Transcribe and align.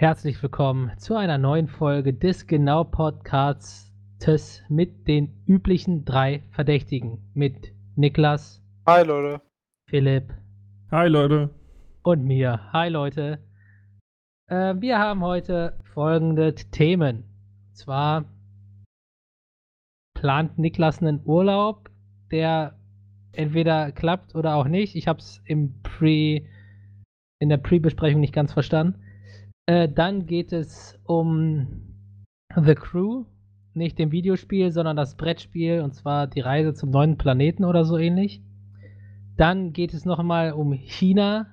Herzlich 0.00 0.40
willkommen 0.44 0.92
zu 0.96 1.16
einer 1.16 1.38
neuen 1.38 1.66
Folge 1.66 2.14
des 2.14 2.46
Genau 2.46 2.84
Podcasts 2.84 3.92
mit 4.68 5.08
den 5.08 5.42
üblichen 5.44 6.04
drei 6.04 6.44
Verdächtigen. 6.52 7.28
Mit 7.34 7.72
Niklas. 7.96 8.62
Hi 8.86 9.04
Leute. 9.04 9.42
Philipp. 9.90 10.32
Hi 10.92 11.08
Leute. 11.08 11.50
Und 12.04 12.22
mir. 12.22 12.72
Hi 12.72 12.88
Leute. 12.88 13.40
Äh, 14.46 14.76
wir 14.78 15.00
haben 15.00 15.24
heute 15.24 15.76
folgende 15.82 16.54
Themen. 16.54 17.24
Und 17.66 17.76
zwar 17.76 18.24
plant 20.14 20.60
Niklas 20.60 21.02
einen 21.02 21.22
Urlaub, 21.24 21.90
der 22.30 22.78
entweder 23.32 23.90
klappt 23.90 24.36
oder 24.36 24.54
auch 24.54 24.68
nicht. 24.68 24.94
Ich 24.94 25.08
habe 25.08 25.18
es 25.18 25.42
im 25.44 25.82
Pre 25.82 26.46
in 27.40 27.48
der 27.48 27.56
Pre-Besprechung 27.56 28.20
nicht 28.20 28.32
ganz 28.32 28.52
verstanden. 28.52 29.02
Äh, 29.68 29.86
dann 29.86 30.24
geht 30.24 30.54
es 30.54 30.98
um 31.04 31.66
The 32.56 32.74
Crew, 32.74 33.26
nicht 33.74 33.98
dem 33.98 34.12
Videospiel, 34.12 34.72
sondern 34.72 34.96
das 34.96 35.14
Brettspiel, 35.14 35.82
und 35.82 35.94
zwar 35.94 36.26
die 36.26 36.40
Reise 36.40 36.72
zum 36.72 36.90
neuen 36.90 37.18
Planeten 37.18 37.66
oder 37.66 37.84
so 37.84 37.98
ähnlich. 37.98 38.42
Dann 39.36 39.74
geht 39.74 39.92
es 39.92 40.06
nochmal 40.06 40.52
um 40.52 40.72
China 40.72 41.48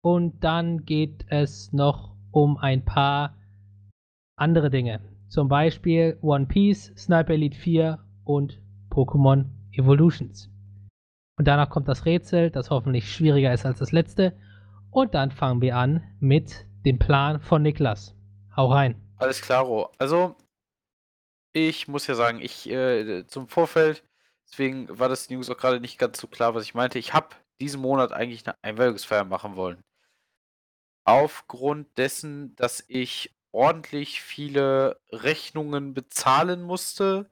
und 0.00 0.44
dann 0.44 0.84
geht 0.84 1.26
es 1.28 1.72
noch 1.72 2.14
um 2.30 2.56
ein 2.56 2.84
paar 2.84 3.36
andere 4.36 4.70
Dinge. 4.70 5.00
Zum 5.26 5.48
Beispiel 5.48 6.18
One 6.22 6.46
Piece, 6.46 6.92
Sniper 6.96 7.32
Elite 7.32 7.58
4 7.58 7.98
und 8.22 8.62
Pokémon 8.90 9.46
Evolutions. 9.72 10.52
Und 11.36 11.48
danach 11.48 11.68
kommt 11.68 11.88
das 11.88 12.06
Rätsel, 12.06 12.52
das 12.52 12.70
hoffentlich 12.70 13.12
schwieriger 13.12 13.52
ist 13.52 13.66
als 13.66 13.80
das 13.80 13.90
letzte. 13.90 14.34
Und 14.92 15.14
dann 15.14 15.32
fangen 15.32 15.60
wir 15.60 15.76
an 15.76 16.04
mit 16.20 16.67
den 16.88 16.98
Plan 16.98 17.38
von 17.40 17.60
Niklas. 17.60 18.14
Hau 18.56 18.72
rein. 18.72 18.98
Alles 19.18 19.42
klaro. 19.42 19.92
Also, 19.98 20.36
ich 21.52 21.86
muss 21.86 22.06
ja 22.06 22.14
sagen, 22.14 22.40
ich 22.40 22.68
äh, 22.70 23.26
zum 23.26 23.48
Vorfeld, 23.48 24.02
deswegen 24.48 24.98
war 24.98 25.10
das 25.10 25.28
News 25.28 25.50
auch 25.50 25.58
gerade 25.58 25.80
nicht 25.80 25.98
ganz 25.98 26.18
so 26.18 26.26
klar, 26.26 26.54
was 26.54 26.64
ich 26.64 26.74
meinte. 26.74 26.98
Ich 26.98 27.12
habe 27.12 27.36
diesen 27.60 27.82
Monat 27.82 28.12
eigentlich 28.12 28.46
eine 28.46 28.56
Einweihungsfeier 28.62 29.24
machen 29.24 29.56
wollen. 29.56 29.84
Aufgrund 31.04 31.98
dessen, 31.98 32.56
dass 32.56 32.82
ich 32.88 33.34
ordentlich 33.52 34.22
viele 34.22 34.98
Rechnungen 35.10 35.92
bezahlen 35.92 36.62
musste, 36.62 37.28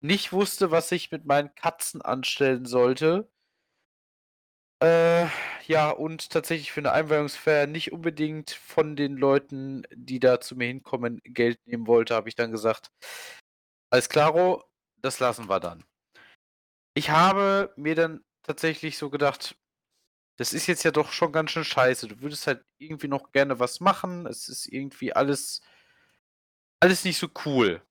nicht 0.00 0.32
wusste, 0.32 0.72
was 0.72 0.90
ich 0.90 1.12
mit 1.12 1.24
meinen 1.24 1.54
Katzen 1.54 2.02
anstellen 2.02 2.66
sollte 2.66 3.28
äh, 4.80 5.26
ja, 5.66 5.90
und 5.90 6.30
tatsächlich 6.30 6.72
für 6.72 6.80
eine 6.80 6.92
Einweihungsfeier 6.92 7.66
nicht 7.66 7.92
unbedingt 7.92 8.50
von 8.50 8.96
den 8.96 9.16
Leuten, 9.16 9.84
die 9.92 10.20
da 10.20 10.40
zu 10.40 10.56
mir 10.56 10.66
hinkommen, 10.66 11.20
Geld 11.24 11.58
nehmen 11.66 11.86
wollte, 11.86 12.14
habe 12.14 12.28
ich 12.28 12.34
dann 12.36 12.52
gesagt, 12.52 12.90
alles 13.90 14.08
klaro, 14.08 14.64
das 14.96 15.20
lassen 15.20 15.48
wir 15.48 15.60
dann. 15.60 15.84
Ich 16.94 17.10
habe 17.10 17.72
mir 17.76 17.94
dann 17.94 18.24
tatsächlich 18.42 18.98
so 18.98 19.10
gedacht, 19.10 19.56
das 20.38 20.52
ist 20.52 20.66
jetzt 20.68 20.84
ja 20.84 20.90
doch 20.90 21.12
schon 21.12 21.32
ganz 21.32 21.50
schön 21.50 21.64
scheiße. 21.64 22.08
Du 22.08 22.20
würdest 22.20 22.46
halt 22.46 22.64
irgendwie 22.78 23.08
noch 23.08 23.32
gerne 23.32 23.58
was 23.58 23.80
machen. 23.80 24.26
Es 24.26 24.48
ist 24.48 24.66
irgendwie 24.66 25.12
alles, 25.12 25.62
alles 26.80 27.04
nicht 27.04 27.18
so 27.18 27.28
cool. 27.44 27.82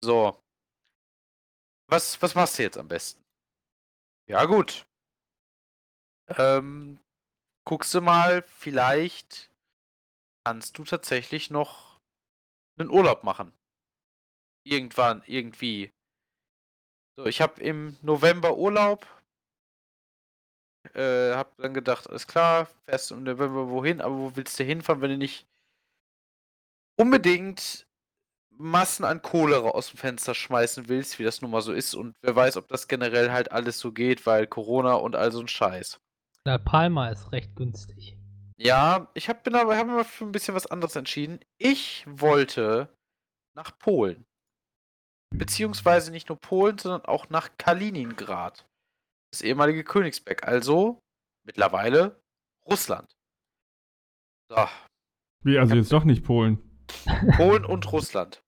So. 0.00 0.40
Was, 1.88 2.20
was 2.22 2.34
machst 2.34 2.58
du 2.58 2.62
jetzt 2.62 2.78
am 2.78 2.88
besten? 2.88 3.22
Ja, 4.26 4.44
gut. 4.44 4.86
Ähm, 6.28 6.98
guckst 7.64 7.94
du 7.94 8.00
mal, 8.00 8.42
vielleicht 8.42 9.50
kannst 10.44 10.78
du 10.78 10.84
tatsächlich 10.84 11.50
noch 11.50 12.00
einen 12.78 12.90
Urlaub 12.90 13.24
machen. 13.24 13.52
Irgendwann, 14.66 15.22
irgendwie. 15.26 15.92
So, 17.16 17.26
ich 17.26 17.40
habe 17.40 17.60
im 17.60 17.96
November 18.02 18.56
Urlaub. 18.56 19.06
Äh, 20.94 21.34
hab 21.34 21.56
dann 21.56 21.72
gedacht, 21.72 22.08
alles 22.08 22.26
klar, 22.26 22.66
fährst 22.84 23.10
du 23.10 23.14
im 23.14 23.24
November 23.24 23.70
wohin, 23.70 24.00
aber 24.00 24.16
wo 24.16 24.36
willst 24.36 24.58
du 24.58 24.64
hinfahren, 24.64 25.00
wenn 25.00 25.10
du 25.10 25.16
nicht 25.18 25.46
unbedingt 26.96 27.86
Massen 28.50 29.04
an 29.04 29.22
Kohle 29.22 29.62
aus 29.62 29.90
dem 29.90 29.98
Fenster 29.98 30.34
schmeißen 30.34 30.88
willst, 30.88 31.18
wie 31.18 31.24
das 31.24 31.42
nun 31.42 31.50
mal 31.50 31.62
so 31.62 31.72
ist. 31.72 31.94
Und 31.94 32.16
wer 32.22 32.36
weiß, 32.36 32.56
ob 32.56 32.68
das 32.68 32.86
generell 32.88 33.32
halt 33.32 33.50
alles 33.50 33.78
so 33.78 33.92
geht, 33.92 34.26
weil 34.26 34.46
Corona 34.46 34.94
und 34.94 35.16
all 35.16 35.32
so 35.32 35.40
ein 35.40 35.48
Scheiß. 35.48 36.00
Na, 36.46 36.58
Palma 36.58 37.08
ist 37.08 37.32
recht 37.32 37.56
günstig. 37.56 38.18
Ja, 38.58 39.10
ich 39.14 39.28
hab, 39.28 39.44
bin 39.44 39.54
aber 39.54 39.76
hab 39.76 39.86
mir 39.86 40.04
für 40.04 40.24
ein 40.24 40.32
bisschen 40.32 40.54
was 40.54 40.66
anderes 40.66 40.94
entschieden. 40.94 41.40
Ich 41.58 42.04
wollte 42.06 42.94
nach 43.56 43.78
Polen. 43.78 44.26
Beziehungsweise 45.34 46.12
nicht 46.12 46.28
nur 46.28 46.38
Polen, 46.38 46.78
sondern 46.78 47.04
auch 47.06 47.30
nach 47.30 47.56
Kaliningrad. 47.56 48.68
Das 49.32 49.40
ehemalige 49.40 49.84
Königsberg. 49.84 50.46
Also 50.46 51.00
mittlerweile 51.46 52.20
Russland. 52.68 53.16
So. 54.50 54.68
Wie, 55.44 55.58
also 55.58 55.74
jetzt 55.74 55.92
doch 55.92 56.04
nicht 56.04 56.24
Polen? 56.24 56.58
Polen 57.36 57.64
und 57.64 57.90
Russland. 57.90 58.42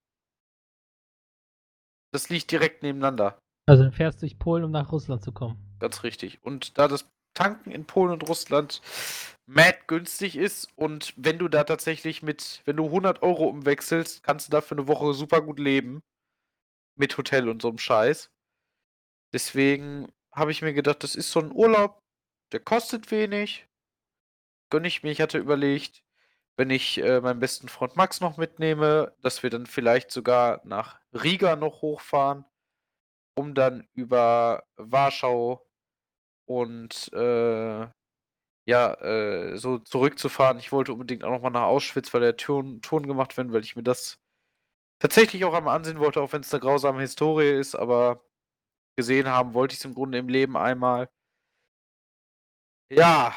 Das 2.13 2.29
liegt 2.29 2.51
direkt 2.51 2.83
nebeneinander. 2.83 3.39
Also 3.67 3.85
du 3.85 3.93
fährst 3.93 4.23
durch 4.23 4.39
Polen, 4.39 4.65
um 4.65 4.71
nach 4.71 4.93
Russland 4.93 5.25
zu 5.25 5.33
kommen. 5.33 5.77
Ganz 5.81 6.05
richtig. 6.05 6.43
Und 6.45 6.79
da 6.79 6.89
das 6.89 7.09
Tanken 7.37 7.71
in 7.71 7.87
Polen 7.87 8.13
und 8.13 8.29
Russland 8.29 8.81
mad 9.47 9.79
günstig 9.87 10.37
ist 10.37 10.69
und 10.77 11.15
wenn 11.17 11.39
du 11.39 11.49
da 11.49 11.65
tatsächlich 11.65 12.23
mit, 12.23 12.63
wenn 12.65 12.77
du 12.77 12.87
100 12.87 13.23
Euro 13.23 13.47
umwechselst, 13.47 14.25
kannst 14.25 14.49
du 14.49 14.51
da 14.51 14.61
für 14.61 14.75
eine 14.75 14.89
Woche 14.89 15.15
super 15.15 15.41
gut 15.41 15.61
leben. 15.61 16.03
Mit 16.97 17.17
Hotel 17.19 17.49
und 17.49 17.61
so 17.63 17.69
einem 17.69 17.79
Scheiß. 17.79 18.31
Deswegen 19.33 20.11
habe 20.33 20.51
ich 20.51 20.63
mir 20.63 20.73
gedacht, 20.73 21.03
das 21.05 21.15
ist 21.15 21.31
so 21.31 21.41
ein 21.41 21.53
Urlaub, 21.53 22.03
der 22.53 22.61
kostet 22.61 23.11
wenig. 23.11 23.67
Gönne 24.71 24.89
ich 24.89 25.03
mir. 25.03 25.11
Ich 25.11 25.21
hatte 25.21 25.39
überlegt, 25.39 26.03
wenn 26.57 26.71
ich 26.71 26.99
äh, 26.99 27.21
meinen 27.21 27.41
besten 27.41 27.69
Freund 27.69 27.97
Max 27.97 28.21
noch 28.21 28.39
mitnehme, 28.39 29.15
dass 29.21 29.43
wir 29.43 29.51
dann 29.51 29.67
vielleicht 29.67 30.11
sogar 30.11 30.63
nach 30.65 30.99
Riga 31.13 31.55
noch 31.55 31.83
hochfahren, 31.83 32.47
um 33.35 33.55
dann 33.55 33.87
über 33.93 34.65
Warschau 34.77 35.66
und 36.47 37.13
äh, 37.13 37.87
ja, 38.69 38.95
äh, 38.95 39.57
so 39.57 39.79
zurückzufahren. 39.79 40.59
Ich 40.59 40.73
wollte 40.73 40.93
unbedingt 40.93 41.25
auch 41.25 41.31
nochmal 41.31 41.53
nach 41.53 41.63
Auschwitz, 41.63 42.13
weil 42.13 42.21
der 42.21 42.37
Turn, 42.37 42.81
Turn 42.83 43.07
gemacht 43.07 43.37
werden, 43.37 43.53
weil 43.53 43.63
ich 43.63 43.77
mir 43.77 43.83
das 43.83 44.19
tatsächlich 44.99 45.45
auch 45.45 45.55
einmal 45.55 45.77
ansehen 45.77 46.01
wollte, 46.01 46.21
auch 46.21 46.33
wenn 46.33 46.41
es 46.43 46.53
eine 46.53 46.61
grausame 46.61 47.01
Historie 47.01 47.51
ist, 47.51 47.75
aber 47.75 48.25
gesehen 48.97 49.29
haben 49.29 49.55
wollte 49.55 49.75
ich 49.75 49.81
es 49.81 49.85
im 49.85 49.95
Grunde 49.95 50.19
im 50.19 50.29
Leben 50.29 50.57
einmal. 50.57 51.09
Ja, 52.91 53.35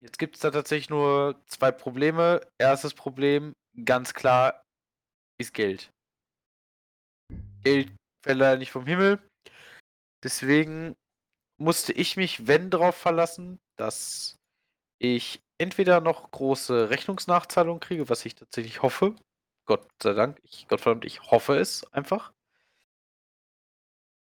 jetzt 0.00 0.18
gibt 0.18 0.36
es 0.36 0.42
da 0.42 0.50
tatsächlich 0.50 0.90
nur 0.90 1.40
zwei 1.46 1.70
Probleme. 1.70 2.40
Erstes 2.58 2.94
Problem, 2.94 3.52
ganz 3.84 4.12
klar, 4.12 4.62
ist 5.38 5.54
Geld. 5.54 5.90
Geld 7.62 7.94
fällt 8.24 8.38
leider 8.38 8.58
nicht 8.58 8.70
vom 8.70 8.86
Himmel. 8.86 9.18
Deswegen 10.22 10.96
musste 11.56 11.92
ich 11.92 12.16
mich, 12.16 12.46
wenn, 12.46 12.70
darauf 12.70 12.96
verlassen, 12.96 13.60
dass 13.76 14.38
ich 14.98 15.42
entweder 15.58 16.00
noch 16.00 16.30
große 16.30 16.90
Rechnungsnachzahlungen 16.90 17.80
kriege, 17.80 18.08
was 18.08 18.24
ich 18.24 18.34
tatsächlich 18.34 18.82
hoffe. 18.82 19.14
Gott 19.66 19.86
sei 20.02 20.12
Dank, 20.12 20.38
ich, 20.42 20.68
Gottverdammt, 20.68 21.04
ich 21.04 21.22
hoffe 21.30 21.56
es 21.58 21.90
einfach. 21.92 22.32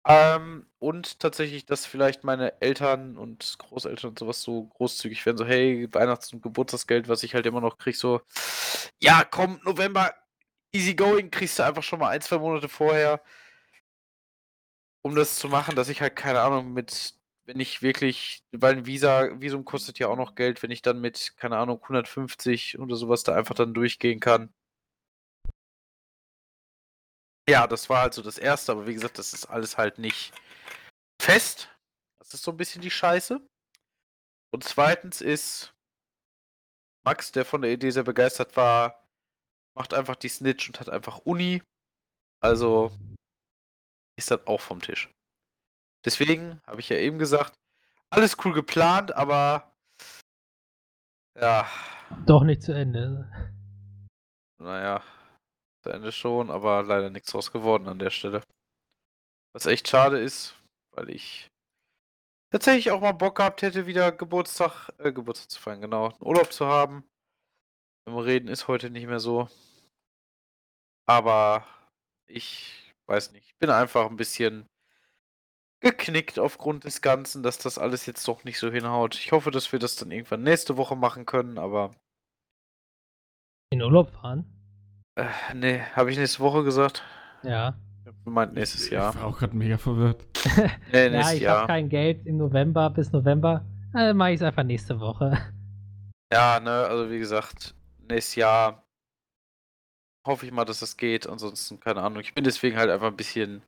Ähm, 0.08 0.66
und 0.80 1.20
tatsächlich, 1.20 1.66
dass 1.66 1.86
vielleicht 1.86 2.24
meine 2.24 2.62
Eltern 2.62 3.18
und 3.18 3.58
Großeltern 3.60 4.12
und 4.12 4.20
sowas 4.20 4.42
so 4.42 4.64
großzügig 4.68 5.26
werden, 5.26 5.38
so, 5.38 5.46
hey, 5.46 5.88
Weihnachts- 5.94 6.32
und 6.32 6.42
Geburtstagsgeld, 6.42 7.10
was 7.10 7.24
ich 7.24 7.36
halt 7.36 7.46
immer 7.46 7.60
noch 7.60 7.78
kriege, 7.78 7.98
so, 7.98 8.22
ja, 9.02 9.26
komm, 9.26 9.60
November, 9.66 10.14
easy 10.72 10.96
going, 10.96 11.30
kriegst 11.32 11.60
du 11.60 11.64
einfach 11.64 11.84
schon 11.84 12.00
mal 12.00 12.10
ein, 12.10 12.22
zwei 12.22 12.38
Monate 12.38 12.70
vorher 12.70 13.22
um 15.08 15.16
das 15.16 15.38
zu 15.38 15.48
machen, 15.50 15.76
dass 15.76 15.90
ich 15.90 16.02
halt, 16.02 16.16
keine 16.16 16.42
Ahnung, 16.42 16.74
mit, 16.74 17.16
wenn 17.46 17.60
ich 17.60 17.82
wirklich, 17.82 18.44
weil 18.52 18.78
ein 18.78 18.86
Visa, 18.86 19.40
Visum 19.42 19.66
kostet 19.66 20.00
ja 20.00 20.08
auch 20.10 20.18
noch 20.18 20.36
Geld, 20.36 20.62
wenn 20.64 20.72
ich 20.72 20.82
dann 20.82 21.00
mit, 21.02 21.34
keine 21.38 21.58
Ahnung, 21.58 21.82
150 21.82 22.78
oder 22.80 22.96
sowas 22.96 23.24
da 23.24 23.34
einfach 23.36 23.56
dann 23.56 23.74
durchgehen 23.74 24.20
kann. 24.20 24.54
Ja, 27.50 27.66
das 27.66 27.90
war 27.90 28.02
also 28.02 28.22
das 28.22 28.38
erste, 28.38 28.74
aber 28.74 28.88
wie 28.88 28.94
gesagt, 28.94 29.18
das 29.18 29.34
ist 29.34 29.46
alles 29.46 29.78
halt 29.78 30.00
nicht 30.00 30.34
fest. 31.22 31.70
Das 32.20 32.34
ist 32.34 32.44
so 32.44 32.52
ein 32.52 32.58
bisschen 32.58 32.82
die 32.82 32.92
Scheiße. 32.92 33.40
Und 34.52 34.64
zweitens 34.66 35.22
ist 35.22 35.74
Max, 37.06 37.32
der 37.32 37.46
von 37.46 37.62
der 37.62 37.72
Idee 37.72 37.92
sehr 37.92 38.04
begeistert 38.04 38.58
war, 38.58 39.08
macht 39.76 39.94
einfach 39.94 40.18
die 40.18 40.28
Snitch 40.28 40.68
und 40.68 40.82
hat 40.82 40.90
einfach 40.90 41.20
Uni. 41.20 41.62
Also 42.42 42.92
ist 44.18 44.32
das 44.32 44.46
auch 44.48 44.62
vom 44.62 44.82
Tisch. 44.82 45.10
Deswegen 46.06 46.62
habe 46.66 46.80
ich 46.80 46.90
ja 46.90 46.98
eben 46.98 47.20
gesagt, 47.20 47.54
alles 48.10 48.38
cool 48.44 48.54
geplant, 48.54 49.14
aber 49.16 49.74
ja, 51.40 51.70
Doch 52.26 52.44
nicht 52.44 52.62
zu 52.64 52.74
Ende. 52.74 53.30
naja, 54.60 55.04
zu 55.84 55.90
Ende 55.90 56.12
schon, 56.12 56.50
aber 56.50 56.84
leider 56.84 57.10
nichts 57.10 57.32
draus 57.32 57.52
geworden 57.52 57.88
an 57.88 58.00
der 58.00 58.10
Stelle. 58.10 58.42
Was 59.54 59.66
echt 59.66 59.88
schade 59.88 60.20
ist, 60.20 60.56
weil 60.92 61.10
ich 61.10 61.48
tatsächlich 62.52 62.92
auch 62.92 63.02
mal 63.02 63.12
Bock 63.12 63.36
gehabt 63.36 63.62
hätte, 63.62 63.86
wieder 63.88 64.12
Geburtstag, 64.12 64.90
äh, 65.00 65.12
Geburtstag 65.12 65.52
zu 65.52 65.60
feiern, 65.60 65.82
genau, 65.82 66.08
einen 66.10 66.22
Urlaub 66.22 66.54
zu 66.54 66.66
haben. 66.66 67.04
Im 68.08 68.18
Reden 68.18 68.48
ist 68.48 68.68
heute 68.68 68.90
nicht 68.90 69.08
mehr 69.08 69.20
so. 69.20 69.50
Aber 71.06 71.68
ich 72.28 72.87
weiß 73.08 73.32
nicht, 73.32 73.46
ich 73.48 73.58
bin 73.58 73.70
einfach 73.70 74.10
ein 74.10 74.18
bisschen 74.18 74.68
geknickt 75.80 76.40
aufgrund 76.40 76.84
des 76.86 77.02
Ganzen, 77.02 77.44
dass 77.44 77.58
das 77.60 77.78
alles 77.78 78.06
jetzt 78.06 78.28
doch 78.28 78.44
nicht 78.44 78.58
so 78.60 78.72
hinhaut. 78.72 79.16
Ich 79.16 79.32
hoffe, 79.32 79.52
dass 79.52 79.72
wir 79.72 79.80
das 79.80 79.96
dann 79.96 80.12
irgendwann 80.12 80.44
nächste 80.44 80.76
Woche 80.78 80.96
machen 80.96 81.26
können, 81.26 81.58
aber 81.58 81.92
In 83.72 83.82
Urlaub 83.82 84.10
fahren? 84.12 84.46
äh, 85.16 85.26
nee, 85.54 85.82
habe 85.96 86.12
ich 86.12 86.18
nächste 86.18 86.40
Woche 86.40 86.64
gesagt? 86.64 87.04
Ja. 87.44 87.78
Ich 88.02 88.08
hab 88.08 88.24
gemeint 88.24 88.54
nächstes 88.54 88.86
Ich 88.86 88.92
Jahr. 88.92 89.14
war 89.16 89.26
auch 89.26 89.38
gerade 89.38 89.56
mega 89.56 89.78
verwirrt. 89.78 90.24
Nee, 90.92 91.06
ja, 91.06 91.10
nächstes 91.10 91.36
ich 91.38 91.42
Jahr. 91.42 91.58
habe 91.60 91.68
kein 91.68 91.90
Geld 91.90 92.26
im 92.26 92.38
November 92.38 92.90
bis 92.90 93.12
November. 93.12 93.66
Also 93.94 94.14
mache 94.16 94.32
ich 94.32 94.36
es 94.38 94.42
einfach 94.44 94.64
nächste 94.64 95.00
Woche. 95.00 95.38
Ja, 96.32 96.60
ne, 96.60 96.72
also 96.72 97.10
wie 97.12 97.20
gesagt, 97.20 97.76
nächstes 98.10 98.36
Jahr 98.36 98.84
hoffe 100.28 100.46
ich 100.46 100.52
mal, 100.52 100.66
dass 100.66 100.80
das 100.82 100.98
geht. 100.98 101.28
Ansonsten, 101.28 101.80
keine 101.80 102.02
Ahnung. 102.04 102.22
Ich 102.22 102.34
bin 102.36 102.44
deswegen 102.44 102.78
halt 102.78 102.90
einfach 102.92 103.08
ein 103.08 103.18
bisschen 103.18 103.64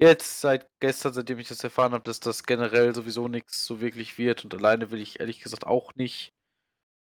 jetzt 0.00 0.40
seit 0.40 0.68
gestern, 0.80 1.12
seitdem 1.12 1.38
ich 1.38 1.48
das 1.48 1.64
erfahren 1.64 1.92
habe, 1.92 2.04
dass 2.04 2.20
das 2.20 2.44
generell 2.44 2.94
sowieso 2.94 3.28
nichts 3.28 3.64
so 3.64 3.80
wirklich 3.80 4.18
wird. 4.18 4.44
Und 4.44 4.54
alleine 4.54 4.90
will 4.90 5.00
ich 5.00 5.20
ehrlich 5.20 5.40
gesagt 5.40 5.66
auch 5.66 5.94
nicht 5.94 6.34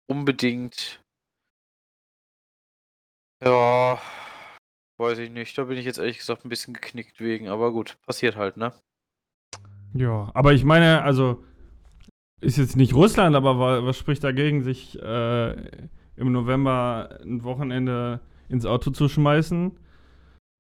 unbedingt. 0.09 1.03
Ja, 3.43 4.01
weiß 4.99 5.19
ich 5.19 5.31
nicht. 5.31 5.57
Da 5.57 5.65
bin 5.65 5.79
ich 5.79 5.85
jetzt 5.87 5.99
ehrlich 5.99 6.19
gesagt 6.19 6.45
ein 6.45 6.49
bisschen 6.51 6.75
geknickt 6.75 7.21
wegen. 7.21 7.49
Aber 7.49 7.73
gut, 7.73 7.99
passiert 8.07 8.37
halt, 8.37 8.57
ne? 8.57 8.73
Ja, 9.95 10.31
aber 10.35 10.53
ich 10.53 10.65
meine, 10.65 11.03
also 11.03 11.45
ist 12.41 12.59
jetzt 12.59 12.77
nicht 12.77 12.95
Russland, 12.95 13.37
aber 13.37 13.59
wa- 13.59 13.85
was 13.85 13.99
spricht 13.99 14.25
dagegen, 14.25 14.63
sich 14.63 14.99
äh, 15.01 15.51
im 16.17 16.33
November 16.33 17.19
ein 17.23 17.45
Wochenende 17.45 18.21
ins 18.51 18.67
Auto 18.67 18.91
zu 18.91 19.09
schmeißen 19.09 19.79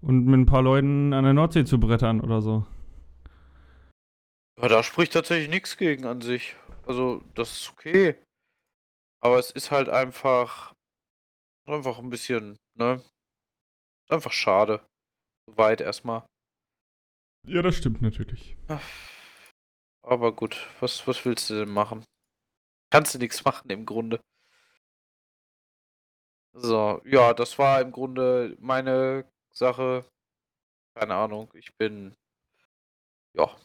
und 0.02 0.25
mit 0.25 0.40
ein 0.40 0.46
paar 0.46 0.62
Leuten 0.62 1.12
an 1.12 1.25
der 1.25 1.34
Nordsee 1.34 1.64
zu 1.64 1.78
brettern 1.78 2.20
oder 2.20 2.40
so? 2.40 2.66
Ja, 4.60 4.69
da 4.69 4.82
spricht 4.82 5.12
tatsächlich 5.12 5.48
nichts 5.48 5.76
gegen 5.76 6.06
an 6.06 6.20
sich. 6.20 6.56
Also, 6.87 7.22
das 7.34 7.52
ist 7.52 7.70
okay. 7.70 8.16
Aber 9.22 9.38
es 9.38 9.50
ist 9.50 9.70
halt 9.70 9.88
einfach, 9.88 10.75
einfach 11.66 11.98
ein 11.98 12.10
bisschen, 12.10 12.56
ne? 12.75 13.02
Einfach 14.08 14.32
schade. 14.32 14.84
Soweit 15.46 15.81
erstmal. 15.81 16.26
Ja, 17.46 17.62
das 17.62 17.76
stimmt 17.76 18.02
natürlich. 18.02 18.56
Aber 20.02 20.34
gut, 20.34 20.69
was, 20.81 21.06
was 21.06 21.25
willst 21.25 21.50
du 21.50 21.54
denn 21.54 21.72
machen? 21.72 22.04
Kannst 22.93 23.14
du 23.14 23.19
nichts 23.19 23.44
machen 23.44 23.70
im 23.70 23.86
Grunde. 23.86 24.20
So, 26.52 27.00
ja, 27.05 27.32
das 27.32 27.58
war 27.58 27.81
im 27.81 27.93
Grunde 27.93 28.56
meine 28.61 29.25
Sache. 29.52 30.05
Keine 30.94 31.14
Ahnung, 31.14 31.50
ich 31.55 31.76
bin. 31.76 32.14
Ja. 33.35 33.56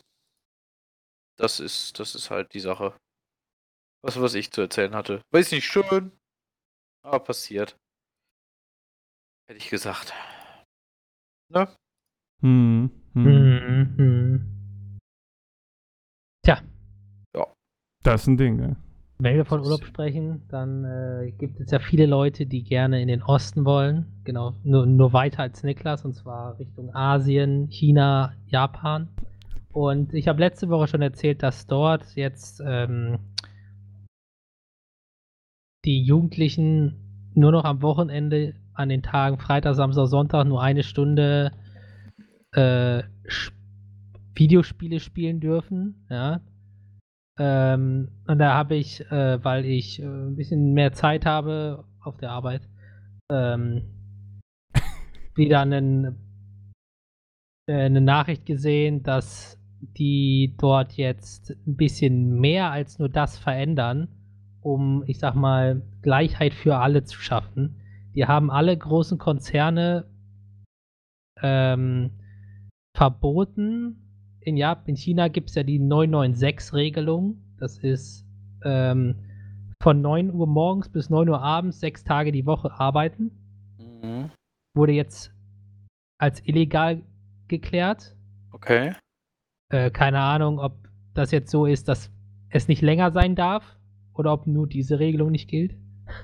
Das 1.37 1.59
ist, 1.59 1.99
das 1.99 2.15
ist 2.15 2.29
halt 2.29 2.53
die 2.53 2.59
Sache. 2.59 2.95
Was, 4.03 4.21
was 4.21 4.35
ich 4.35 4.51
zu 4.51 4.61
erzählen 4.61 4.95
hatte. 4.95 5.21
Weiß 5.31 5.51
nicht 5.51 5.65
schön, 5.65 6.11
aber 7.01 7.19
passiert. 7.19 7.75
Hätte 9.47 9.57
ich 9.57 9.69
gesagt. 9.69 10.13
Ne? 11.49 11.67
Hm, 12.41 12.89
hm. 13.13 13.23
Mhm. 13.23 13.95
mhm. 13.97 14.99
Tja, 16.43 16.61
Das 18.05 18.21
ist 18.21 18.27
ein 18.27 18.37
Ding, 18.37 18.59
ja. 18.59 18.84
Wenn 19.17 19.35
wir 19.35 19.45
von 19.45 19.61
Urlaub 19.61 19.85
sprechen, 19.85 20.43
dann 20.49 20.83
äh, 20.83 21.31
gibt 21.31 21.59
es 21.59 21.71
ja 21.71 21.79
viele 21.79 22.05
Leute, 22.05 22.45
die 22.45 22.63
gerne 22.63 23.01
in 23.01 23.07
den 23.07 23.23
Osten 23.23 23.63
wollen. 23.63 24.05
Genau, 24.25 24.53
nur, 24.63 24.85
nur 24.85 25.13
weiter 25.13 25.41
als 25.43 25.63
Niklas, 25.63 26.03
und 26.03 26.13
zwar 26.13 26.59
Richtung 26.59 26.93
Asien, 26.93 27.69
China, 27.69 28.33
Japan. 28.47 29.07
Und 29.71 30.13
ich 30.13 30.27
habe 30.27 30.39
letzte 30.39 30.69
Woche 30.69 30.87
schon 30.87 31.01
erzählt, 31.01 31.43
dass 31.43 31.67
dort 31.67 32.15
jetzt 32.15 32.61
ähm, 32.65 33.19
die 35.85 36.03
Jugendlichen 36.03 37.29
nur 37.33 37.51
noch 37.51 37.63
am 37.63 37.81
Wochenende 37.81 38.55
an 38.73 38.89
den 38.89 39.03
Tagen 39.03 39.37
Freitag, 39.37 39.75
Samstag, 39.75 40.07
Sonntag 40.07 40.45
nur 40.45 40.61
eine 40.61 40.83
Stunde 40.83 41.51
äh, 42.51 43.03
Videospiele 44.33 44.99
spielen 44.99 45.39
dürfen. 45.39 46.05
Ja. 46.09 46.41
Ähm, 47.37 48.09
und 48.27 48.39
da 48.39 48.53
habe 48.53 48.75
ich, 48.75 49.01
äh, 49.11 49.43
weil 49.43 49.65
ich 49.65 50.01
äh, 50.01 50.05
ein 50.05 50.35
bisschen 50.35 50.73
mehr 50.73 50.93
Zeit 50.93 51.25
habe 51.25 51.85
auf 52.01 52.17
der 52.17 52.31
Arbeit, 52.31 52.61
ähm, 53.29 53.83
wieder 55.35 55.61
einen, 55.61 56.15
äh, 57.67 57.73
eine 57.73 58.01
Nachricht 58.01 58.45
gesehen, 58.45 59.03
dass 59.03 59.59
die 59.81 60.55
dort 60.57 60.93
jetzt 60.93 61.51
ein 61.67 61.75
bisschen 61.75 62.39
mehr 62.39 62.71
als 62.71 62.99
nur 62.99 63.09
das 63.09 63.37
verändern, 63.37 64.07
um, 64.61 65.03
ich 65.05 65.19
sag 65.19 65.35
mal, 65.35 65.81
Gleichheit 66.01 66.53
für 66.53 66.77
alle 66.77 67.03
zu 67.03 67.19
schaffen. 67.19 67.81
Die 68.15 68.25
haben 68.25 68.49
alle 68.49 68.75
großen 68.75 69.17
Konzerne 69.17 70.05
ähm, 71.41 72.11
verboten. 72.95 74.04
In, 74.45 74.57
Jap 74.57 74.87
in 74.87 74.95
China 74.95 75.27
gibt 75.27 75.49
es 75.49 75.55
ja 75.55 75.63
die 75.63 75.79
996-Regelung. 75.79 77.41
Das 77.57 77.79
ist 77.79 78.25
ähm, 78.63 79.15
von 79.81 80.01
9 80.01 80.31
Uhr 80.31 80.45
morgens 80.45 80.87
bis 80.87 81.09
9 81.09 81.27
Uhr 81.29 81.41
abends 81.41 81.79
sechs 81.79 82.03
Tage 82.03 82.31
die 82.31 82.45
Woche 82.45 82.71
arbeiten. 82.71 83.31
Mhm. 83.79 84.29
Wurde 84.75 84.93
jetzt 84.93 85.33
als 86.19 86.45
illegal 86.47 87.01
geklärt. 87.47 88.15
Okay. 88.51 88.93
Äh, 89.69 89.89
keine 89.89 90.19
Ahnung, 90.19 90.59
ob 90.59 90.89
das 91.15 91.31
jetzt 91.31 91.49
so 91.49 91.65
ist, 91.65 91.87
dass 91.87 92.11
es 92.49 92.67
nicht 92.67 92.83
länger 92.83 93.11
sein 93.11 93.35
darf 93.35 93.79
oder 94.13 94.31
ob 94.31 94.45
nur 94.45 94.67
diese 94.67 94.99
Regelung 94.99 95.31
nicht 95.31 95.49
gilt. 95.49 95.75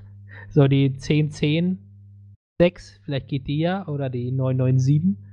So 0.49 0.67
die 0.67 0.87
1010 0.87 1.79
6, 2.59 2.99
vielleicht 3.05 3.29
geht 3.29 3.47
die 3.47 3.59
ja, 3.59 3.87
oder 3.87 4.09
die 4.09 4.31
997. 4.31 5.30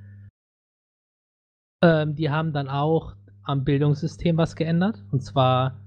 Ähm, 1.83 2.15
die 2.15 2.29
haben 2.29 2.53
dann 2.53 2.67
auch 2.67 3.15
am 3.43 3.63
Bildungssystem 3.63 4.37
was 4.37 4.55
geändert. 4.55 5.03
Und 5.11 5.21
zwar 5.21 5.79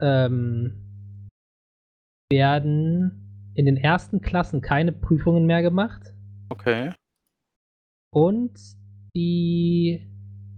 ähm, 0.00 1.28
werden 2.30 3.52
in 3.54 3.66
den 3.66 3.76
ersten 3.76 4.20
Klassen 4.20 4.60
keine 4.60 4.92
Prüfungen 4.92 5.46
mehr 5.46 5.62
gemacht. 5.62 6.12
Okay. 6.50 6.92
Und 8.12 8.58
die 9.14 10.06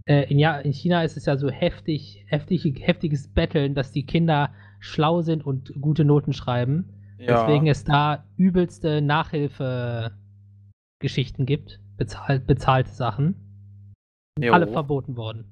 äh, 0.09 0.31
in, 0.31 0.39
ja, 0.39 0.59
in 0.59 0.73
China 0.73 1.05
ist 1.05 1.17
es 1.17 1.27
ja 1.27 1.37
so 1.37 1.51
heftig, 1.51 2.25
heftig, 2.29 2.65
heftiges 2.81 3.29
Betteln, 3.29 3.75
dass 3.75 3.93
die 3.93 4.07
Kinder 4.07 4.55
schlau 4.81 5.23
sind 5.23 5.45
und 5.45 5.73
gute 5.81 6.05
Noten 6.05 6.33
schreiben. 6.33 6.93
Ja. 7.19 7.47
Deswegen 7.47 7.67
es 7.67 7.83
da 7.85 8.25
übelste 8.37 9.03
Nachhilfe-Geschichten 9.03 11.47
gibt, 11.47 11.81
bezahlt, 11.97 12.47
bezahlte 12.47 12.91
Sachen. 12.91 13.48
Jo. 14.43 14.53
alle 14.53 14.69
verboten 14.69 15.17
worden. 15.17 15.45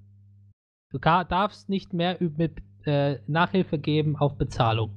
Du 0.91 0.99
darfst 0.99 1.69
nicht 1.69 1.93
mehr 1.93 2.17
mit 2.21 2.63
äh, 2.85 3.19
Nachhilfe 3.27 3.79
geben 3.79 4.17
auf 4.17 4.37
Bezahlung. 4.39 4.91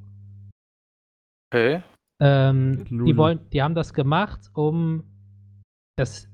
Okay. 1.51 1.81
Ähm, 2.21 2.85
die 2.85 3.17
wollen, 3.17 3.49
die 3.51 3.61
haben 3.61 3.75
das 3.75 3.93
gemacht, 3.93 4.51
um 4.53 5.03
das, 5.97 6.29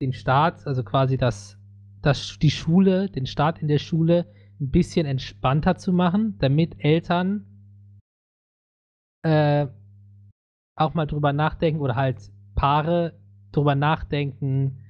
den 0.00 0.12
Staat, 0.12 0.66
also 0.66 0.82
quasi 0.84 1.16
das, 1.16 1.58
das, 2.02 2.38
die 2.38 2.50
Schule, 2.50 3.10
den 3.10 3.26
Staat 3.26 3.60
in 3.60 3.68
der 3.68 3.78
Schule 3.78 4.26
ein 4.60 4.70
bisschen 4.70 5.06
entspannter 5.06 5.76
zu 5.76 5.92
machen, 5.92 6.36
damit 6.38 6.82
Eltern 6.82 7.46
äh, 9.22 9.66
auch 10.76 10.94
mal 10.94 11.06
drüber 11.06 11.32
nachdenken 11.32 11.80
oder 11.80 11.96
halt 11.96 12.32
Paare 12.54 13.18
drüber 13.52 13.74
nachdenken, 13.74 14.84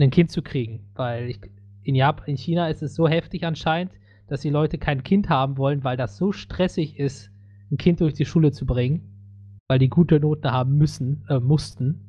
ein 0.00 0.10
Kind 0.10 0.30
zu 0.30 0.42
kriegen. 0.42 0.86
Weil 0.94 1.30
ich, 1.30 1.40
in 1.82 1.94
Japan, 1.94 2.26
in 2.28 2.36
China 2.36 2.68
ist 2.68 2.82
es 2.82 2.94
so 2.94 3.08
heftig 3.08 3.44
anscheinend, 3.44 3.92
dass 4.28 4.40
die 4.40 4.50
Leute 4.50 4.78
kein 4.78 5.02
Kind 5.02 5.28
haben 5.28 5.56
wollen, 5.56 5.84
weil 5.84 5.96
das 5.96 6.16
so 6.16 6.32
stressig 6.32 6.98
ist, 6.98 7.30
ein 7.70 7.78
Kind 7.78 8.00
durch 8.00 8.14
die 8.14 8.24
Schule 8.24 8.52
zu 8.52 8.66
bringen, 8.66 9.58
weil 9.68 9.78
die 9.78 9.88
gute 9.88 10.20
Noten 10.20 10.50
haben 10.50 10.76
müssen, 10.76 11.24
äh, 11.28 11.38
mussten. 11.38 12.02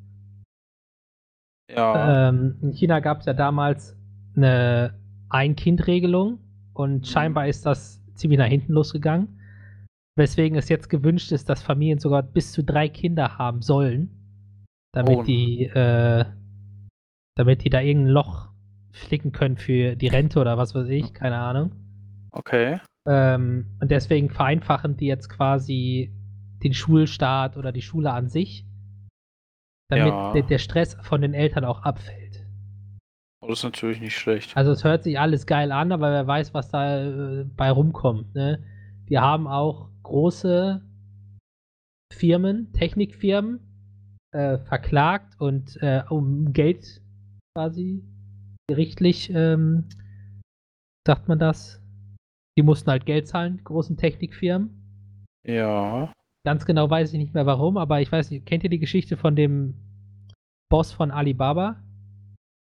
Ja. 1.69 2.29
Ähm, 2.29 2.57
in 2.61 2.71
China 2.73 2.99
gab 2.99 3.19
es 3.19 3.25
ja 3.25 3.33
damals 3.33 3.95
eine 4.35 4.93
Ein-Kind-Regelung 5.29 6.39
und 6.73 7.07
scheinbar 7.07 7.47
ist 7.47 7.65
das 7.65 8.01
ziemlich 8.15 8.39
nach 8.39 8.47
hinten 8.47 8.73
losgegangen. 8.73 9.39
Weswegen 10.15 10.57
es 10.57 10.69
jetzt 10.69 10.89
gewünscht 10.89 11.31
ist, 11.31 11.49
dass 11.49 11.61
Familien 11.61 11.99
sogar 11.99 12.23
bis 12.23 12.51
zu 12.51 12.63
drei 12.63 12.89
Kinder 12.89 13.37
haben 13.37 13.61
sollen, 13.61 14.09
damit 14.93 15.17
Oh. 15.19 15.23
die, 15.23 15.65
äh, 15.65 16.25
damit 17.37 17.63
die 17.63 17.69
da 17.69 17.81
irgendein 17.81 18.13
Loch 18.13 18.49
flicken 18.91 19.31
können 19.31 19.57
für 19.57 19.95
die 19.95 20.07
Rente 20.07 20.39
oder 20.39 20.57
was 20.57 20.73
weiß 20.73 20.87
ich, 20.89 21.13
keine 21.13 21.37
Ahnung. 21.37 21.71
Okay. 22.31 22.79
Ähm, 23.07 23.67
und 23.79 23.91
deswegen 23.91 24.29
vereinfachen 24.29 24.97
die 24.97 25.05
jetzt 25.05 25.29
quasi 25.29 26.11
den 26.63 26.73
Schulstart 26.73 27.55
oder 27.57 27.71
die 27.71 27.81
Schule 27.83 28.11
an 28.11 28.29
sich, 28.29 28.65
damit 29.89 30.07
Ja. 30.07 30.33
der, 30.33 30.43
der 30.43 30.57
Stress 30.57 30.97
von 31.01 31.21
den 31.21 31.33
Eltern 31.33 31.63
auch 31.63 31.83
abfällt. 31.83 32.45
Oh, 33.41 33.47
das 33.47 33.59
ist 33.59 33.63
natürlich 33.63 34.01
nicht 34.01 34.17
schlecht. 34.17 34.57
Also 34.57 34.71
es 34.71 34.83
hört 34.83 35.03
sich 35.03 35.19
alles 35.19 35.45
geil 35.45 35.71
an, 35.71 35.91
aber 35.91 36.11
wer 36.11 36.25
weiß, 36.25 36.53
was 36.55 36.69
da 36.69 37.05
äh, 37.05 37.45
bei 37.55 37.69
rumkommt. 37.69 38.33
Ne? 38.33 38.63
Die 39.09 39.19
haben 39.19 39.47
auch 39.47 39.89
große 40.03 40.81
Firmen, 42.11 42.73
Technikfirmen, 42.73 43.59
äh, 44.31 44.57
verklagt 44.57 45.39
und 45.39 45.77
äh, 45.81 46.01
um 46.09 46.51
Geld 46.51 47.01
quasi 47.57 48.03
gerichtlich, 48.69 49.31
ähm, 49.33 49.85
sagt 51.07 51.27
man 51.27 51.39
das, 51.39 51.81
die 52.55 52.61
mussten 52.61 52.91
halt 52.91 53.07
Geld 53.07 53.27
zahlen, 53.27 53.57
die 53.57 53.63
großen 53.63 53.97
Technikfirmen. 53.97 55.25
Ja. 55.43 56.13
Ganz 56.45 56.67
genau 56.67 56.87
weiß 56.87 57.11
ich 57.13 57.17
nicht 57.17 57.33
mehr 57.33 57.47
warum, 57.47 57.77
aber 57.77 57.99
ich 57.99 58.11
weiß 58.11 58.29
nicht, 58.29 58.45
kennt 58.45 58.63
ihr 58.63 58.69
die 58.69 58.77
Geschichte 58.77 59.17
von 59.17 59.35
dem 59.35 59.73
Boss 60.69 60.91
von 60.91 61.09
Alibaba? 61.09 61.81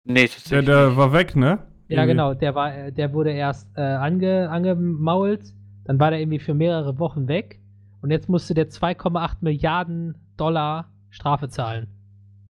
Nee, 0.05 0.29
Der, 0.51 0.63
der 0.63 0.89
nicht. 0.89 0.97
war 0.97 1.13
weg, 1.13 1.37
ne? 1.37 1.47
Ja, 1.87 1.99
Irgendwie. 1.99 2.07
genau, 2.09 2.35
der 2.35 2.57
war, 2.57 2.75
äh, 2.77 2.93
der 2.93 3.13
wurde 3.13 3.31
erst 3.31 3.69
äh, 3.77 3.83
ange, 3.83 4.51
angemault, 4.51 5.55
dann 5.85 6.01
war 6.01 6.11
der 6.11 6.19
irgendwie 6.19 6.41
für 6.41 6.55
mehrere 6.55 6.99
Wochen 6.99 7.29
weg 7.29 7.61
und 8.03 8.11
jetzt 8.11 8.29
musste 8.29 8.55
der 8.55 8.71
2,8 8.71 9.37
Milliarden 9.41 10.17
Dollar 10.37 10.93
Strafe 11.11 11.49
zahlen. 11.49 11.87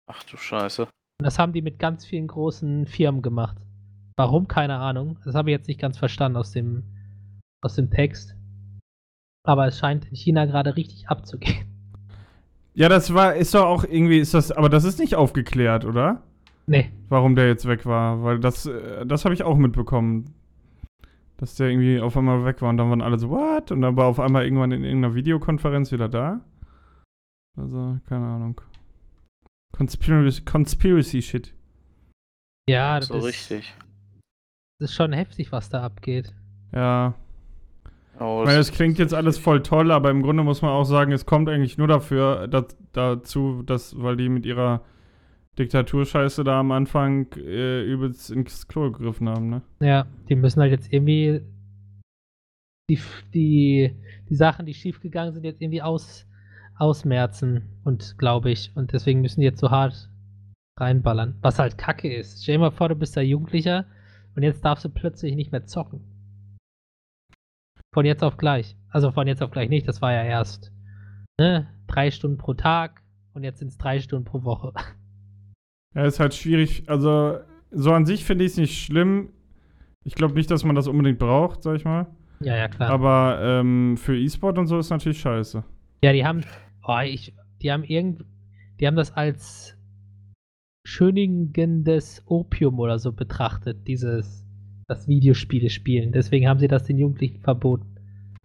Ach 0.08 0.24
du 0.24 0.36
Scheiße. 0.36 0.88
Und 1.24 1.28
das 1.28 1.40
haben 1.40 1.54
die 1.54 1.62
mit 1.62 1.80
ganz 1.80 2.04
vielen 2.04 2.28
großen 2.28 2.86
Firmen 2.86 3.22
gemacht. 3.22 3.56
Warum? 4.18 4.50
Keine 4.50 4.76
Ahnung. 4.76 5.20
Das 5.24 5.36
habe 5.36 5.50
ich 5.50 5.54
jetzt 5.54 5.70
nicht 5.70 5.80
ganz 5.80 5.98
verstanden 5.98 6.38
aus 6.38 6.52
dem, 6.52 6.84
aus 7.62 7.76
dem 7.76 7.90
Text. 7.90 8.36
Aber 9.48 9.66
es 9.68 9.80
scheint 9.80 10.04
in 10.04 10.18
China 10.18 10.44
gerade 10.44 10.76
richtig 10.76 11.08
abzugehen. 11.08 11.66
Ja, 12.74 12.90
das 12.90 13.14
war, 13.14 13.36
ist 13.36 13.54
doch 13.54 13.64
auch 13.64 13.86
irgendwie, 13.86 14.20
ist 14.20 14.34
das, 14.34 14.52
aber 14.52 14.68
das 14.68 14.84
ist 14.84 15.00
nicht 15.00 15.16
aufgeklärt, 15.16 15.86
oder? 15.86 16.24
Nee. 16.68 16.92
Warum 17.08 17.36
der 17.36 17.48
jetzt 17.48 17.70
weg 17.70 17.86
war, 17.86 18.22
weil 18.24 18.42
das, 18.42 18.66
äh, 18.66 19.06
das 19.06 19.24
habe 19.24 19.34
ich 19.34 19.44
auch 19.44 19.56
mitbekommen. 19.56 20.34
Dass 21.38 21.56
der 21.56 21.70
irgendwie 21.70 22.02
auf 22.02 22.18
einmal 22.18 22.44
weg 22.44 22.62
war 22.62 22.70
und 22.70 22.76
dann 22.76 22.90
waren 22.90 23.02
alle 23.02 23.18
so, 23.18 23.30
what? 23.30 23.72
Und 23.72 23.82
dann 23.82 23.96
war 23.96 24.08
auf 24.08 24.20
einmal 24.20 24.44
irgendwann 24.44 24.74
in 24.74 24.84
irgendeiner 24.84 25.16
Videokonferenz 25.16 25.94
wieder 25.94 26.10
da. 26.10 26.42
Also, 27.58 27.98
keine 28.10 28.26
Ahnung. 28.26 28.60
Conspiracy, 29.74 30.42
Conspiracy 30.44 31.22
Shit. 31.22 31.54
Ja, 32.70 33.00
das 33.00 33.10
so 33.10 33.18
ist, 33.18 33.26
richtig. 33.26 33.74
das 34.80 34.92
ist 34.92 34.96
schon 34.96 35.12
heftig, 35.14 35.52
was 35.52 35.70
da 35.70 35.84
abgeht. 35.84 36.34
Ja. 36.74 37.16
Oh, 38.20 38.42
Ich 38.42 38.46
meine, 38.46 38.60
das 38.60 38.72
klingt 38.72 39.00
jetzt 39.00 39.14
alles 39.14 39.38
voll 39.38 39.64
toll, 39.64 39.92
aber 39.92 40.12
im 40.12 40.22
Grunde 40.22 40.44
muss 40.44 40.62
man 40.62 40.72
auch 40.72 40.86
sagen, 40.86 41.12
es 41.12 41.26
kommt 41.26 41.50
eigentlich 41.50 41.78
nur 41.78 41.88
dafür, 41.88 42.48
dass, 42.48 42.78
dazu, 42.92 43.64
dass, 43.64 44.00
weil 44.02 44.16
die 44.16 44.30
mit 44.30 44.46
ihrer 44.46 44.86
Diktaturscheiße 45.58 46.44
da 46.44 46.60
am 46.60 46.72
Anfang 46.72 47.32
äh, 47.36 47.84
übelst 47.84 48.30
ins 48.32 48.68
Klo 48.68 48.92
gegriffen 48.92 49.28
haben, 49.30 49.50
ne? 49.50 49.62
Ja, 49.80 50.06
die 50.30 50.36
müssen 50.36 50.62
halt 50.62 50.72
jetzt 50.72 50.94
irgendwie 50.94 51.42
die, 52.90 53.00
die, 53.34 53.96
die 54.30 54.36
Sachen, 54.36 54.66
die 54.66 54.74
schiefgegangen 54.74 55.34
sind, 55.34 55.44
jetzt 55.44 55.62
irgendwie 55.62 55.82
aus, 55.82 56.26
ausmerzen 56.78 57.80
und 57.84 58.18
glaube 58.18 58.52
ich. 58.52 58.72
Und 58.76 58.94
deswegen 58.94 59.22
müssen 59.22 59.42
die 59.42 59.46
jetzt 59.46 59.60
so 59.60 59.72
hart 59.72 60.10
reinballern. 60.80 61.38
Was 61.42 61.60
halt 61.60 61.78
kacke 61.78 62.14
ist. 62.14 62.44
Stell 62.44 62.56
dir 62.56 62.60
mal 62.60 62.72
vor, 62.72 62.90
du 62.90 62.96
bist 62.96 63.16
da 63.16 63.22
Jugendlicher 63.22 63.86
und 64.36 64.44
jetzt 64.44 64.66
darfst 64.66 64.86
du 64.86 64.90
plötzlich 64.90 65.36
nicht 65.36 65.52
mehr 65.52 65.66
zocken. 65.66 66.02
Von 67.94 68.06
jetzt 68.06 68.24
auf 68.24 68.38
gleich. 68.38 68.76
Also 68.90 69.12
von 69.12 69.28
jetzt 69.28 69.44
auf 69.44 69.52
gleich 69.52 69.70
nicht, 69.70 69.88
das 69.88 70.02
war 70.02 70.14
ja 70.14 70.24
erst 70.24 70.72
ne, 71.40 71.68
drei 71.88 72.12
Stunden 72.12 72.38
pro 72.38 72.54
Tag 72.54 73.02
und 73.34 73.44
jetzt 73.44 73.60
sind 73.60 73.70
es 73.70 73.78
drei 73.78 74.00
Stunden 74.00 74.26
pro 74.26 74.44
Woche. 74.44 74.74
Ja, 75.96 76.06
ist 76.06 76.20
halt 76.20 76.34
schwierig. 76.34 76.90
Also, 76.90 77.38
so 77.70 77.94
an 77.94 78.08
sich 78.08 78.26
finde 78.26 78.46
ich 78.46 78.54
es 78.54 78.58
nicht 78.58 78.84
schlimm. 78.84 79.30
Ich 80.04 80.16
glaube 80.16 80.34
nicht, 80.34 80.50
dass 80.50 80.64
man 80.64 80.76
das 80.76 80.88
unbedingt 80.88 81.20
braucht, 81.20 81.62
sag 81.62 81.76
ich 81.76 81.86
mal. 81.86 82.08
ja, 82.40 82.56
ja, 82.56 82.68
klar. 82.68 82.90
Aber 82.90 83.40
ähm, 83.44 83.96
für 83.98 84.18
E-Sport 84.18 84.58
und 84.58 84.66
so 84.66 84.80
ist 84.80 84.90
natürlich 84.90 85.20
scheiße. 85.20 85.64
Ja, 86.04 86.12
die 86.12 86.26
haben, 86.26 86.44
oh, 86.86 87.00
ich, 87.02 87.34
die 87.62 87.72
haben 87.72 87.86
irgend, 87.86 88.26
die 88.80 88.88
haben 88.88 88.98
das 88.98 89.14
als 89.14 89.78
schönigendes 90.86 92.22
Opium 92.26 92.78
oder 92.80 93.00
so 93.00 93.14
betrachtet, 93.14 93.88
dieses, 93.88 94.44
das 94.90 95.08
Videospiele 95.08 95.70
spielen. 95.70 96.12
Deswegen 96.12 96.50
haben 96.50 96.60
sie 96.60 96.68
das 96.68 96.84
den 96.84 96.98
Jugendlichen 96.98 97.40
verboten. 97.40 97.96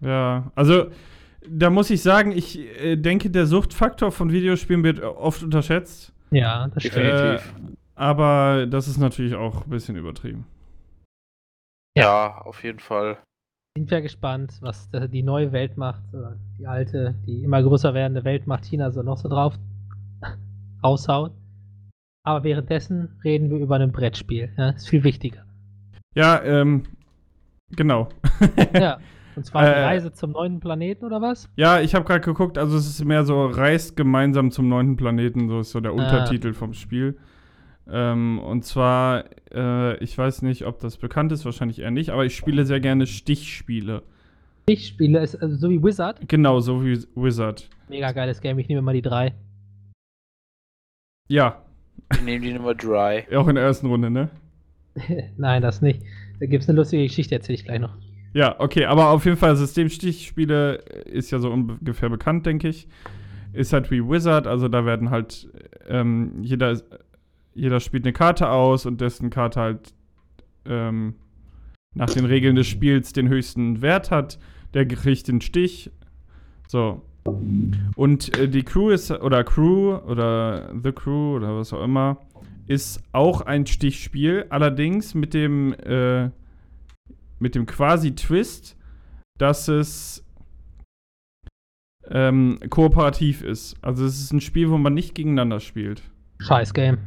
Ja, 0.01 0.53
also 0.55 0.93
da 1.49 1.71
muss 1.71 1.91
ich 1.91 2.01
sagen, 2.01 2.31
ich 2.31 2.61
äh, 2.81 2.95
denke, 2.95 3.29
der 3.29 3.47
Suchtfaktor 3.47 4.13
von 4.13 4.31
Videospielen 4.31 4.85
wird 4.85 5.01
oft 5.01 5.43
unterschätzt. 5.43 6.13
Ja, 6.31 6.69
das 6.69 6.85
stimmt. 6.85 7.07
Definitiv. 7.07 7.55
Äh, 7.57 7.73
aber 7.97 8.67
das 8.67 8.87
ist 8.87 8.99
natürlich 8.99 9.35
auch 9.35 9.65
ein 9.65 9.71
bisschen 9.71 9.97
übertrieben. 9.97 10.47
Ja, 11.97 12.39
auf 12.43 12.63
jeden 12.63 12.79
Fall. 12.79 13.19
Sind 13.79 13.93
wir 13.93 14.03
gespannt, 14.03 14.59
was 14.61 14.91
die 14.91 15.23
neue 15.23 15.53
Weltmacht 15.53 16.03
oder 16.13 16.35
die 16.59 16.67
alte, 16.67 17.15
die 17.29 17.45
immer 17.45 17.63
größer 17.63 17.95
werdende 17.95 18.25
Weltmacht 18.25 18.65
China 18.65 18.91
so 18.91 19.05
noch 19.05 19.19
so 19.19 19.29
drauf 19.29 19.55
raushaut. 20.83 21.31
Aber 22.25 22.43
währenddessen 22.43 23.21
reden 23.23 23.51
wir 23.51 23.59
über 23.59 23.77
ein 23.77 23.93
Brettspiel. 23.93 24.51
Ja, 24.59 24.71
ist 24.71 24.89
viel 24.89 25.05
wichtiger. 25.05 25.45
Ja, 26.17 26.43
ähm, 26.43 26.87
genau. 27.77 28.09
ja. 28.75 28.99
Und 29.37 29.47
zwar 29.47 29.63
die 29.63 29.69
Äh, 29.71 29.85
Reise 29.85 30.13
zum 30.13 30.33
neuen 30.33 30.59
Planeten 30.59 31.05
oder 31.05 31.23
was? 31.23 31.49
Ja, 31.55 31.79
ich 31.81 31.95
habe 31.95 32.05
gerade 32.05 32.23
geguckt, 32.23 32.59
also 32.59 32.77
es 32.77 32.89
ist 32.89 33.05
mehr 33.05 33.25
so, 33.25 33.47
reist 33.47 33.97
gemeinsam 33.97 34.51
zum 34.51 34.69
neunten 34.69 34.97
Planeten, 34.97 35.49
so 35.49 35.61
ist 35.61 35.71
so 35.71 35.79
der 35.79 35.93
Ah. 35.93 35.95
Untertitel 35.95 36.53
vom 36.53 36.73
Spiel. 36.75 37.17
Ähm, 37.89 38.41
und 38.41 38.65
zwar, 38.65 39.23
äh, 39.53 39.97
ich 40.03 40.17
weiß 40.17 40.43
nicht, 40.43 40.67
ob 40.67 40.81
das 40.81 40.97
bekannt 40.97 41.33
ist, 41.33 41.45
wahrscheinlich 41.45 41.81
eher 41.81 41.91
nicht, 41.91 42.11
aber 42.11 42.25
ich 42.25 42.37
spiele 42.37 42.65
sehr 42.65 42.81
gerne 42.81 43.07
Stichspiele. 43.07 44.03
Ich 44.67 44.87
spiele 44.87 45.21
es 45.21 45.35
also 45.35 45.57
so 45.57 45.71
wie 45.71 45.83
Wizard. 45.83 46.29
Genau, 46.29 46.61
so 46.61 46.85
wie 46.85 46.99
Wizard. 47.15 47.69
Mega 47.89 48.13
geiles 48.13 48.41
Game. 48.41 48.59
Ich 48.59 48.69
nehme 48.69 48.83
mal 48.83 48.93
die 48.93 49.03
drei. 49.03 49.35
Ja, 51.29 51.63
Wir 52.15 52.23
nehmen 52.23 52.43
die 52.43 52.53
Nummer 52.53 52.75
dry. 52.75 53.25
auch 53.37 53.49
in 53.49 53.55
der 53.55 53.65
ersten 53.65 53.87
Runde, 53.87 54.11
ne? 54.11 54.31
Nein, 55.37 55.63
das 55.63 55.83
nicht. 55.83 56.03
Da 56.41 56.47
gibt 56.47 56.63
es 56.63 56.69
eine 56.69 56.77
lustige 56.79 57.05
Geschichte, 57.05 57.35
erzähle 57.35 57.55
ich 57.55 57.65
gleich 57.65 57.81
noch. 57.81 57.95
Ja, 58.35 58.57
okay, 58.61 58.85
aber 58.85 59.09
auf 59.09 59.25
jeden 59.25 59.37
Fall, 59.37 59.57
Systemstichspiele 59.57 60.77
ist 61.07 61.31
ja 61.31 61.39
so 61.39 61.51
ungefähr 61.51 62.11
bekannt, 62.11 62.47
denke 62.47 62.69
ich. 62.69 62.89
Ist 63.53 63.73
halt 63.73 63.91
wie 63.91 64.07
Wizard, 64.07 64.47
also 64.47 64.69
da 64.69 64.85
werden 64.85 65.11
halt, 65.11 65.49
ähm, 65.89 66.35
jeder, 66.43 66.81
jeder 67.59 67.81
spielt 67.81 68.05
eine 68.05 68.13
Karte 68.13 68.51
aus 68.51 68.87
und 68.87 69.01
dessen 69.01 69.31
Karte 69.31 69.61
halt 69.61 69.95
ähm, 70.65 71.15
nach 71.95 72.11
den 72.11 72.25
Regeln 72.25 72.55
des 72.55 72.69
Spiels 72.69 73.13
den 73.13 73.29
höchsten 73.29 73.83
Wert 73.83 74.11
hat, 74.11 74.39
der 74.75 74.87
kriegt 74.87 75.27
den 75.27 75.41
Stich. 75.41 75.91
So. 76.69 77.03
Und 77.97 78.39
äh, 78.39 78.49
die 78.49 78.63
Crew 78.63 78.91
ist, 78.91 79.11
oder 79.11 79.43
Crew, 79.43 79.97
oder 79.97 80.73
The 80.83 80.93
Crew, 80.93 81.37
oder 81.37 81.57
was 81.57 81.73
auch 81.73 81.83
immer, 81.83 82.19
ist 82.67 83.03
auch 83.13 83.41
ein 83.41 83.67
Stichspiel, 83.67 84.47
allerdings 84.51 85.15
mit 85.15 85.35
dem, 85.35 85.75
äh, 85.75 86.31
mit 87.41 87.55
dem 87.55 87.67
quasi 87.67 88.15
Twist, 88.15 88.77
dass 89.37 89.69
es 89.69 90.25
ähm, 92.09 92.59
kooperativ 92.71 93.43
ist. 93.43 93.77
Also 93.83 94.05
es 94.05 94.21
ist 94.21 94.33
ein 94.33 94.41
Spiel, 94.41 94.71
wo 94.71 94.79
man 94.79 94.95
nicht 94.95 95.15
gegeneinander 95.15 95.61
spielt. 95.61 96.03
Scheiß 96.41 96.73
Game. 96.73 96.99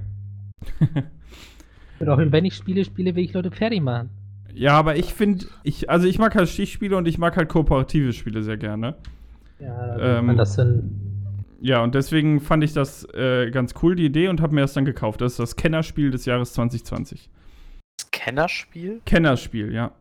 Und 1.99 2.09
auch 2.09 2.17
wenn 2.17 2.45
ich 2.45 2.55
Spiele 2.55 2.83
spiele, 2.83 3.15
will 3.15 3.23
ich 3.23 3.33
Leute 3.33 3.51
fertig 3.51 3.81
machen. 3.81 4.09
ja, 4.53 4.73
aber 4.73 4.95
ich 4.95 5.13
finde, 5.13 5.45
ich, 5.63 5.89
also 5.89 6.07
ich 6.07 6.17
mag 6.17 6.33
halt 6.35 6.49
Stichspiele 6.49 6.97
und 6.97 7.07
ich 7.07 7.17
mag 7.19 7.37
halt 7.37 7.47
kooperative 7.49 8.11
Spiele 8.13 8.41
sehr 8.43 8.57
gerne. 8.57 8.95
Ja, 9.59 9.97
Ähm, 10.17 10.25
man 10.25 10.37
das 10.37 10.55
dann. 10.55 10.97
Ja, 11.61 11.83
und 11.83 11.93
deswegen 11.93 12.39
fand 12.39 12.63
ich 12.63 12.73
das 12.73 13.07
äh, 13.13 13.51
ganz 13.51 13.75
cool, 13.83 13.95
die 13.95 14.05
Idee, 14.05 14.29
und 14.29 14.41
habe 14.41 14.55
mir 14.55 14.61
das 14.61 14.73
dann 14.73 14.83
gekauft. 14.85 15.21
Das 15.21 15.33
ist 15.33 15.39
das 15.39 15.55
Kennerspiel 15.55 16.09
des 16.09 16.25
Jahres 16.25 16.53
2020. 16.53 17.29
Scannerspiel? 18.01 19.01
Kennerspiel, 19.05 19.71
ja. 19.71 19.91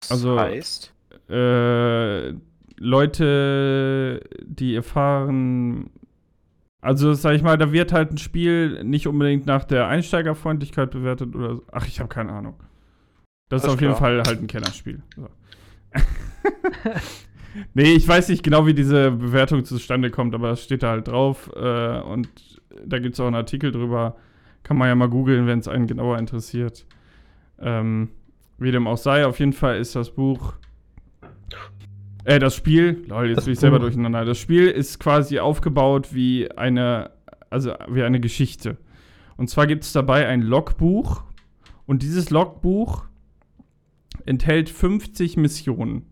Das 0.00 0.10
Also- 0.10 0.38
heißt? 0.40 0.92
äh, 1.30 2.32
Leute, 2.80 4.20
die 4.44 4.74
erfahren. 4.74 5.90
Also, 6.88 7.12
sag 7.12 7.34
ich 7.34 7.42
mal, 7.42 7.58
da 7.58 7.70
wird 7.70 7.92
halt 7.92 8.12
ein 8.12 8.16
Spiel 8.16 8.82
nicht 8.82 9.06
unbedingt 9.06 9.44
nach 9.44 9.64
der 9.64 9.88
Einsteigerfreundlichkeit 9.88 10.90
bewertet 10.90 11.36
oder 11.36 11.56
so. 11.56 11.62
Ach, 11.70 11.86
ich 11.86 12.00
habe 12.00 12.08
keine 12.08 12.32
Ahnung. 12.32 12.54
Das 13.50 13.60
ist 13.60 13.64
Alles 13.66 13.74
auf 13.74 13.80
jeden 13.82 13.92
klar. 13.92 14.00
Fall 14.00 14.22
halt 14.26 14.40
ein 14.40 14.46
Kennerspiel. 14.46 15.02
So. 15.14 15.28
Nee, 17.74 17.92
ich 17.92 18.06
weiß 18.06 18.28
nicht 18.28 18.42
genau, 18.42 18.66
wie 18.66 18.74
diese 18.74 19.10
Bewertung 19.10 19.64
zustande 19.64 20.10
kommt, 20.10 20.34
aber 20.34 20.52
es 20.52 20.62
steht 20.62 20.82
da 20.82 20.90
halt 20.90 21.08
drauf. 21.08 21.50
Äh, 21.56 22.00
und 22.00 22.28
da 22.86 22.98
gibt 23.00 23.14
es 23.14 23.20
auch 23.20 23.26
einen 23.26 23.34
Artikel 23.34 23.70
drüber. 23.70 24.16
Kann 24.62 24.78
man 24.78 24.88
ja 24.88 24.94
mal 24.94 25.08
googeln, 25.08 25.46
wenn 25.46 25.58
es 25.58 25.68
einen 25.68 25.86
genauer 25.88 26.18
interessiert. 26.18 26.86
Ähm, 27.58 28.10
wie 28.58 28.70
dem 28.70 28.86
auch 28.86 28.96
sei, 28.96 29.26
auf 29.26 29.40
jeden 29.40 29.52
Fall 29.52 29.78
ist 29.78 29.94
das 29.94 30.10
Buch. 30.10 30.54
Äh, 32.28 32.38
das 32.38 32.54
Spiel, 32.54 33.04
lol, 33.08 33.30
jetzt 33.30 33.44
bin 33.44 33.54
ich 33.54 33.58
selber 33.58 33.78
Buch. 33.78 33.84
durcheinander. 33.86 34.26
Das 34.26 34.38
Spiel 34.38 34.68
ist 34.68 34.98
quasi 35.00 35.38
aufgebaut 35.38 36.12
wie 36.12 36.50
eine, 36.52 37.10
also 37.48 37.72
wie 37.88 38.02
eine 38.02 38.20
Geschichte. 38.20 38.76
Und 39.38 39.48
zwar 39.48 39.66
gibt 39.66 39.84
es 39.84 39.92
dabei 39.92 40.26
ein 40.26 40.42
Logbuch. 40.42 41.22
Und 41.86 42.02
dieses 42.02 42.28
Logbuch 42.28 43.06
enthält 44.26 44.68
50 44.68 45.38
Missionen. 45.38 46.04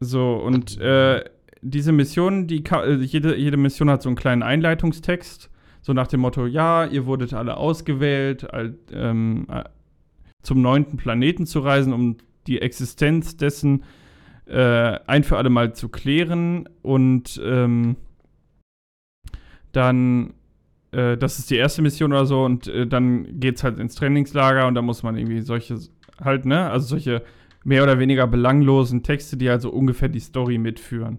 So, 0.00 0.34
und 0.34 0.80
äh, 0.80 1.22
diese 1.62 1.92
Missionen, 1.92 2.48
die 2.48 2.64
äh, 2.64 2.94
jede, 3.02 3.36
jede 3.36 3.56
Mission 3.56 3.88
hat 3.88 4.02
so 4.02 4.08
einen 4.08 4.16
kleinen 4.16 4.42
Einleitungstext, 4.42 5.48
so 5.80 5.92
nach 5.92 6.08
dem 6.08 6.20
Motto, 6.20 6.46
ja, 6.46 6.86
ihr 6.86 7.06
wurdet 7.06 7.34
alle 7.34 7.56
ausgewählt, 7.56 8.52
al- 8.52 8.76
ähm, 8.92 9.46
äh, 9.48 9.62
zum 10.42 10.60
neunten 10.60 10.96
Planeten 10.96 11.46
zu 11.46 11.60
reisen, 11.60 11.92
um 11.92 12.16
die 12.48 12.60
Existenz 12.60 13.36
dessen 13.36 13.84
äh, 14.46 14.98
ein 15.06 15.24
für 15.24 15.36
alle 15.36 15.50
Mal 15.50 15.74
zu 15.74 15.88
klären. 15.88 16.68
Und 16.82 17.40
ähm, 17.44 17.96
dann, 19.72 20.34
äh, 20.92 21.16
das 21.16 21.38
ist 21.38 21.50
die 21.50 21.56
erste 21.56 21.82
Mission 21.82 22.12
oder 22.12 22.26
so, 22.26 22.44
und 22.44 22.66
äh, 22.68 22.86
dann 22.86 23.40
geht's 23.40 23.64
halt 23.64 23.78
ins 23.78 23.94
Trainingslager 23.94 24.66
und 24.66 24.74
da 24.74 24.82
muss 24.82 25.02
man 25.02 25.16
irgendwie 25.16 25.40
solche, 25.40 25.78
halt, 26.20 26.46
ne, 26.46 26.70
also 26.70 26.86
solche 26.86 27.22
mehr 27.64 27.82
oder 27.82 27.98
weniger 27.98 28.26
belanglosen 28.26 29.02
Texte, 29.02 29.36
die 29.36 29.48
also 29.48 29.70
ungefähr 29.70 30.08
die 30.08 30.20
Story 30.20 30.58
mitführen. 30.58 31.18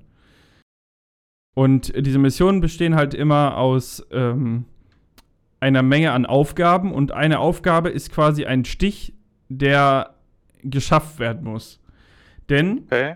Und 1.55 1.93
diese 1.95 2.19
Missionen 2.19 2.61
bestehen 2.61 2.95
halt 2.95 3.13
immer 3.13 3.57
aus 3.57 4.05
ähm, 4.11 4.65
einer 5.59 5.81
Menge 5.81 6.11
an 6.11 6.25
Aufgaben 6.25 6.91
und 6.93 7.11
eine 7.11 7.39
Aufgabe 7.39 7.89
ist 7.89 8.11
quasi 8.11 8.45
ein 8.45 8.65
Stich, 8.65 9.13
der 9.49 10.15
geschafft 10.61 11.19
werden 11.19 11.45
muss. 11.45 11.79
Denn 12.49 12.83
Okay. 12.85 13.15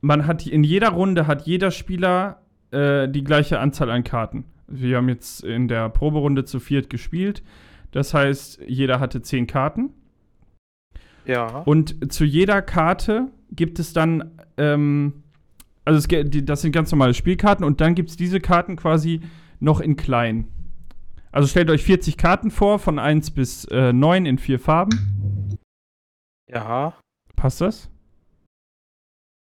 man 0.00 0.26
hat 0.26 0.46
in 0.46 0.64
jeder 0.64 0.90
Runde 0.90 1.26
hat 1.26 1.46
jeder 1.46 1.70
Spieler 1.70 2.42
äh, 2.70 3.08
die 3.08 3.24
gleiche 3.24 3.58
Anzahl 3.60 3.90
an 3.90 4.04
Karten. 4.04 4.44
Wir 4.66 4.98
haben 4.98 5.08
jetzt 5.08 5.42
in 5.42 5.68
der 5.68 5.88
Proberunde 5.88 6.44
zu 6.44 6.60
viert 6.60 6.90
gespielt. 6.90 7.42
Das 7.90 8.12
heißt, 8.12 8.60
jeder 8.66 9.00
hatte 9.00 9.22
zehn 9.22 9.46
Karten. 9.46 9.90
Ja. 11.24 11.60
Und 11.60 12.12
zu 12.12 12.24
jeder 12.24 12.62
Karte 12.62 13.28
gibt 13.50 13.78
es 13.78 13.92
dann, 13.92 14.32
ähm, 14.56 15.22
also 15.84 15.98
es, 15.98 16.30
das 16.44 16.62
sind 16.62 16.72
ganz 16.72 16.90
normale 16.90 17.14
Spielkarten 17.14 17.64
und 17.64 17.80
dann 17.80 17.94
gibt 17.94 18.10
es 18.10 18.16
diese 18.16 18.40
Karten 18.40 18.76
quasi 18.76 19.20
noch 19.58 19.80
in 19.80 19.96
klein. 19.96 20.46
Also 21.32 21.48
stellt 21.48 21.70
euch 21.70 21.82
40 21.84 22.16
Karten 22.16 22.50
vor, 22.50 22.78
von 22.78 22.98
1 22.98 23.30
bis 23.32 23.64
äh, 23.66 23.92
9 23.92 24.26
in 24.26 24.38
vier 24.38 24.58
Farben. 24.58 25.56
Ja. 26.50 26.94
Passt 27.36 27.60
das? 27.60 27.90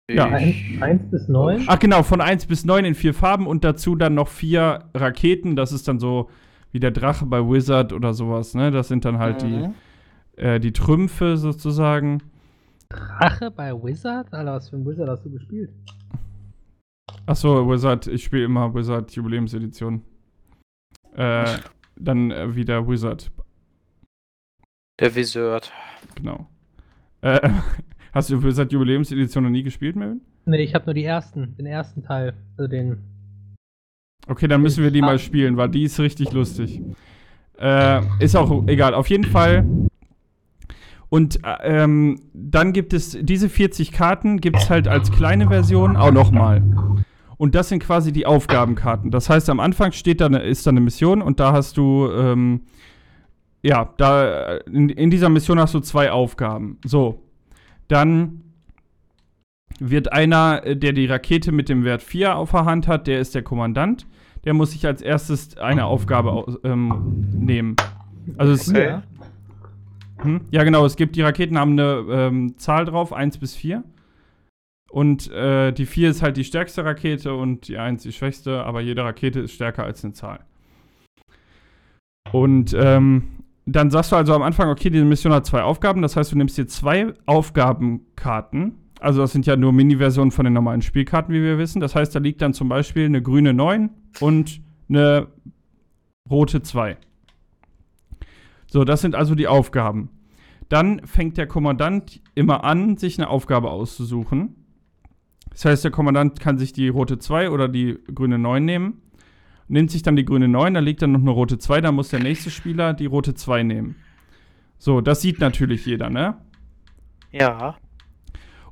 Ja. 0.10 0.38
Ich- 0.38 0.82
1 0.82 1.10
bis 1.10 1.28
9. 1.28 1.64
Ach 1.68 1.80
genau, 1.80 2.04
von 2.04 2.22
1 2.22 2.46
bis 2.46 2.64
9 2.66 2.86
in 2.86 2.94
vier 2.96 3.14
Farben 3.14 3.48
und 3.48 3.64
dazu 3.64 3.96
dann 3.96 4.14
noch 4.14 4.28
vier 4.28 4.86
Raketen. 4.94 5.56
Das 5.56 5.72
ist 5.72 5.88
dann 5.88 6.00
so 6.00 6.30
wie 6.72 6.80
der 6.80 6.92
Drache 6.92 7.26
bei 7.26 7.40
Wizard 7.40 7.92
oder 7.94 8.14
sowas, 8.14 8.54
ne? 8.54 8.70
Das 8.70 8.88
sind 8.88 9.04
dann 9.06 9.18
halt 9.18 9.44
Mhm. 9.44 9.74
die, 10.38 10.42
äh, 10.42 10.60
die 10.60 10.74
Trümpfe 10.74 11.38
sozusagen. 11.38 12.22
Drache 12.90 13.50
bei 13.50 13.74
Wizard? 13.74 14.32
Alter, 14.32 14.54
was 14.54 14.70
für 14.70 14.76
ein 14.76 14.86
Wizard 14.86 15.10
hast 15.10 15.26
du 15.26 15.32
gespielt? 15.32 15.72
Achso, 17.26 17.68
Wizard, 17.68 18.06
ich 18.08 18.24
spiele 18.24 18.44
immer 18.46 18.74
Wizard 18.76 19.12
Jubiläumsedition. 19.12 20.04
Äh, 21.16 21.46
dann 21.96 22.30
äh, 22.30 22.54
wieder 22.56 22.88
Wizard, 22.88 23.32
Der 25.00 25.16
Wizard. 25.16 25.72
genau. 26.14 26.48
Äh, 27.22 27.50
hast 28.16 28.32
du 28.32 28.42
Wizard 28.42 28.72
Jubiläumsedition 28.72 29.44
noch 29.44 29.52
nie 29.52 29.62
gespielt, 29.64 29.96
Melvin? 29.96 30.22
Nee, 30.46 30.64
ich 30.64 30.74
habe 30.74 30.86
nur 30.86 30.94
die 30.96 31.04
ersten, 31.04 31.56
den 31.58 31.66
ersten 31.68 32.02
Teil. 32.04 32.34
Also 32.58 32.68
den. 32.70 32.98
Okay, 34.28 34.48
dann 34.48 34.62
müssen 34.62 34.84
wir 34.84 34.90
die 34.90 35.02
mal 35.02 35.16
Ah. 35.16 35.20
spielen, 35.20 35.58
weil 35.58 35.70
die 35.70 35.84
ist 35.84 36.00
richtig 36.00 36.32
lustig. 36.32 36.82
Äh, 37.60 38.02
ist 38.20 38.36
auch 38.36 38.68
egal. 38.68 38.94
Auf 38.96 39.08
jeden 39.10 39.24
Fall. 39.26 39.66
Und 41.10 41.40
äh, 41.46 41.84
ähm, 41.84 42.20
dann 42.34 42.74
gibt 42.74 42.94
es 42.94 43.18
diese 43.22 43.50
40 43.50 43.92
Karten, 43.92 44.42
gibt 44.42 44.58
es 44.58 44.70
halt 44.70 44.88
als 44.88 45.12
kleine 45.12 45.48
Version 45.48 45.96
auch 45.96 46.12
nochmal. 46.12 46.64
Und 47.38 47.54
das 47.54 47.70
sind 47.70 47.80
quasi 47.84 48.12
die 48.12 48.26
Aufgabenkarten. 48.26 49.12
Das 49.12 49.30
heißt, 49.30 49.50
am 49.50 49.60
Anfang 49.60 49.92
steht 49.92 50.20
da, 50.22 50.28
ist 50.28 50.66
da 50.66 50.72
eine 50.72 50.82
Mission 50.82 51.22
und 51.22 51.40
da 51.40 51.52
hast 51.54 51.78
du, 51.78 52.10
ähm, 52.12 52.62
ja, 53.62 53.94
da 53.98 54.58
in, 54.72 54.90
in 54.90 55.10
dieser 55.10 55.30
Mission 55.30 55.60
hast 55.60 55.74
du 55.74 55.80
zwei 55.80 56.12
Aufgaben. 56.12 56.78
So. 56.86 57.22
Dann 57.88 58.42
wird 59.80 60.12
einer, 60.14 60.66
äh, 60.66 60.78
der 60.78 60.94
die 60.94 61.06
Rakete 61.06 61.52
mit 61.52 61.70
dem 61.70 61.84
Wert 61.84 62.02
4 62.02 62.36
auf 62.36 62.52
der 62.52 62.66
Hand 62.66 62.88
hat, 62.88 63.08
der 63.08 63.20
ist 63.20 63.36
der 63.36 63.44
Kommandant. 63.44 64.08
Der 64.46 64.54
muss 64.54 64.72
sich 64.72 64.86
als 64.86 65.02
erstes 65.02 65.58
eine 65.58 65.86
Aufgabe 65.86 66.60
ähm, 66.64 67.26
nehmen. 67.34 67.76
Also 68.38 68.54
es, 68.54 68.70
Okay. 68.70 68.88
Ja. 68.88 69.04
hm? 70.22 70.42
ja 70.52 70.64
genau, 70.64 70.86
es 70.86 70.96
gibt, 70.96 71.16
die 71.16 71.22
Raketen 71.22 71.58
haben 71.58 71.72
eine 71.72 72.06
ähm, 72.10 72.58
Zahl 72.58 72.86
drauf, 72.86 73.12
1 73.12 73.40
bis 73.40 73.56
4. 73.56 73.84
Und 74.92 75.32
äh, 75.32 75.72
die 75.74 75.86
4 75.86 76.12
ist 76.12 76.22
halt 76.22 76.38
die 76.38 76.44
stärkste 76.44 76.86
Rakete 76.86 77.34
und 77.34 77.68
die 77.68 77.78
1 77.78 78.04
die 78.04 78.14
schwächste, 78.14 78.64
aber 78.64 78.82
jede 78.82 79.04
Rakete 79.04 79.42
ist 79.42 79.54
stärker 79.54 79.84
als 79.84 80.04
eine 80.04 80.14
Zahl. 80.14 80.40
Und 82.32 82.76
ähm, 82.80 83.45
dann 83.66 83.90
sagst 83.90 84.12
du 84.12 84.16
also 84.16 84.34
am 84.34 84.44
Anfang, 84.44 84.70
okay, 84.70 84.90
diese 84.90 85.06
Mission 85.06 85.34
hat 85.34 85.46
zwei 85.46 85.64
Aufgaben, 85.64 86.02
das 86.02 86.16
heißt, 86.16 86.32
du 86.32 86.38
nimmst 86.38 86.58
dir 86.58 86.68
zwei 86.68 87.14
Aufgabenkarten. 87.26 88.76
Also 89.00 89.22
das 89.22 89.32
sind 89.32 89.46
ja 89.46 89.56
nur 89.56 89.74
Mini-Versionen 89.74 90.32
von 90.32 90.46
den 90.46 90.54
normalen 90.54 90.82
Spielkarten, 90.82 91.34
wie 91.34 91.42
wir 91.42 91.58
wissen. 91.58 91.80
Das 91.80 91.96
heißt, 91.96 92.16
da 92.16 92.20
liegt 92.20 92.42
dann 92.42 92.54
zum 92.54 92.70
Beispiel 92.70 93.06
eine 93.06 93.22
grüne 93.22 93.54
9 93.54 93.90
und 94.20 94.62
eine 94.88 95.28
rote 96.30 96.62
2. 96.62 96.98
So, 98.68 98.84
das 98.84 99.02
sind 99.02 99.16
also 99.16 99.36
die 99.36 99.48
Aufgaben. 99.48 100.10
Dann 100.70 101.06
fängt 101.06 101.38
der 101.38 101.48
Kommandant 101.48 102.22
immer 102.34 102.64
an, 102.64 102.98
sich 102.98 103.20
eine 103.20 103.30
Aufgabe 103.30 103.70
auszusuchen. 103.70 104.56
Das 105.52 105.66
heißt, 105.66 105.84
der 105.84 105.92
Kommandant 105.92 106.40
kann 106.40 106.58
sich 106.58 106.74
die 106.74 106.90
rote 106.90 107.20
2 107.20 107.50
oder 107.52 107.68
die 107.68 107.98
grüne 108.14 108.40
9 108.40 108.64
nehmen. 108.66 109.02
Nimmt 109.68 109.90
sich 109.92 110.04
dann 110.04 110.16
die 110.16 110.26
grüne 110.26 110.48
9, 110.48 110.74
da 110.76 110.80
liegt 110.80 111.02
dann 111.02 111.12
noch 111.12 111.22
eine 111.22 111.32
rote 111.32 111.58
2, 111.58 111.82
dann 111.82 111.96
muss 111.96 112.10
der 112.10 112.20
nächste 112.20 112.52
Spieler 112.52 112.94
die 112.94 113.08
rote 113.08 113.34
2 113.34 113.64
nehmen. 113.64 113.96
So, 114.78 115.02
das 115.02 115.22
sieht 115.22 115.40
natürlich 115.40 115.86
jeder, 115.86 116.10
ne? 116.10 116.38
Ja. 117.32 117.76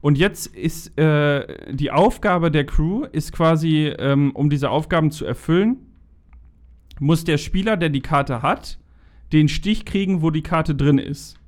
Und 0.02 0.18
jetzt 0.18 0.48
ist 0.48 0.98
äh, 1.00 1.74
die 1.74 1.90
Aufgabe 1.92 2.52
der 2.52 2.66
Crew 2.66 3.06
ist 3.06 3.32
quasi, 3.32 3.88
ähm, 3.98 4.32
um 4.32 4.50
diese 4.50 4.70
Aufgaben 4.70 5.12
zu 5.12 5.26
erfüllen, 5.26 5.78
muss 7.00 7.24
der 7.24 7.38
Spieler, 7.38 7.78
der 7.78 7.90
die 7.90 8.02
Karte 8.02 8.42
hat, 8.42 8.80
den 9.32 9.48
Stich 9.48 9.86
kriegen, 9.86 10.22
wo 10.22 10.30
die 10.30 10.44
Karte 10.44 10.76
drin 10.76 10.98
ist. 11.00 11.40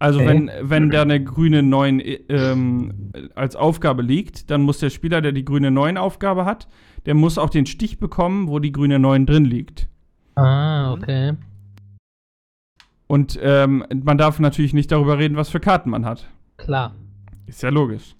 Also 0.00 0.20
Okay. 0.20 0.28
wenn, 0.28 0.50
wenn 0.62 0.90
da 0.90 1.02
eine 1.02 1.22
grüne 1.22 1.62
9 1.62 2.00
äh, 2.00 2.20
ähm, 2.28 3.12
als 3.34 3.56
Aufgabe 3.56 4.02
liegt, 4.02 4.50
dann 4.50 4.62
muss 4.62 4.78
der 4.78 4.90
Spieler, 4.90 5.20
der 5.20 5.32
die 5.32 5.44
grüne 5.44 5.70
9 5.70 5.96
Aufgabe 5.96 6.44
hat, 6.44 6.68
der 7.06 7.14
muss 7.14 7.38
auch 7.38 7.50
den 7.50 7.66
Stich 7.66 7.98
bekommen, 7.98 8.48
wo 8.48 8.58
die 8.58 8.72
grüne 8.72 8.98
9 8.98 9.26
drin 9.26 9.44
liegt. 9.44 9.88
Ah, 10.34 10.92
okay. 10.92 11.34
Und 13.06 13.38
ähm, 13.42 13.84
man 14.04 14.18
darf 14.18 14.38
natürlich 14.38 14.74
nicht 14.74 14.92
darüber 14.92 15.18
reden, 15.18 15.36
was 15.36 15.48
für 15.48 15.60
Karten 15.60 15.90
man 15.90 16.04
hat. 16.04 16.28
Klar. 16.58 16.94
Ist 17.46 17.62
ja 17.62 17.70
logisch. 17.70 18.14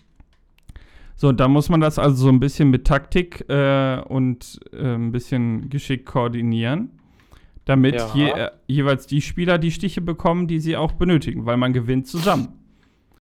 So, 1.14 1.32
da 1.32 1.48
muss 1.48 1.68
man 1.68 1.80
das 1.80 1.98
also 1.98 2.16
so 2.16 2.28
ein 2.28 2.40
bisschen 2.40 2.70
mit 2.70 2.86
Taktik 2.86 3.44
äh, 3.50 4.00
und 4.08 4.60
äh, 4.72 4.94
ein 4.94 5.10
bisschen 5.12 5.68
Geschick 5.68 6.06
koordinieren, 6.06 6.90
damit 7.64 7.96
Ja. 7.96 8.08
je, 8.14 8.30
äh, 8.30 8.50
jeweils 8.68 9.06
die 9.06 9.20
Spieler 9.20 9.58
die 9.58 9.72
Stiche 9.72 10.00
bekommen, 10.00 10.46
die 10.46 10.60
sie 10.60 10.76
auch 10.76 10.92
benötigen, 10.92 11.44
weil 11.44 11.56
man 11.56 11.72
gewinnt 11.72 12.06
zusammen. 12.06 12.48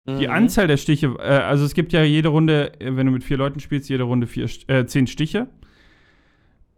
Die 0.09 0.27
Mhm. 0.27 0.33
Anzahl 0.33 0.67
der 0.67 0.79
Stiche, 0.79 1.17
äh, 1.19 1.23
also 1.23 1.67
es 1.67 1.75
gibt 1.75 1.93
ja 1.93 2.03
jede 2.03 2.29
Runde, 2.31 2.73
äh, 2.81 2.97
wenn 2.97 3.05
du 3.05 3.13
mit 3.13 3.25
vier 3.25 3.37
Leuten 3.37 3.61
spielst, 3.61 3.91
jede 3.91 4.05
Runde 4.05 4.27
vier, 4.27 4.49
äh, 4.69 4.87
zehn 4.87 5.07
Stiche. 5.07 5.49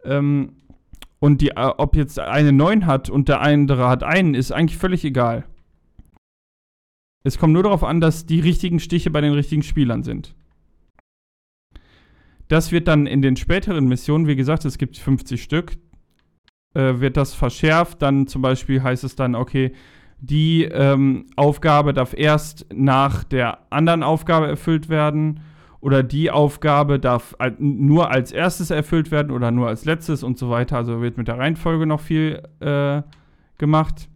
Ähm, 0.03 0.53
und 1.19 1.39
die, 1.39 1.49
äh, 1.51 1.71
ob 1.77 1.95
jetzt 1.95 2.19
eine 2.19 2.51
neun 2.51 2.85
hat 2.87 3.09
und 3.09 3.29
der 3.29 3.39
andere 3.39 3.87
hat 3.87 4.03
einen, 4.03 4.33
ist 4.33 4.51
eigentlich 4.51 4.77
völlig 4.77 5.05
egal. 5.05 5.45
Es 7.23 7.37
kommt 7.37 7.53
nur 7.53 7.63
darauf 7.63 7.83
an, 7.85 8.01
dass 8.01 8.25
die 8.25 8.39
richtigen 8.41 8.79
Stiche 8.81 9.11
bei 9.11 9.21
den 9.21 9.33
richtigen 9.33 9.63
Spielern 9.63 10.03
sind. 10.03 10.35
Das 12.49 12.73
wird 12.73 12.87
dann 12.89 13.07
in 13.07 13.21
den 13.21 13.37
späteren 13.37 13.87
Missionen, 13.87 14.27
wie 14.27 14.35
gesagt, 14.35 14.65
es 14.65 14.77
gibt 14.77 14.97
50 14.97 15.41
Stück, 15.41 15.77
äh, 16.73 16.99
wird 16.99 17.15
das 17.15 17.33
verschärft. 17.33 18.01
Dann 18.01 18.27
zum 18.27 18.41
Beispiel 18.41 18.83
heißt 18.83 19.05
es 19.05 19.15
dann, 19.15 19.35
okay, 19.35 19.71
die 20.21 20.63
ähm, 20.65 21.25
Aufgabe 21.35 21.93
darf 21.93 22.13
erst 22.15 22.67
nach 22.73 23.23
der 23.23 23.59
anderen 23.71 24.03
Aufgabe 24.03 24.47
erfüllt 24.47 24.87
werden. 24.89 25.41
oder 25.83 26.03
die 26.03 26.29
Aufgabe 26.29 26.99
darf 26.99 27.35
nur 27.57 28.11
als 28.11 28.31
erstes 28.31 28.69
erfüllt 28.69 29.09
werden 29.09 29.31
oder 29.31 29.49
nur 29.49 29.67
als 29.67 29.83
letztes 29.83 30.21
und 30.21 30.37
so 30.37 30.51
weiter. 30.51 30.77
Also 30.77 31.01
wird 31.01 31.17
mit 31.17 31.27
der 31.27 31.39
Reihenfolge 31.39 31.87
noch 31.87 31.99
viel 32.01 32.43
äh, 32.59 33.01
gemacht. 33.57 34.07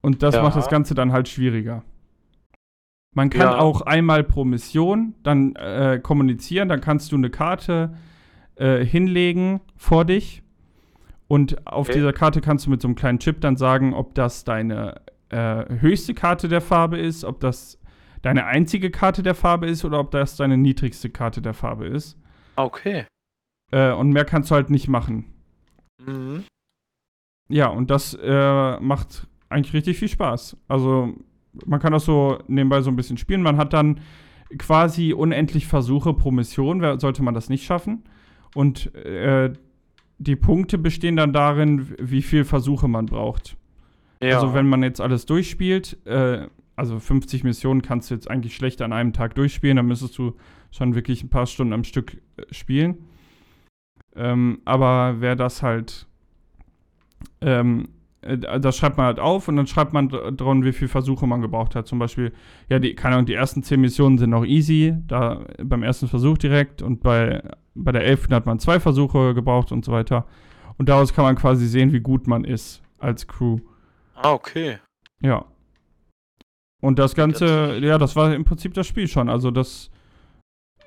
Und 0.00 0.22
das 0.22 0.36
Ja. 0.36 0.42
macht 0.42 0.54
das 0.56 0.68
Ganze 0.68 0.94
dann 0.94 1.10
halt 1.10 1.26
schwieriger. 1.28 1.82
Man 3.14 3.30
kann 3.30 3.50
Ja. 3.50 3.58
auch 3.58 3.80
einmal 3.80 4.22
pro 4.22 4.44
Mission 4.44 5.14
dann 5.24 5.56
äh, 5.56 5.98
kommunizieren, 6.00 6.68
dann 6.68 6.80
kannst 6.80 7.10
du 7.10 7.16
eine 7.16 7.30
Karte 7.30 7.96
äh, 8.54 8.84
hinlegen 8.84 9.60
vor 9.76 10.04
dich 10.04 10.42
und 11.28 11.66
auf 11.66 11.88
Okay. 11.88 11.98
dieser 11.98 12.12
Karte 12.12 12.40
kannst 12.40 12.66
du 12.66 12.70
mit 12.70 12.82
so 12.82 12.88
einem 12.88 12.94
kleinen 12.96 13.18
Chip 13.18 13.40
dann 13.40 13.56
sagen, 13.56 13.94
ob 13.94 14.14
das 14.14 14.44
deine 14.44 15.00
äh, 15.28 15.64
höchste 15.80 16.14
Karte 16.14 16.48
der 16.48 16.60
Farbe 16.60 16.98
ist, 16.98 17.24
ob 17.24 17.40
das 17.40 17.78
deine 18.22 18.46
einzige 18.46 18.90
Karte 18.90 19.22
der 19.22 19.34
Farbe 19.34 19.66
ist 19.66 19.84
oder 19.84 20.00
ob 20.00 20.10
das 20.10 20.36
deine 20.36 20.56
niedrigste 20.56 21.10
Karte 21.10 21.40
der 21.42 21.54
Farbe 21.54 21.86
ist. 21.86 22.18
Okay. 22.56 23.06
Äh, 23.70 23.92
und 23.92 24.10
mehr 24.10 24.24
kannst 24.24 24.50
du 24.50 24.54
halt 24.54 24.70
nicht 24.70 24.88
machen. 24.88 25.26
Mhm. 26.04 26.44
Ja, 27.48 27.68
und 27.68 27.90
das 27.90 28.14
äh, 28.20 28.80
macht 28.80 29.26
eigentlich 29.48 29.74
richtig 29.74 29.98
viel 29.98 30.08
Spaß. 30.08 30.56
Also 30.66 31.14
man 31.66 31.80
kann 31.80 31.92
das 31.92 32.04
so 32.04 32.38
nebenbei 32.46 32.80
so 32.82 32.90
ein 32.90 32.96
bisschen 32.96 33.16
spielen. 33.18 33.42
Man 33.42 33.56
hat 33.56 33.72
dann 33.72 34.00
quasi 34.58 35.12
unendlich 35.12 35.66
Versuche 35.66 36.14
pro 36.14 36.30
Mission, 36.30 36.98
sollte 36.98 37.22
man 37.22 37.34
das 37.34 37.48
nicht 37.48 37.64
schaffen. 37.64 38.04
Und 38.54 38.94
äh, 38.94 39.52
die 40.18 40.36
Punkte 40.36 40.78
bestehen 40.78 41.16
dann 41.16 41.32
darin, 41.32 41.94
wie 42.00 42.22
viel 42.22 42.44
Versuche 42.44 42.88
man 42.88 43.06
braucht. 43.06 43.56
Ja. 44.22 44.34
Also 44.36 44.52
wenn 44.52 44.68
man 44.68 44.82
jetzt 44.82 45.00
alles 45.00 45.26
durchspielt, 45.26 45.96
äh, 46.06 46.48
also 46.76 46.98
50 46.98 47.44
Missionen 47.44 47.82
kannst 47.82 48.10
du 48.10 48.14
jetzt 48.14 48.30
eigentlich 48.30 48.54
schlecht 48.54 48.82
an 48.82 48.92
einem 48.92 49.12
Tag 49.12 49.34
durchspielen, 49.34 49.76
dann 49.76 49.86
müsstest 49.86 50.18
du 50.18 50.34
schon 50.70 50.94
wirklich 50.94 51.22
ein 51.22 51.30
paar 51.30 51.46
Stunden 51.46 51.72
am 51.72 51.84
Stück 51.84 52.20
äh, 52.36 52.42
spielen. 52.52 53.04
Ähm, 54.16 54.60
aber 54.64 55.16
wer 55.20 55.36
das 55.36 55.62
halt, 55.62 56.06
ähm, 57.40 57.84
äh, 57.84 57.97
das 58.20 58.76
schreibt 58.76 58.96
man 58.96 59.06
halt 59.06 59.20
auf 59.20 59.46
und 59.48 59.56
dann 59.56 59.66
schreibt 59.68 59.92
man 59.92 60.08
dr- 60.08 60.32
dran, 60.32 60.64
wie 60.64 60.72
viele 60.72 60.88
Versuche 60.88 61.26
man 61.26 61.40
gebraucht 61.40 61.74
hat. 61.76 61.86
Zum 61.86 61.98
Beispiel, 62.00 62.32
ja, 62.68 62.78
die, 62.80 62.94
keine 62.94 63.14
Ahnung, 63.14 63.26
die 63.26 63.34
ersten 63.34 63.62
10 63.62 63.80
Missionen 63.80 64.18
sind 64.18 64.30
noch 64.30 64.44
easy, 64.44 64.94
da 65.06 65.44
beim 65.62 65.82
ersten 65.84 66.08
Versuch 66.08 66.36
direkt 66.36 66.82
und 66.82 67.02
bei, 67.02 67.42
bei 67.74 67.92
der 67.92 68.04
11. 68.04 68.30
hat 68.30 68.46
man 68.46 68.58
zwei 68.58 68.80
Versuche 68.80 69.34
gebraucht 69.34 69.70
und 69.70 69.84
so 69.84 69.92
weiter. 69.92 70.26
Und 70.78 70.88
daraus 70.88 71.12
kann 71.14 71.24
man 71.24 71.36
quasi 71.36 71.66
sehen, 71.66 71.92
wie 71.92 72.00
gut 72.00 72.26
man 72.26 72.44
ist 72.44 72.82
als 72.98 73.26
Crew. 73.26 73.58
ah, 74.16 74.32
okay. 74.32 74.78
Ja. 75.20 75.44
Und 76.80 76.98
das 76.98 77.14
Ganze, 77.14 77.78
ja, 77.78 77.98
das 77.98 78.14
war 78.16 78.32
im 78.34 78.44
Prinzip 78.44 78.74
das 78.74 78.86
Spiel 78.86 79.08
schon. 79.08 79.28
Also 79.28 79.50
das 79.50 79.90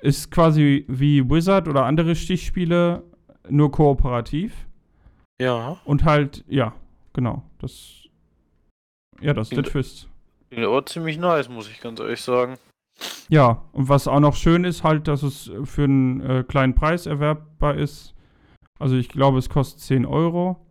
ist 0.00 0.30
quasi 0.30 0.84
wie 0.88 1.28
Wizard 1.30 1.68
oder 1.68 1.84
andere 1.84 2.14
Stichspiele, 2.14 3.02
nur 3.48 3.70
kooperativ. 3.70 4.66
Ja. 5.40 5.76
Und 5.84 6.04
halt, 6.04 6.44
ja, 6.48 6.72
genau. 7.12 7.42
Das. 7.58 8.08
Ja, 9.20 9.34
das 9.34 9.50
ist 9.50 9.56
der 9.56 9.64
Twist. 9.64 10.08
Klingt 10.50 10.66
aber 10.66 10.84
ziemlich 10.84 11.18
nice, 11.18 11.48
muss 11.48 11.70
ich 11.70 11.80
ganz 11.80 12.00
ehrlich 12.00 12.20
sagen. 12.20 12.56
Ja, 13.28 13.62
und 13.72 13.88
was 13.88 14.08
auch 14.08 14.20
noch 14.20 14.36
schön 14.36 14.64
ist, 14.64 14.84
halt, 14.84 15.08
dass 15.08 15.22
es 15.22 15.50
für 15.64 15.84
einen 15.84 16.20
äh, 16.20 16.44
kleinen 16.46 16.74
Preis 16.74 17.06
erwerbbar 17.06 17.76
ist. 17.76 18.14
Also 18.78 18.96
ich 18.96 19.08
glaube, 19.08 19.38
es 19.38 19.48
kostet 19.48 19.80
10 19.80 20.06
Euro 20.06 20.66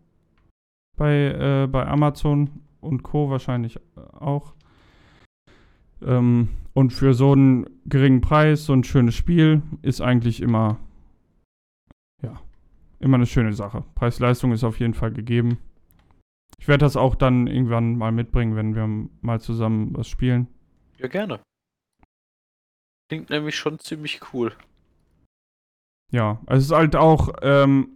bei, 0.97 1.63
äh, 1.63 1.67
bei 1.67 1.87
Amazon 1.87 2.61
und 2.79 3.03
Co. 3.03 3.29
wahrscheinlich 3.29 3.79
auch. 3.95 4.53
Ähm, 6.03 6.49
und 6.73 6.93
für 6.93 7.13
so 7.13 7.31
einen 7.31 7.65
geringen 7.85 8.21
Preis, 8.21 8.65
so 8.65 8.73
ein 8.73 8.83
schönes 8.83 9.15
Spiel, 9.15 9.61
ist 9.81 10.01
eigentlich 10.01 10.41
immer, 10.41 10.77
ja, 12.21 12.39
immer 12.99 13.15
eine 13.15 13.25
schöne 13.25 13.53
Sache. 13.53 13.83
Preis-Leistung 13.95 14.51
ist 14.51 14.63
auf 14.63 14.79
jeden 14.79 14.93
Fall 14.93 15.11
gegeben. 15.11 15.57
Ich 16.61 16.67
werde 16.67 16.85
das 16.85 16.95
auch 16.95 17.15
dann 17.15 17.47
irgendwann 17.47 17.97
mal 17.97 18.11
mitbringen, 18.11 18.55
wenn 18.55 18.75
wir 18.75 19.09
mal 19.21 19.41
zusammen 19.41 19.97
was 19.97 20.07
spielen. 20.07 20.47
Ja, 20.99 21.07
gerne. 21.07 21.39
Klingt 23.09 23.31
nämlich 23.31 23.55
schon 23.55 23.79
ziemlich 23.79 24.19
cool. 24.31 24.53
Ja, 26.11 26.39
es 26.45 26.65
ist 26.65 26.71
halt 26.71 26.95
auch 26.95 27.29
ähm, 27.41 27.89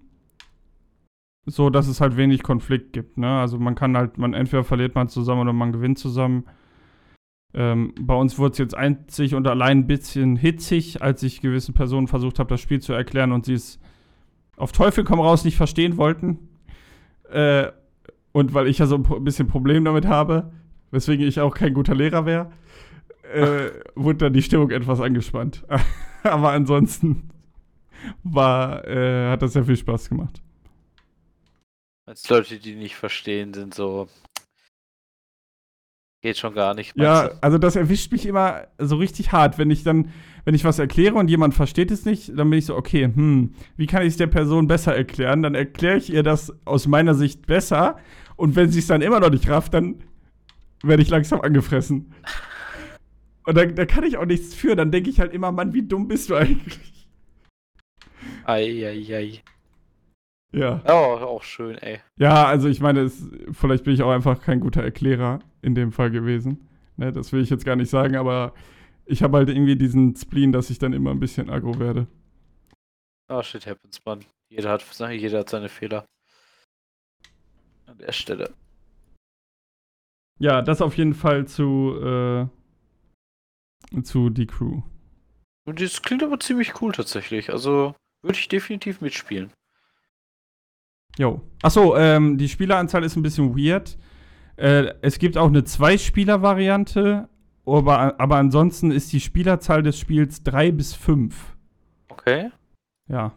so, 1.46 1.70
dass 1.70 1.88
es 1.88 2.02
halt 2.02 2.18
wenig 2.18 2.42
Konflikt 2.42 2.92
gibt. 2.92 3.20
Ne? 3.20 3.40
Also 3.40 3.60
man 3.60 3.76
kann 3.76 3.96
halt, 3.96 4.18
man 4.18 4.34
entweder 4.34 4.64
verliert 4.64 4.96
man 4.96 5.10
zusammen 5.10 5.42
oder 5.42 5.54
man 5.54 5.72
gewinnt 5.72 6.00
zusammen. 6.00 6.46
Ähm, 7.54 7.94
bei 8.00 8.16
uns 8.16 8.40
wurde 8.40 8.54
es 8.54 8.58
jetzt 8.58 8.76
einzig 8.76 9.36
und 9.36 9.48
allein 9.48 9.82
ein 9.82 9.88
bisschen 9.88 10.38
hitzig, 10.38 11.04
als 11.04 11.22
ich 11.22 11.40
gewissen 11.40 11.76
Personen 11.76 12.08
versucht 12.08 12.40
habe, 12.40 12.50
das 12.50 12.62
Spiel 12.62 12.82
zu 12.82 12.94
erklären 12.94 13.32
und 13.32 13.46
sie 13.46 13.54
es 13.54 13.80
auf 14.58 14.72
Teufel 14.72 15.04
komm 15.04 15.20
raus 15.20 15.46
nicht 15.46 15.56
verstehen 15.56 15.98
wollten. 15.98 16.50
Äh, 17.30 17.72
und 18.36 18.54
weil 18.54 18.68
ich 18.68 18.80
ja 18.80 18.86
so 18.86 18.98
ein 18.98 19.24
bisschen 19.24 19.48
Problem 19.48 19.86
damit 19.86 20.08
habe, 20.08 20.52
weswegen 20.92 21.26
ich 21.26 21.40
auch 21.40 21.56
kein 21.56 21.74
guter 21.74 21.96
Lehrer 21.96 22.26
wäre, 22.26 22.52
äh, 23.32 23.72
wurde 23.96 24.26
dann 24.26 24.34
die 24.34 24.42
Stimmung 24.42 24.72
etwas 24.72 25.00
angespannt. 25.00 25.64
Aber 26.24 26.52
ansonsten 26.52 27.30
war, 28.24 28.86
äh, 28.86 29.30
hat 29.30 29.42
das 29.42 29.54
sehr 29.54 29.64
viel 29.64 29.78
Spaß 29.78 30.10
gemacht. 30.10 30.42
Als 32.06 32.28
Leute, 32.28 32.60
die 32.60 32.76
nicht 32.76 32.98
verstehen, 32.98 33.54
sind 33.54 33.74
so. 33.74 34.10
Geht 36.22 36.38
schon 36.38 36.56
gar 36.56 36.74
nicht. 36.74 36.94
Ja, 36.98 37.24
meinst 37.24 37.42
also 37.42 37.58
das 37.58 37.78
erwischt 37.78 38.12
mich 38.12 38.26
immer 38.26 38.68
so 38.78 38.98
richtig 38.98 39.32
hart, 39.32 39.58
wenn 39.58 39.72
ich 39.72 39.84
dann, 39.84 40.12
wenn 40.44 40.56
ich 40.56 40.66
was 40.66 40.78
erkläre 40.78 41.16
und 41.16 41.30
jemand 41.30 41.54
versteht 41.54 41.90
es 41.90 42.04
nicht, 42.04 42.38
dann 42.38 42.50
bin 42.50 42.60
ich 42.60 42.66
so, 42.66 42.76
okay, 42.76 43.06
hm, 43.06 43.54
wie 43.78 43.88
kann 43.88 44.02
ich 44.02 44.10
es 44.10 44.18
der 44.18 44.28
Person 44.28 44.68
besser 44.68 44.94
erklären? 44.94 45.42
Dann 45.42 45.56
erkläre 45.56 45.96
ich 45.96 46.12
ihr 46.12 46.22
das 46.22 46.54
aus 46.66 46.86
meiner 46.86 47.14
Sicht 47.16 47.48
besser 47.48 47.98
und 48.36 48.56
wenn 48.56 48.70
sie 48.70 48.80
es 48.80 48.88
dann 48.88 49.02
immer 49.02 49.20
noch 49.20 49.30
nicht 49.30 49.50
rafft, 49.50 49.74
dann 49.74 50.04
werde 50.84 51.04
ich 51.04 51.10
langsam 51.10 51.42
angefressen. 51.42 52.14
Und 53.46 53.56
da, 53.58 53.66
da 53.66 53.86
kann 53.86 54.04
ich 54.04 54.18
auch 54.18 54.26
nichts 54.26 54.56
für, 54.56 54.76
dann 54.76 54.92
denke 54.92 55.10
ich 55.10 55.20
halt 55.20 55.34
immer, 55.34 55.52
Mann, 55.52 55.74
wie 55.74 55.84
dumm 55.88 56.08
bist 56.08 56.30
du 56.30 56.36
eigentlich? 56.36 57.08
Eieiei. 58.44 59.42
Ja. 60.52 60.82
Ja, 60.86 60.94
auch 60.94 61.44
schön, 61.44 61.78
ey. 61.78 62.00
Ja, 62.18 62.46
also 62.46 62.70
ich 62.70 62.80
meine, 62.80 63.02
es, 63.02 63.30
vielleicht 63.52 63.84
bin 63.84 63.94
ich 63.94 64.02
auch 64.02 64.12
einfach 64.12 64.42
kein 64.42 64.62
guter 64.62 64.82
Erklärer 64.84 65.40
in 65.62 65.76
dem 65.76 65.92
Fall 65.92 66.12
gewesen. 66.12 66.70
Ne, 66.98 67.12
das 67.12 67.34
will 67.34 67.42
ich 67.42 67.50
jetzt 67.50 67.66
gar 67.66 67.76
nicht 67.76 67.90
sagen, 67.90 68.16
aber 68.16 68.54
ich 69.06 69.22
habe 69.22 69.38
halt 69.38 69.50
irgendwie 69.50 69.76
diesen 69.76 70.16
Spleen, 70.16 70.52
dass 70.52 70.70
ich 70.70 70.80
dann 70.80 70.94
immer 70.94 71.12
ein 71.12 71.20
bisschen 71.20 71.50
aggro 71.50 71.78
werde. 71.78 72.08
Ah, 73.28 73.44
shit 73.44 73.68
happens, 73.68 74.00
man. 74.06 74.24
Jeder 74.50 74.72
hat, 74.72 74.84
jeder 75.12 75.40
hat 75.40 75.50
seine 75.50 75.68
Fehler. 75.70 76.06
An 77.86 77.98
der 77.98 78.12
Stelle. 78.12 78.54
Ja, 80.40 80.62
das 80.62 80.82
auf 80.82 80.98
jeden 80.98 81.14
Fall 81.14 81.48
zu, 81.48 81.98
äh, 82.02 82.48
zu 84.02 84.30
die 84.30 84.48
Crew. 84.48 84.82
Und 85.66 85.82
das 85.82 86.02
klingt 86.02 86.24
aber 86.24 86.40
ziemlich 86.40 86.82
cool 86.82 86.92
tatsächlich. 86.92 87.52
Also 87.52 87.96
würde 88.22 88.38
ich 88.38 88.48
definitiv 88.48 89.02
mitspielen. 89.02 89.52
Jo. 91.18 91.42
Achso, 91.62 91.96
ähm, 91.96 92.38
die 92.38 92.50
Spieleranzahl 92.50 93.04
ist 93.04 93.16
ein 93.16 93.24
bisschen 93.24 93.58
weird. 93.58 93.98
Äh, 94.58 94.94
es 95.02 95.18
gibt 95.18 95.38
auch 95.38 95.48
eine 95.48 95.64
Zwei-Spieler-Variante, 95.64 97.30
aber, 97.66 98.20
aber 98.20 98.38
ansonsten 98.38 98.92
ist 98.92 99.14
die 99.14 99.22
Spielerzahl 99.22 99.84
des 99.84 99.98
Spiels 99.98 100.44
drei 100.44 100.72
bis 100.72 100.94
fünf. 100.94 101.56
Okay. 102.10 102.52
Ja, 103.08 103.34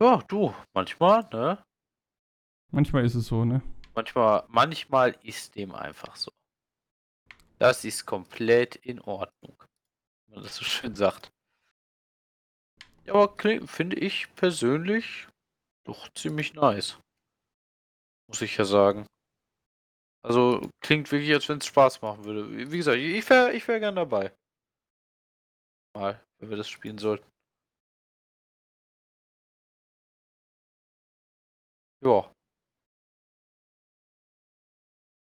Ja, 0.00 0.22
du, 0.28 0.54
manchmal, 0.74 1.26
ne? 1.32 1.58
Manchmal 2.70 3.04
ist 3.04 3.14
es 3.14 3.26
so, 3.26 3.44
ne? 3.44 3.62
Manchmal, 3.94 4.44
manchmal 4.48 5.16
ist 5.22 5.54
dem 5.56 5.74
einfach 5.74 6.16
so. 6.16 6.30
Das 7.58 7.84
ist 7.84 8.06
komplett 8.06 8.76
in 8.76 9.00
Ordnung. 9.00 9.62
Wenn 10.26 10.36
man 10.36 10.44
das 10.44 10.56
so 10.56 10.64
schön 10.64 10.94
sagt. 10.94 11.30
Ja, 13.04 13.14
aber 13.14 13.36
finde 13.66 13.96
ich 13.96 14.34
persönlich 14.34 15.28
doch 15.84 16.08
ziemlich 16.14 16.54
nice. 16.54 16.98
Muss 18.28 18.42
ich 18.42 18.56
ja 18.56 18.64
sagen. 18.64 19.06
Also 20.22 20.70
klingt 20.80 21.10
wirklich, 21.10 21.32
als 21.32 21.48
wenn 21.48 21.58
es 21.58 21.66
Spaß 21.66 22.02
machen 22.02 22.24
würde. 22.24 22.50
Wie 22.50 22.70
wie 22.70 22.76
gesagt, 22.76 22.98
ich 22.98 23.28
wäre 23.28 23.52
ich 23.52 23.66
wär 23.68 23.80
gern 23.80 23.96
dabei. 23.96 24.32
Mal, 25.94 26.24
wenn 26.38 26.50
wir 26.50 26.56
das 26.56 26.68
spielen 26.68 26.98
sollten. 26.98 27.26
Ja. 32.02 32.30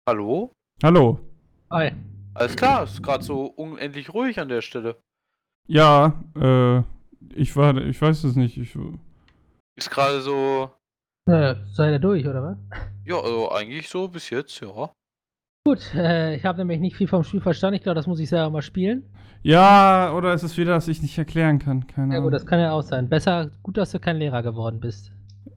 Hallo? 0.07 0.51
Hallo. 0.83 1.19
Hi. 1.71 1.91
Alles 2.35 2.55
klar, 2.55 2.83
ist 2.83 3.01
gerade 3.01 3.23
so 3.23 3.45
unendlich 3.45 4.13
ruhig 4.13 4.39
an 4.39 4.49
der 4.49 4.61
Stelle. 4.61 4.97
Ja, 5.67 6.21
äh, 6.39 6.83
ich 7.33 7.55
war, 7.55 7.75
ich 7.77 7.99
weiß 7.99 8.23
es 8.25 8.35
nicht. 8.35 8.57
Ich, 8.57 8.77
Ist 9.75 9.89
gerade 9.89 10.21
so, 10.21 10.69
Äh, 11.27 11.55
seid 11.73 11.91
ihr 11.93 11.99
durch, 11.99 12.27
oder 12.27 12.43
was? 12.43 12.57
ja, 13.03 13.15
also 13.19 13.51
eigentlich 13.51 13.89
so 13.89 14.07
bis 14.07 14.29
jetzt, 14.29 14.59
ja. 14.61 14.91
Gut, 15.65 15.79
äh, 15.95 16.35
ich 16.35 16.45
habe 16.45 16.59
nämlich 16.59 16.79
nicht 16.79 16.95
viel 16.95 17.07
vom 17.07 17.23
Spiel 17.23 17.41
verstanden. 17.41 17.77
Ich 17.77 17.81
glaube, 17.83 17.95
das 17.95 18.05
muss 18.05 18.19
ich 18.19 18.29
selber 18.29 18.51
mal 18.51 18.61
spielen. 18.61 19.09
Ja, 19.41 20.13
oder 20.13 20.33
ist 20.35 20.43
es 20.43 20.55
wieder, 20.57 20.73
dass 20.73 20.87
ich 20.87 21.01
nicht 21.01 21.17
erklären 21.17 21.57
kann? 21.57 21.87
Keine 21.87 22.13
Ja 22.13 22.19
Ahnung. 22.19 22.25
gut, 22.25 22.33
das 22.33 22.45
kann 22.45 22.59
ja 22.59 22.71
auch 22.73 22.83
sein. 22.83 23.09
Besser, 23.09 23.49
gut, 23.63 23.77
dass 23.77 23.91
du 23.91 23.99
kein 23.99 24.17
Lehrer 24.17 24.43
geworden 24.43 24.79
bist. 24.79 25.11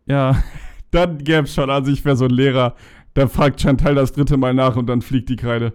Ja, 0.06 0.42
dann 0.90 1.18
gäb's 1.18 1.54
schon. 1.54 1.68
Also 1.68 1.90
ich 1.92 2.02
wäre 2.04 2.16
so 2.16 2.24
ein 2.24 2.30
Lehrer, 2.30 2.74
der 3.18 3.28
fragt 3.28 3.60
Chantal 3.60 3.96
das 3.96 4.12
dritte 4.12 4.36
Mal 4.36 4.54
nach 4.54 4.76
und 4.76 4.86
dann 4.86 5.02
fliegt 5.02 5.28
die 5.28 5.34
Kreide. 5.34 5.72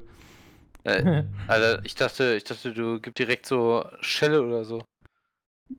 Äh, 0.85 1.23
Alter, 1.47 1.83
ich 1.83 1.93
dachte, 1.93 2.35
ich 2.35 2.45
dachte, 2.45 2.73
du 2.73 3.01
gibst 3.01 3.19
direkt 3.19 3.45
so 3.45 3.83
Schelle 3.99 4.41
oder 4.41 4.63
so. 4.63 4.81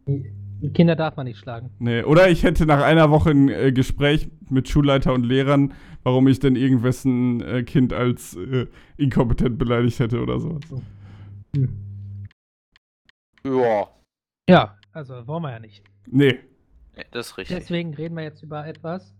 Die 0.06 0.72
Kinder 0.74 0.94
darf 0.94 1.16
man 1.16 1.26
nicht 1.26 1.38
schlagen. 1.38 1.70
Nee, 1.78 2.02
oder 2.02 2.28
ich 2.28 2.42
hätte 2.42 2.66
nach 2.66 2.82
einer 2.82 3.10
Woche 3.10 3.30
ein 3.30 3.48
äh, 3.48 3.72
Gespräch 3.72 4.28
mit 4.50 4.68
Schulleiter 4.68 5.14
und 5.14 5.24
Lehrern, 5.24 5.72
warum 6.02 6.28
ich 6.28 6.38
denn 6.38 6.54
irgendwessen 6.54 7.40
äh, 7.40 7.62
Kind 7.62 7.94
als 7.94 8.36
äh, 8.36 8.66
inkompetent 8.98 9.56
beleidigt 9.56 9.98
hätte 10.00 10.20
oder 10.20 10.40
sowas. 10.40 10.62
Hm. 11.56 12.26
Ja, 13.46 13.88
Ja, 14.50 14.78
also 14.92 15.26
wollen 15.26 15.42
wir 15.42 15.50
ja 15.50 15.60
nicht. 15.60 15.82
Nee. 16.06 16.40
nee, 16.94 17.04
das 17.10 17.28
ist 17.28 17.38
richtig. 17.38 17.56
Deswegen 17.56 17.94
reden 17.94 18.16
wir 18.16 18.24
jetzt 18.24 18.42
über 18.42 18.66
etwas, 18.66 19.14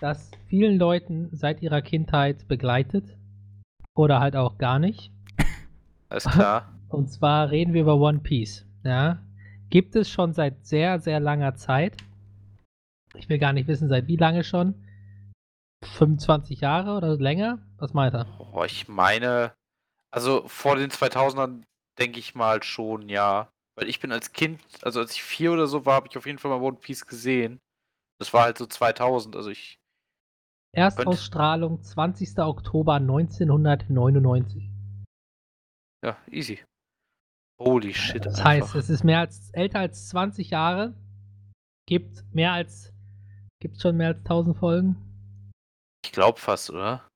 das 0.00 0.30
vielen 0.48 0.78
Leuten 0.78 1.28
seit 1.32 1.62
ihrer 1.62 1.82
Kindheit 1.82 2.48
begleitet. 2.48 3.16
Oder 3.94 4.20
halt 4.20 4.34
auch 4.34 4.58
gar 4.58 4.78
nicht. 4.78 5.12
Alles 6.08 6.24
klar. 6.24 6.72
Und 6.88 7.08
zwar 7.12 7.50
reden 7.50 7.74
wir 7.74 7.82
über 7.82 7.96
One 7.96 8.20
Piece. 8.20 8.66
Ja. 8.82 9.22
Gibt 9.68 9.94
es 9.94 10.10
schon 10.10 10.32
seit 10.32 10.66
sehr, 10.66 10.98
sehr 10.98 11.20
langer 11.20 11.54
Zeit. 11.54 11.96
Ich 13.14 13.28
will 13.28 13.38
gar 13.38 13.52
nicht 13.52 13.68
wissen, 13.68 13.88
seit 13.88 14.08
wie 14.08 14.16
lange 14.16 14.42
schon. 14.42 14.74
25 15.84 16.60
Jahre 16.60 16.96
oder 16.96 17.16
länger? 17.16 17.58
Was 17.78 17.94
meint 17.94 18.14
er? 18.14 18.26
Oh, 18.52 18.64
ich 18.64 18.88
meine, 18.88 19.52
also 20.10 20.46
vor 20.48 20.76
den 20.76 20.90
2000ern 20.90 21.62
denke 21.98 22.18
ich 22.18 22.34
mal 22.34 22.62
schon, 22.62 23.08
ja. 23.08 23.50
Weil 23.76 23.88
ich 23.88 24.00
bin 24.00 24.12
als 24.12 24.32
Kind, 24.32 24.60
also 24.82 25.00
als 25.00 25.12
ich 25.12 25.22
vier 25.22 25.52
oder 25.52 25.66
so 25.66 25.86
war, 25.86 25.94
habe 25.94 26.08
ich 26.08 26.18
auf 26.18 26.26
jeden 26.26 26.38
Fall 26.38 26.50
mal 26.50 26.60
One 26.60 26.76
Piece 26.76 27.06
gesehen. 27.06 27.60
Das 28.18 28.32
war 28.32 28.42
halt 28.42 28.58
so 28.58 28.66
2000, 28.66 29.36
also 29.36 29.50
ich, 29.50 29.79
Erstausstrahlung 30.72 31.82
20. 31.82 32.38
Oktober 32.38 32.94
1999. 32.94 34.70
ja, 36.04 36.16
easy. 36.30 36.62
Holy 37.60 37.92
shit. 37.92 38.24
Das 38.24 38.36
einfach. 38.36 38.44
heißt, 38.44 38.74
es 38.76 38.90
ist 38.90 39.04
mehr 39.04 39.18
als 39.18 39.50
älter 39.50 39.80
als 39.80 40.08
20 40.08 40.50
Jahre. 40.50 40.94
Gibt 41.86 42.24
mehr 42.32 42.52
als 42.52 42.92
gibt 43.60 43.80
schon 43.80 43.96
mehr 43.96 44.08
als 44.08 44.18
1000 44.20 44.56
Folgen. 44.56 45.52
ich 46.04 46.12
glaube 46.12 46.38
fast, 46.38 46.70
oder? 46.70 47.06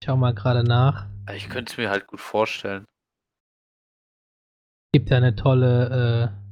Ich 0.00 0.06
schau 0.06 0.16
mal 0.16 0.34
gerade 0.34 0.62
nach. 0.62 1.08
Ich 1.34 1.48
könnte 1.48 1.72
es 1.72 1.78
mir 1.78 1.90
halt 1.90 2.06
gut 2.06 2.20
vorstellen. 2.20 2.84
Gibt 4.92 5.10
ja 5.10 5.16
eine 5.16 5.34
tolle 5.34 6.30
äh, 6.30 6.44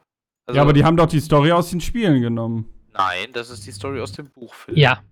Also, 0.46 0.56
ja, 0.56 0.62
aber 0.62 0.72
die 0.72 0.82
haben 0.82 0.96
doch 0.96 1.08
die 1.08 1.20
Story 1.20 1.52
aus 1.52 1.68
den 1.68 1.82
Spielen 1.82 2.22
genommen. 2.22 2.70
Nein, 2.96 3.32
das 3.32 3.50
ist 3.50 3.66
die 3.66 3.72
Story 3.72 4.00
aus 4.00 4.12
dem 4.12 4.30
Buch, 4.30 4.54
Philipp. 4.54 4.78
Ja. 4.78 5.02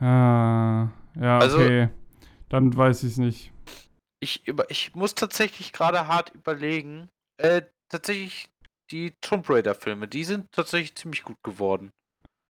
Ah, 0.00 0.88
ja, 1.16 1.38
Also- 1.38 1.58
okay. 1.58 1.88
Dann 2.48 2.74
weiß 2.74 3.02
ich 3.02 3.12
es 3.12 3.18
nicht. 3.18 3.52
Ich, 4.20 4.46
über, 4.48 4.70
ich 4.70 4.94
muss 4.94 5.14
tatsächlich 5.14 5.72
gerade 5.72 6.06
hart 6.08 6.30
überlegen. 6.34 7.08
Äh, 7.36 7.62
tatsächlich 7.90 8.48
die 8.90 9.12
Tomb 9.20 9.48
Raider-Filme, 9.50 10.08
die 10.08 10.24
sind 10.24 10.50
tatsächlich 10.52 10.94
ziemlich 10.94 11.22
gut 11.24 11.36
geworden. 11.42 11.90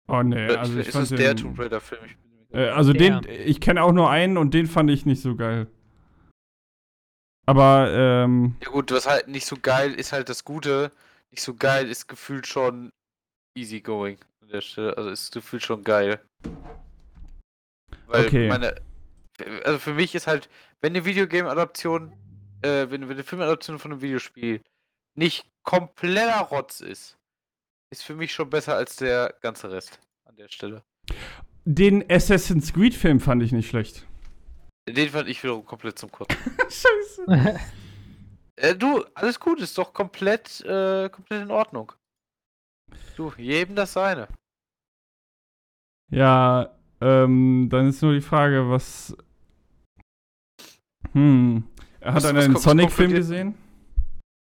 Oh 0.07 0.23
nee, 0.23 0.47
Äh, 0.47 0.57
also 0.57 0.79
ich 0.79 0.87
ist 0.89 0.93
fand 0.95 1.11
es 1.11 1.17
der 1.19 1.35
den, 1.35 1.37
Tomb 1.43 1.59
Raider-Film? 1.59 2.05
Ich 2.07 2.17
bin 2.17 2.31
mir 2.51 2.59
äh, 2.67 2.69
Also 2.71 2.93
Der. 2.93 3.21
den, 3.21 3.31
ich 3.47 3.61
kenne 3.61 3.83
auch 3.83 3.93
nur 3.93 4.09
einen 4.09 4.37
und 4.37 4.55
den 4.55 4.67
fand 4.67 4.89
ich 4.91 5.05
nicht 5.05 5.21
so 5.21 5.35
geil. 5.37 5.67
Aber, 7.47 7.91
ähm, 7.93 8.57
Ja 8.63 8.71
gut, 8.71 8.93
was 8.93 9.07
halt 9.07 9.27
nicht 9.29 9.47
so 9.47 9.57
geil 9.61 9.95
ist 9.95 10.13
halt 10.13 10.29
das 10.29 10.45
Gute. 10.45 10.93
Nicht 11.31 11.43
so 11.43 11.55
geil 11.55 11.89
ist 11.91 12.07
gefühlt 12.07 12.47
schon 12.47 12.91
easy 13.59 13.81
going 13.81 14.19
an 14.43 14.49
der 14.49 14.61
Stelle. 14.61 14.97
Also 14.97 15.11
ist 15.11 15.33
gefühlt 15.33 15.63
schon 15.63 15.85
geil. 15.85 16.21
Weil 18.07 18.27
Okay. 18.27 18.49
meine. 18.49 18.75
Also 19.65 19.79
für 19.79 19.95
mich 19.95 20.15
ist 20.15 20.27
halt, 20.27 20.49
wenn 20.81 20.93
eine 20.95 21.05
Videogame-Adaption, 21.05 22.13
äh, 22.63 22.87
wenn, 22.91 23.03
wenn 23.03 23.13
eine 23.13 23.23
Filmadaption 23.25 23.79
von 23.79 23.93
einem 23.93 24.01
Videospiel 24.03 24.61
nicht 25.15 25.47
kompletter 25.63 26.41
Rotz 26.41 26.81
ist, 26.81 27.17
ist 27.91 28.03
für 28.03 28.15
mich 28.15 28.33
schon 28.33 28.51
besser 28.51 28.75
als 28.75 28.97
der 28.97 29.35
ganze 29.41 29.71
Rest 29.71 30.01
an 30.25 30.35
der 30.37 30.49
Stelle. 30.49 30.83
den 31.65 32.05
Assassin's 32.11 32.73
Creed-Film 32.73 33.21
fand 33.21 33.43
ich 33.43 33.53
nicht 33.53 33.69
schlecht. 33.69 34.07
Den 34.89 35.11
fand 35.11 35.29
ich 35.29 35.43
wiederum 35.43 35.65
komplett 35.67 35.99
zum 35.99 36.11
Kotzen. 36.11 36.37
Scheiße. 36.59 37.59
Äh, 38.57 38.75
du, 38.75 39.05
alles 39.15 39.39
gut, 39.39 39.61
ist 39.61 39.77
doch 39.79 39.93
komplett, 39.93 40.61
äh, 40.63 41.09
komplett 41.11 41.43
in 41.43 41.51
Ordnung. 41.51 41.93
Du, 43.17 43.33
jedem 43.37 43.75
das 43.77 43.93
seine. 43.93 44.29
Ja, 46.11 46.71
ähm, 47.01 47.69
dann 47.71 47.89
ist 47.89 48.03
nur 48.03 48.13
die 48.15 48.21
Frage, 48.21 48.69
was. 48.71 49.17
Hm. 51.13 51.65
Hat 52.01 52.25
er 52.25 52.35
was 52.35 52.45
einen 52.45 52.57
Sonic-Film 52.57 53.13
gesehen? 53.13 53.55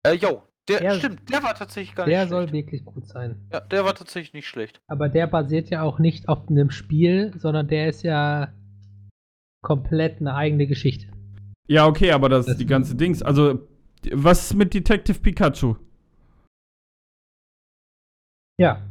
Äh, 0.07 0.15
yo, 0.15 0.43
der, 0.69 0.81
Der- 0.81 0.95
stimmt, 0.95 1.31
der 1.31 1.43
war 1.43 1.55
tatsächlich 1.55 1.95
gar 1.95 2.05
nicht 2.07 2.13
Der 2.15 2.27
schlecht. 2.27 2.31
soll 2.31 2.53
wirklich 2.53 2.85
gut 2.85 3.07
sein. 3.07 3.49
Ja, 3.53 3.61
der 3.61 3.85
war 3.85 3.95
tatsächlich 3.95 4.33
nicht 4.35 4.49
schlecht. 4.49 4.81
Aber 4.89 5.09
der 5.09 5.27
basiert 5.27 5.71
ja 5.71 5.83
auch 5.83 5.99
nicht 5.99 6.29
auf 6.29 6.49
einem 6.49 6.71
Spiel, 6.71 7.33
sondern 7.39 7.69
der 7.69 7.89
ist 7.89 8.03
ja 8.03 8.53
komplett 9.63 10.21
eine 10.21 10.35
eigene 10.35 10.67
Geschichte. 10.67 11.09
Ja, 11.69 11.87
okay, 11.87 12.13
aber 12.13 12.29
das 12.29 12.47
Das- 12.47 12.53
ist 12.55 12.61
die 12.61 12.67
ganze 12.67 12.95
Dings. 12.97 13.23
Also, 13.23 13.67
was 14.13 14.47
ist 14.51 14.55
mit 14.55 14.75
Detective 14.75 15.19
Pikachu? 15.19 15.77
Ja. 18.59 18.83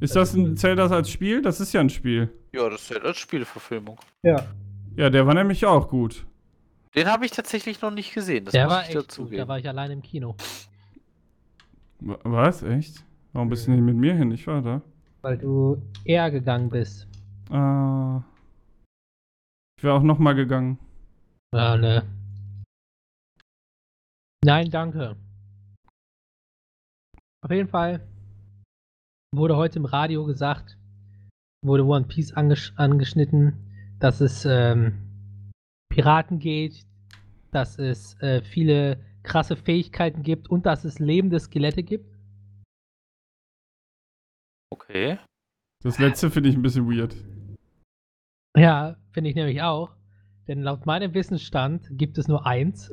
Ist 0.00 0.14
Das 0.14 0.30
das 0.32 0.34
ein, 0.38 0.56
zählt 0.56 0.78
das 0.78 0.92
als 0.92 1.10
Spiel? 1.10 1.42
Das 1.42 1.60
ist 1.60 1.72
ja 1.72 1.80
ein 1.80 1.90
Spiel. 1.90 2.32
Ja, 2.52 2.68
das 2.68 2.86
zählt 2.86 3.04
als 3.04 3.16
Spieleverfilmung. 3.18 3.98
Ja. 4.22 4.46
Ja, 4.96 5.10
der 5.10 5.26
war 5.26 5.34
nämlich 5.34 5.64
auch 5.66 5.88
gut. 5.88 6.24
Den 6.94 7.08
habe 7.08 7.24
ich 7.26 7.32
tatsächlich 7.32 7.80
noch 7.82 7.90
nicht 7.90 8.14
gesehen, 8.14 8.44
das 8.46 8.52
der 8.52 8.64
muss 8.64 8.72
war 8.74 8.82
ich 8.82 8.88
echt 8.88 8.96
gut. 8.96 9.04
dazugeben. 9.08 9.38
Da 9.38 9.48
war 9.48 9.58
ich 9.58 9.68
allein 9.68 9.90
im 9.90 10.02
Kino. 10.02 10.36
Wa- 12.00 12.18
Was? 12.22 12.62
Echt? 12.62 13.04
Warum 13.32 13.48
bist 13.48 13.66
du 13.66 13.72
nicht 13.72 13.82
mit 13.82 13.96
mir 13.96 14.14
hin? 14.14 14.30
Ich 14.32 14.46
war 14.46 14.62
da. 14.62 14.82
Weil 15.20 15.36
du 15.36 15.82
eher 16.04 16.30
gegangen 16.30 16.70
bist. 16.70 17.06
Ah. 17.50 18.22
Ich 19.76 19.84
wäre 19.84 19.94
auch 19.94 20.02
nochmal 20.02 20.34
gegangen. 20.34 20.78
Ja, 21.54 21.76
ne. 21.76 22.04
Nein, 24.44 24.70
danke. 24.70 25.16
Auf 27.42 27.50
jeden 27.50 27.68
Fall 27.68 28.00
wurde 29.34 29.56
heute 29.56 29.78
im 29.78 29.84
Radio 29.84 30.24
gesagt, 30.24 30.76
wurde 31.64 31.84
One 31.84 32.06
Piece 32.06 32.32
angesch 32.32 32.72
angeschnitten, 32.76 33.54
dass 34.00 34.20
es 34.20 34.44
ähm, 34.44 34.94
Piraten 35.90 36.38
geht, 36.38 36.84
dass 37.50 37.78
es 37.78 38.14
äh, 38.20 38.42
viele 38.42 39.02
krasse 39.22 39.56
Fähigkeiten 39.56 40.22
gibt 40.22 40.48
und 40.48 40.64
dass 40.66 40.84
es 40.84 40.98
lebende 40.98 41.38
Skelette 41.40 41.82
gibt. 41.82 42.06
Okay. 44.72 45.18
Das 45.82 45.98
letzte 45.98 46.30
finde 46.30 46.48
ich 46.48 46.56
ein 46.56 46.62
bisschen 46.62 46.88
weird. 46.88 47.14
Ja, 48.56 48.96
finde 49.12 49.30
ich 49.30 49.36
nämlich 49.36 49.62
auch. 49.62 49.90
Denn 50.46 50.62
laut 50.62 50.86
meinem 50.86 51.12
Wissensstand 51.14 51.86
gibt 51.92 52.16
es 52.18 52.26
nur 52.28 52.46
eins. 52.46 52.90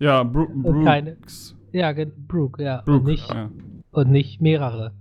Ja, 0.00 0.24
Bro 0.24 0.44
Und 0.46 0.84
keine- 0.84 1.14
Brooks. 1.14 1.56
ja, 1.72 1.92
ge- 1.92 2.10
Brook, 2.16 2.58
ja. 2.58 2.82
Brook, 2.82 2.96
und, 3.02 3.04
nicht, 3.04 3.28
ja. 3.32 3.50
und 3.92 4.10
nicht 4.10 4.40
mehrere. 4.40 4.92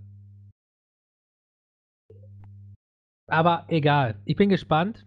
Aber 3.33 3.65
egal. 3.67 4.21
Ich 4.25 4.35
bin 4.35 4.49
gespannt. 4.49 5.05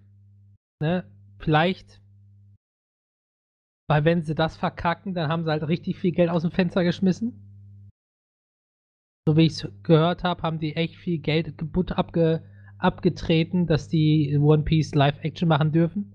Ne? 0.83 1.05
Vielleicht. 1.39 2.01
Weil 3.89 4.05
wenn 4.05 4.23
sie 4.23 4.35
das 4.35 4.57
verkacken, 4.57 5.15
dann 5.15 5.31
haben 5.31 5.45
sie 5.45 5.51
halt 5.51 5.67
richtig 5.69 5.97
viel 5.99 6.11
Geld 6.13 6.29
aus 6.29 6.43
dem 6.43 6.51
Fenster 6.51 6.83
geschmissen. 6.83 7.43
So 9.29 9.37
wie 9.37 9.47
ich 9.47 9.53
es 9.53 9.69
gehört 9.83 10.25
habe, 10.25 10.43
haben 10.43 10.59
die 10.59 10.75
echt 10.75 10.97
viel 10.97 11.19
Geld 11.19 11.57
gebut 11.57 11.93
abge 11.93 12.43
abgetreten, 12.79 13.67
dass 13.67 13.89
die 13.89 14.37
One 14.39 14.63
Piece 14.65 14.95
Live-Action 14.95 15.49
machen 15.49 15.73
dürfen. 15.73 16.13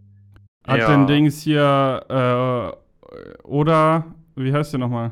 Hat 0.68 0.80
Ja. 0.80 0.88
denn 0.90 1.08
Dings 1.08 1.42
hier, 1.42 2.06
äh, 2.08 3.42
oder, 3.44 4.14
wie 4.36 4.54
heißt 4.54 4.72
der 4.74 4.80
nochmal? 4.80 5.12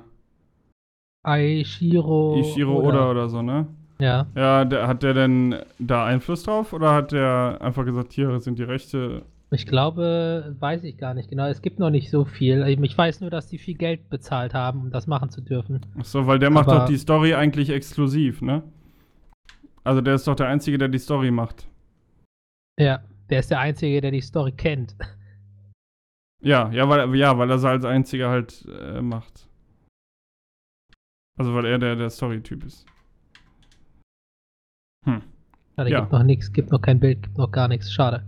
Aishiro. 1.25 2.39
Ishiro 2.39 2.87
Oda 2.87 3.09
oder 3.09 3.27
so, 3.29 3.41
ne? 3.41 3.67
Ja. 4.01 4.27
Ja, 4.35 4.65
der, 4.65 4.87
hat 4.87 5.03
der 5.03 5.13
denn 5.13 5.55
da 5.77 6.05
Einfluss 6.05 6.43
drauf 6.43 6.71
oder 6.73 6.93
hat 6.93 7.11
der 7.11 7.57
einfach 7.61 7.85
gesagt, 7.85 8.13
hier 8.13 8.39
sind 8.39 8.57
die 8.57 8.63
Rechte? 8.63 9.23
Ich 9.51 9.65
glaube, 9.65 10.55
weiß 10.59 10.83
ich 10.83 10.97
gar 10.97 11.13
nicht 11.13 11.29
genau. 11.29 11.47
Es 11.47 11.61
gibt 11.61 11.79
noch 11.79 11.89
nicht 11.89 12.11
so 12.11 12.23
viel. 12.23 12.63
Ich 12.67 12.97
weiß 12.97 13.19
nur, 13.21 13.29
dass 13.31 13.47
die 13.47 13.57
viel 13.57 13.75
Geld 13.75 14.09
bezahlt 14.09 14.53
haben, 14.53 14.81
um 14.81 14.91
das 14.91 15.07
machen 15.07 15.29
zu 15.29 15.41
dürfen. 15.41 15.81
Achso, 15.97 16.27
weil 16.27 16.39
der 16.39 16.51
macht 16.51 16.67
Aber- 16.69 16.79
doch 16.81 16.85
die 16.85 16.97
Story 16.97 17.33
eigentlich 17.33 17.69
exklusiv, 17.71 18.41
ne? 18.41 18.63
Also 19.83 20.01
der 20.01 20.15
ist 20.15 20.27
doch 20.27 20.35
der 20.35 20.47
Einzige, 20.47 20.77
der 20.77 20.87
die 20.87 20.99
Story 20.99 21.31
macht. 21.31 21.67
Ja, 22.79 22.99
der 23.29 23.39
ist 23.39 23.49
der 23.49 23.59
Einzige, 23.59 24.01
der 24.01 24.11
die 24.11 24.21
Story 24.21 24.51
kennt. 24.51 24.95
Ja, 26.41 26.69
ja, 26.71 26.87
weil, 26.87 27.13
ja, 27.15 27.37
weil 27.37 27.49
er 27.49 27.57
sie 27.59 27.67
als 27.67 27.83
Einziger 27.85 28.29
halt 28.29 28.65
äh, 28.79 29.01
macht. 29.01 29.49
Also 31.37 31.53
weil 31.53 31.65
er 31.65 31.79
der, 31.79 31.95
der 31.95 32.09
Story-Typ 32.09 32.65
ist. 32.65 32.85
Hm. 35.05 35.21
Schade, 35.75 35.89
Ja. 35.91 36.01
gibt 36.01 36.11
noch 36.11 36.23
nichts, 36.23 36.51
gibt 36.51 36.71
noch 36.71 36.81
kein 36.81 36.99
Bild, 36.99 37.23
gibt 37.23 37.37
noch 37.37 37.51
gar 37.51 37.67
nichts. 37.67 37.91
Schade. 37.91 38.25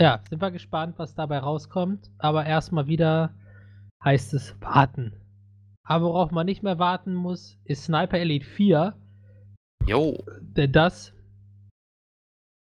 Ja, 0.00 0.20
sind 0.28 0.42
wir 0.42 0.50
gespannt, 0.50 0.98
was 0.98 1.14
dabei 1.14 1.38
rauskommt. 1.38 2.10
Aber 2.18 2.44
erstmal 2.46 2.86
wieder 2.86 3.34
heißt 4.04 4.34
es 4.34 4.60
warten. 4.60 5.12
Aber 5.86 6.06
worauf 6.06 6.30
man 6.30 6.46
nicht 6.46 6.62
mehr 6.62 6.78
warten 6.78 7.14
muss, 7.14 7.58
ist 7.64 7.84
Sniper 7.84 8.18
Elite 8.18 8.44
4. 8.46 8.94
Jo. 9.86 10.24
Denn 10.40 10.72
das 10.72 11.12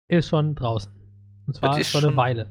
ist 0.08 0.28
schon 0.28 0.54
draußen. 0.54 0.92
Und 1.46 1.54
zwar 1.54 1.82
schon 1.82 2.04
eine 2.04 2.16
Weile. 2.16 2.50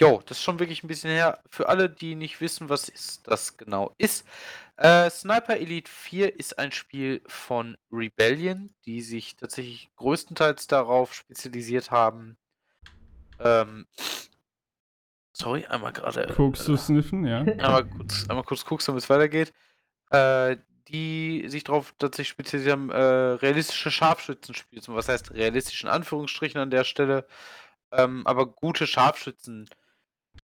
Jo, 0.00 0.22
das 0.26 0.38
ist 0.38 0.44
schon 0.44 0.58
wirklich 0.58 0.82
ein 0.82 0.88
bisschen 0.88 1.10
her. 1.10 1.40
Für 1.50 1.68
alle, 1.68 1.90
die 1.90 2.14
nicht 2.14 2.40
wissen, 2.40 2.70
was 2.70 2.88
ist 2.88 3.28
das 3.28 3.58
genau 3.58 3.92
ist. 3.98 4.26
Äh, 4.80 5.10
Sniper 5.10 5.58
Elite 5.58 5.90
4 5.90 6.40
ist 6.40 6.58
ein 6.58 6.72
Spiel 6.72 7.20
von 7.26 7.76
Rebellion, 7.92 8.74
die 8.86 9.02
sich 9.02 9.36
tatsächlich 9.36 9.90
größtenteils 9.96 10.68
darauf 10.68 11.12
spezialisiert 11.12 11.90
haben. 11.90 12.38
Ähm, 13.38 13.86
sorry, 15.34 15.66
einmal 15.66 15.92
gerade. 15.92 16.32
Guckst 16.34 16.66
du 16.66 16.72
äh, 16.72 16.78
sniffen, 16.78 17.26
ja? 17.26 17.40
einmal 17.58 17.84
kurz, 17.84 18.24
einmal 18.26 18.44
kurz 18.44 18.64
guckst, 18.64 18.88
damit 18.88 19.02
es 19.02 19.10
weitergeht. 19.10 19.52
Äh, 20.12 20.56
die 20.88 21.44
sich 21.48 21.62
darauf 21.62 21.92
tatsächlich 21.98 22.30
spezialisiert 22.30 22.72
haben, 22.72 22.88
äh, 22.88 22.96
realistische 22.96 23.90
Scharfschützenspiele. 23.90 24.82
Was 24.88 25.10
heißt 25.10 25.34
realistisch 25.34 25.84
in 25.84 25.90
Anführungsstrichen 25.90 26.58
an 26.58 26.70
der 26.70 26.84
Stelle? 26.84 27.26
Ähm, 27.92 28.26
aber 28.26 28.46
gute 28.46 28.86
Scharfschützen 28.86 29.68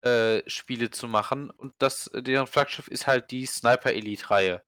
äh, 0.07 0.49
Spiele 0.49 0.90
zu 0.90 1.09
machen. 1.09 1.51
Und 1.51 1.75
das, 1.79 2.11
deren 2.14 2.47
Flaggschiff 2.47 2.88
ist 2.88 3.07
halt 3.07 3.31
die 3.31 3.47
Sniper 3.47 3.92
Elite-Reihe. 3.92 4.62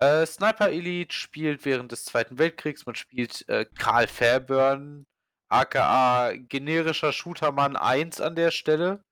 Äh, 0.00 0.26
Sniper 0.26 0.70
Elite 0.70 1.14
spielt 1.14 1.64
während 1.64 1.92
des 1.92 2.04
Zweiten 2.04 2.38
Weltkriegs. 2.38 2.86
Man 2.86 2.94
spielt 2.94 3.46
äh, 3.48 3.66
Karl 3.78 4.06
Fairburn, 4.06 5.06
aka 5.50 6.32
generischer 6.36 7.12
Shootermann 7.12 7.76
1 7.76 8.20
an 8.20 8.34
der 8.34 8.50
Stelle. 8.50 9.02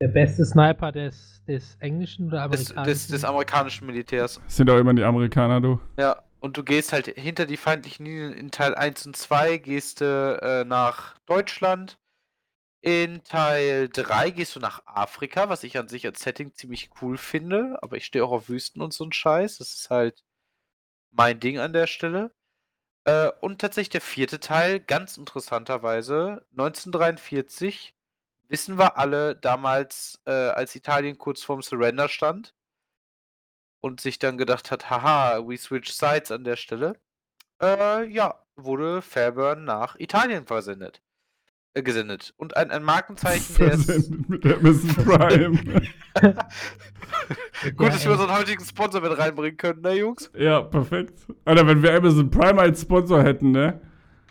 Der 0.00 0.08
beste 0.08 0.44
Sniper 0.44 0.92
des, 0.92 1.42
des 1.46 1.76
englischen 1.80 2.28
oder 2.28 2.48
Des, 2.48 2.70
amerikanischen? 2.70 2.84
des, 2.84 3.06
des 3.08 3.24
amerikanischen 3.24 3.86
Militärs. 3.86 4.40
Das 4.44 4.56
sind 4.56 4.70
auch 4.70 4.78
immer 4.78 4.94
die 4.94 5.02
Amerikaner, 5.02 5.60
du. 5.60 5.80
Ja, 5.98 6.22
und 6.40 6.56
du 6.56 6.62
gehst 6.62 6.92
halt 6.92 7.06
hinter 7.06 7.46
die 7.46 7.56
feindlichen 7.56 8.06
Linien 8.06 8.32
in 8.32 8.50
Teil 8.50 8.74
1 8.74 9.06
und 9.06 9.16
2, 9.16 9.58
gehst 9.58 10.00
du 10.00 10.38
äh, 10.40 10.64
nach 10.64 11.18
Deutschland. 11.26 11.98
In 12.80 13.24
Teil 13.24 13.88
3 13.88 14.30
gehst 14.30 14.54
du 14.56 14.60
nach 14.60 14.82
Afrika, 14.86 15.48
was 15.48 15.64
ich 15.64 15.76
an 15.78 15.88
sich 15.88 16.06
als 16.06 16.20
Setting 16.20 16.54
ziemlich 16.54 16.90
cool 17.02 17.18
finde, 17.18 17.78
aber 17.82 17.96
ich 17.96 18.04
stehe 18.06 18.24
auch 18.24 18.30
auf 18.30 18.48
Wüsten 18.48 18.80
und 18.82 18.92
so 18.92 19.04
ein 19.04 19.12
Scheiß. 19.12 19.58
Das 19.58 19.74
ist 19.74 19.90
halt 19.90 20.24
mein 21.12 21.40
Ding 21.40 21.58
an 21.58 21.72
der 21.72 21.86
Stelle. 21.88 22.32
Äh, 23.04 23.30
und 23.40 23.60
tatsächlich 23.60 23.90
der 23.90 24.00
vierte 24.02 24.40
Teil, 24.40 24.80
ganz 24.80 25.16
interessanterweise, 25.18 26.46
1943, 26.52 27.94
wissen 28.48 28.78
wir 28.78 28.98
alle, 28.98 29.36
damals, 29.36 30.20
äh, 30.26 30.32
als 30.32 30.74
Italien 30.76 31.18
kurz 31.18 31.42
vorm 31.42 31.62
Surrender 31.62 32.08
stand 32.08 32.54
und 33.80 34.00
sich 34.00 34.18
dann 34.18 34.38
gedacht 34.38 34.70
hat, 34.70 34.90
haha, 34.90 35.46
we 35.46 35.56
switch 35.58 35.92
sides 35.92 36.30
an 36.30 36.44
der 36.44 36.56
Stelle, 36.56 37.00
äh, 37.62 38.04
ja, 38.06 38.44
wurde 38.56 39.02
Fairburn 39.02 39.64
nach 39.64 39.96
Italien 39.98 40.46
versendet. 40.46 41.02
Äh, 41.78 41.82
gesendet. 41.82 42.34
Und 42.36 42.56
ein, 42.56 42.70
ein 42.70 42.82
Markenzeichen, 42.82 43.54
der 43.56 43.72
ist. 43.72 44.10
Mit 44.28 44.44
Amazon 44.44 44.94
Prime. 45.04 45.82
Gut, 47.76 47.88
dass 47.88 48.04
wir 48.04 48.12
unseren 48.12 48.36
heutigen 48.36 48.64
Sponsor 48.64 49.00
mit 49.00 49.16
reinbringen 49.16 49.56
können, 49.56 49.80
ne, 49.82 49.94
Jungs? 49.94 50.30
ja, 50.36 50.60
perfekt. 50.62 51.14
Alter, 51.44 51.66
wenn 51.66 51.82
wir 51.82 51.94
Amazon 51.94 52.30
Prime 52.30 52.60
als 52.60 52.82
Sponsor 52.82 53.22
hätten, 53.22 53.52
ne? 53.52 53.80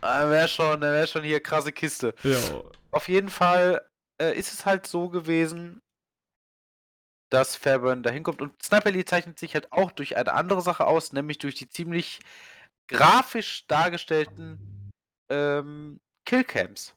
Äh, 0.02 0.30
Wäre 0.30 0.48
schon, 0.48 0.82
wär 0.82 1.08
schon 1.08 1.24
hier 1.24 1.40
krasse 1.40 1.72
Kiste. 1.72 2.14
Ja. 2.24 2.38
Auf 2.92 3.08
jeden 3.08 3.30
Fall 3.30 3.82
äh, 4.22 4.38
ist 4.38 4.54
es 4.54 4.66
halt 4.66 4.86
so 4.86 5.10
gewesen, 5.10 5.82
dass 7.30 7.56
Fairburn 7.56 8.04
da 8.04 8.10
hinkommt. 8.10 8.42
Und 8.42 8.62
Sniper 8.62 8.88
Elite 8.88 9.06
zeichnet 9.06 9.40
sich 9.40 9.54
halt 9.54 9.72
auch 9.72 9.92
durch 9.92 10.18
eine 10.18 10.34
andere 10.34 10.62
Sache 10.62 10.86
aus, 10.86 11.14
nämlich 11.14 11.38
durch 11.40 11.56
die 11.56 11.70
ziemlich 11.70 12.20
grafisch 12.88 13.66
dargestellten 13.68 14.92
ähm, 15.30 16.00
Killcams. 16.26 16.97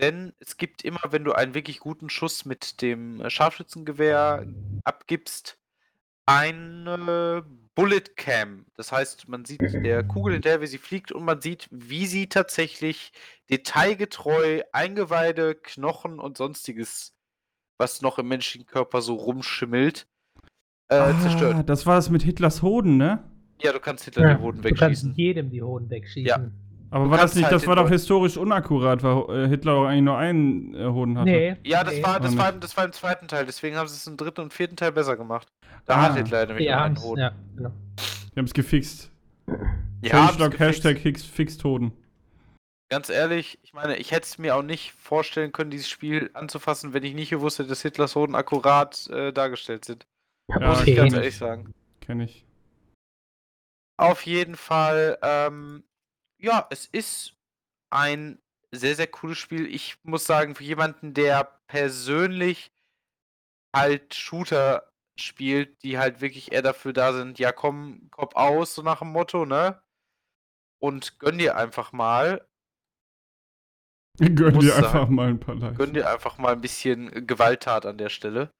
Denn 0.00 0.32
es 0.40 0.56
gibt 0.56 0.82
immer, 0.82 1.00
wenn 1.10 1.24
du 1.24 1.32
einen 1.32 1.54
wirklich 1.54 1.78
guten 1.80 2.10
Schuss 2.10 2.44
mit 2.44 2.82
dem 2.82 3.20
äh, 3.20 3.30
Scharfschützengewehr 3.30 4.46
abgibst, 4.84 5.56
eine 6.26 7.44
Bullet 7.74 8.00
Cam. 8.16 8.66
Das 8.76 8.92
heißt, 8.92 9.28
man 9.28 9.44
sieht 9.44 9.60
der 9.60 10.02
Kugel 10.08 10.34
hinterher, 10.34 10.60
wie 10.60 10.66
sie 10.66 10.78
fliegt 10.78 11.12
und 11.12 11.24
man 11.24 11.40
sieht, 11.40 11.68
wie 11.70 12.06
sie 12.06 12.28
tatsächlich 12.28 13.12
detailgetreu 13.50 14.62
Eingeweide, 14.72 15.54
Knochen 15.54 16.18
und 16.18 16.36
sonstiges, 16.38 17.14
was 17.78 18.02
noch 18.02 18.18
im 18.18 18.28
menschlichen 18.28 18.66
Körper 18.66 19.02
so 19.02 19.14
rumschimmelt, 19.14 20.06
äh, 20.88 21.12
zerstört. 21.20 21.54
Ah, 21.56 21.62
das 21.62 21.86
war 21.86 21.98
es 21.98 22.10
mit 22.10 22.22
Hitlers 22.22 22.62
Hoden, 22.62 22.96
ne? 22.96 23.22
Ja, 23.60 23.72
du 23.72 23.80
kannst 23.80 24.04
Hitler 24.04 24.22
Ja, 24.30 24.34
die 24.34 24.42
Hoden 24.42 24.62
du 24.62 24.68
kannst 24.70 24.80
wegschießen. 24.80 25.14
jedem 25.14 25.50
die 25.50 25.62
Hoden 25.62 25.88
wegschießen. 25.90 26.26
Ja. 26.26 26.50
Aber 26.94 27.10
war 27.10 27.18
das 27.18 27.34
nicht, 27.34 27.44
halt 27.44 27.52
das 27.54 27.66
war 27.66 27.74
doch 27.74 27.88
historisch 27.88 28.36
unakkurat, 28.36 29.02
weil 29.02 29.46
äh, 29.46 29.48
Hitler 29.48 29.72
doch 29.72 29.86
eigentlich 29.86 30.02
nur 30.04 30.16
einen 30.16 30.74
äh, 30.76 30.84
Hoden 30.86 31.18
hatte. 31.18 31.28
Nee. 31.28 31.56
Ja, 31.64 31.82
das 31.82 31.94
nee. 31.94 32.04
war, 32.04 32.20
das 32.20 32.34
Auch 32.34 32.38
war, 32.38 32.52
das 32.52 32.76
war 32.76 32.84
im 32.84 32.92
zweiten 32.92 33.26
Teil, 33.26 33.46
deswegen 33.46 33.76
haben 33.76 33.88
sie 33.88 33.96
es 33.96 34.06
im 34.06 34.16
dritten 34.16 34.42
und 34.42 34.52
vierten 34.52 34.76
Teil 34.76 34.92
besser 34.92 35.16
gemacht. 35.16 35.48
Da 35.86 35.94
Ah. 35.96 36.02
hat 36.02 36.16
Hitler 36.16 36.46
nämlich 36.46 36.66
Die 36.68 36.72
nur 36.72 36.80
einen 36.82 37.02
Hoden. 37.02 37.20
ja, 37.20 37.32
genau. 37.56 37.72
Die 37.98 38.38
haben 38.38 38.44
es 38.46 38.54
gefixt. 38.54 39.10
Ja, 40.02 40.10
Changelog, 40.10 40.52
gefixt. 40.52 40.60
Hashtag 40.84 40.98
Hicks, 40.98 41.24
Fixed 41.24 41.64
Hoden. 41.64 41.92
Ganz 42.90 43.08
ehrlich, 43.08 43.58
ich 43.62 43.72
meine, 43.72 43.96
ich 43.96 44.12
hätte 44.12 44.26
es 44.26 44.38
mir 44.38 44.54
auch 44.54 44.62
nicht 44.62 44.92
vorstellen 44.92 45.50
können, 45.50 45.70
dieses 45.70 45.88
Spiel 45.88 46.30
anzufassen, 46.34 46.92
wenn 46.92 47.02
ich 47.02 47.14
nicht 47.14 47.30
gewusst 47.30 47.58
hätte, 47.58 47.70
dass 47.70 47.82
Hitlers 47.82 48.14
Hoden 48.14 48.36
akkurat 48.36 49.08
äh, 49.10 49.32
dargestellt 49.32 49.84
sind. 49.84 50.06
Ja, 50.48 50.60
Muss 50.68 50.82
Okay. 50.82 50.90
ich 50.92 50.96
ganz 50.96 51.12
ehrlich 51.14 51.36
sagen. 51.36 51.72
Kenn 52.00 52.20
ich. 52.20 52.44
Auf 53.96 54.22
jeden 54.26 54.54
Fall, 54.56 55.18
ähm, 55.22 55.82
ja, 56.44 56.66
es 56.70 56.86
ist 56.86 57.34
ein 57.90 58.38
sehr, 58.70 58.94
sehr 58.94 59.06
cooles 59.06 59.38
Spiel. 59.38 59.66
Ich 59.66 59.96
muss 60.02 60.26
sagen, 60.26 60.54
für 60.54 60.64
jemanden, 60.64 61.14
der 61.14 61.58
persönlich 61.66 62.70
halt 63.74 64.14
Shooter 64.14 64.88
spielt, 65.18 65.82
die 65.82 65.98
halt 65.98 66.20
wirklich 66.20 66.52
eher 66.52 66.62
dafür 66.62 66.92
da 66.92 67.12
sind, 67.12 67.38
ja 67.38 67.52
komm, 67.52 68.08
Kopf 68.10 68.34
aus, 68.34 68.74
so 68.74 68.82
nach 68.82 68.98
dem 68.98 69.12
Motto, 69.12 69.46
ne? 69.46 69.80
Und 70.80 71.18
gönn 71.18 71.38
dir 71.38 71.56
einfach 71.56 71.92
mal. 71.92 72.46
Gönn 74.18 74.60
dir 74.60 74.72
sagen, 74.72 74.84
einfach 74.84 75.08
mal 75.08 75.28
ein 75.28 75.40
paar 75.40 75.54
Likes. 75.54 75.78
Gönn 75.78 75.94
dir 75.94 76.10
einfach 76.10 76.38
mal 76.38 76.52
ein 76.52 76.60
bisschen 76.60 77.26
Gewalttat 77.26 77.86
an 77.86 77.96
der 77.98 78.10
Stelle. 78.10 78.52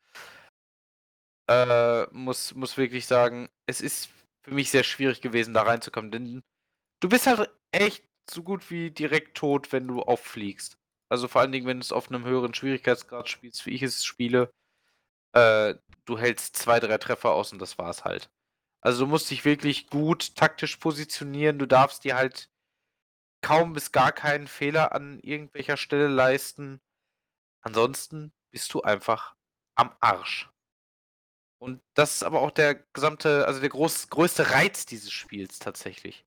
Äh, 1.50 2.06
muss, 2.12 2.54
muss 2.54 2.78
wirklich 2.78 3.06
sagen, 3.06 3.50
es 3.66 3.80
ist 3.80 4.08
für 4.42 4.54
mich 4.54 4.70
sehr 4.70 4.84
schwierig 4.84 5.20
gewesen, 5.20 5.52
da 5.54 5.62
reinzukommen, 5.62 6.10
denn 6.10 6.42
du 7.00 7.08
bist 7.08 7.26
halt 7.26 7.50
echt 7.74 8.04
so 8.30 8.42
gut 8.42 8.70
wie 8.70 8.90
direkt 8.90 9.36
tot, 9.36 9.72
wenn 9.72 9.86
du 9.88 10.02
auffliegst. 10.02 10.78
Also 11.10 11.28
vor 11.28 11.40
allen 11.42 11.52
Dingen, 11.52 11.66
wenn 11.66 11.78
du 11.78 11.84
es 11.84 11.92
auf 11.92 12.08
einem 12.08 12.24
höheren 12.24 12.54
Schwierigkeitsgrad 12.54 13.28
spielst, 13.28 13.66
wie 13.66 13.70
ich 13.70 13.82
es 13.82 14.04
spiele, 14.04 14.50
äh, 15.32 15.74
du 16.04 16.18
hältst 16.18 16.56
zwei, 16.56 16.80
drei 16.80 16.98
Treffer 16.98 17.32
aus 17.32 17.52
und 17.52 17.58
das 17.60 17.78
war's 17.78 18.04
halt. 18.04 18.30
Also 18.80 19.04
du 19.04 19.10
musst 19.10 19.30
dich 19.30 19.44
wirklich 19.44 19.88
gut 19.88 20.36
taktisch 20.36 20.76
positionieren, 20.76 21.58
du 21.58 21.66
darfst 21.66 22.04
dir 22.04 22.16
halt 22.16 22.50
kaum 23.42 23.74
bis 23.74 23.92
gar 23.92 24.12
keinen 24.12 24.46
Fehler 24.46 24.92
an 24.92 25.20
irgendwelcher 25.20 25.76
Stelle 25.76 26.08
leisten. 26.08 26.80
Ansonsten 27.62 28.32
bist 28.50 28.72
du 28.74 28.82
einfach 28.82 29.34
am 29.74 29.94
Arsch. 30.00 30.50
Und 31.58 31.82
das 31.94 32.16
ist 32.16 32.22
aber 32.22 32.40
auch 32.40 32.50
der 32.50 32.74
gesamte, 32.92 33.46
also 33.46 33.60
der 33.60 33.70
groß, 33.70 34.08
größte 34.10 34.50
Reiz 34.50 34.86
dieses 34.86 35.12
Spiels 35.12 35.58
tatsächlich. 35.58 36.26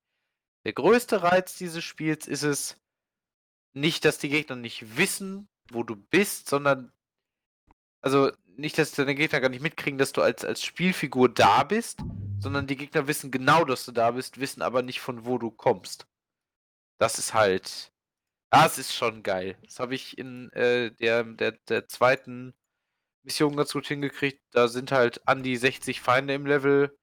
Der 0.67 0.73
größte 0.73 1.23
Reiz 1.23 1.57
dieses 1.57 1.81
Spiels 1.81 2.27
ist 2.27 2.43
es 2.43 2.77
nicht, 3.73 4.03
dass 4.03 4.17
die 4.17 4.27
Gegner 4.27 4.57
nicht 4.57 4.97
wissen, 4.97 5.47
wo 5.71 5.81
du 5.81 5.95
bist, 5.95 6.49
sondern 6.49 6.91
also 8.01 8.33
nicht, 8.47 8.77
dass 8.77 8.91
deine 8.91 9.15
Gegner 9.15 9.39
gar 9.39 9.47
nicht 9.47 9.61
mitkriegen, 9.61 9.97
dass 9.97 10.11
du 10.11 10.21
als, 10.21 10.43
als 10.43 10.65
Spielfigur 10.65 11.33
da 11.33 11.63
bist, 11.63 12.01
sondern 12.39 12.67
die 12.67 12.75
Gegner 12.75 13.07
wissen 13.07 13.31
genau, 13.31 13.63
dass 13.63 13.85
du 13.85 13.93
da 13.93 14.11
bist, 14.11 14.41
wissen 14.41 14.61
aber 14.61 14.81
nicht, 14.81 14.99
von 14.99 15.23
wo 15.23 15.37
du 15.37 15.51
kommst. 15.51 16.05
Das 16.99 17.17
ist 17.17 17.33
halt. 17.33 17.93
Das 18.49 18.77
ist 18.77 18.93
schon 18.93 19.23
geil. 19.23 19.57
Das 19.63 19.79
habe 19.79 19.95
ich 19.95 20.17
in 20.17 20.51
äh, 20.51 20.91
der, 20.91 21.23
der, 21.23 21.53
der 21.69 21.87
zweiten 21.87 22.53
Mission 23.23 23.55
ganz 23.55 23.71
gut 23.71 23.87
hingekriegt. 23.87 24.43
Da 24.51 24.67
sind 24.67 24.91
halt 24.91 25.25
an 25.29 25.43
die 25.43 25.55
60 25.55 26.01
Feinde 26.01 26.33
im 26.33 26.45
Level. 26.45 26.99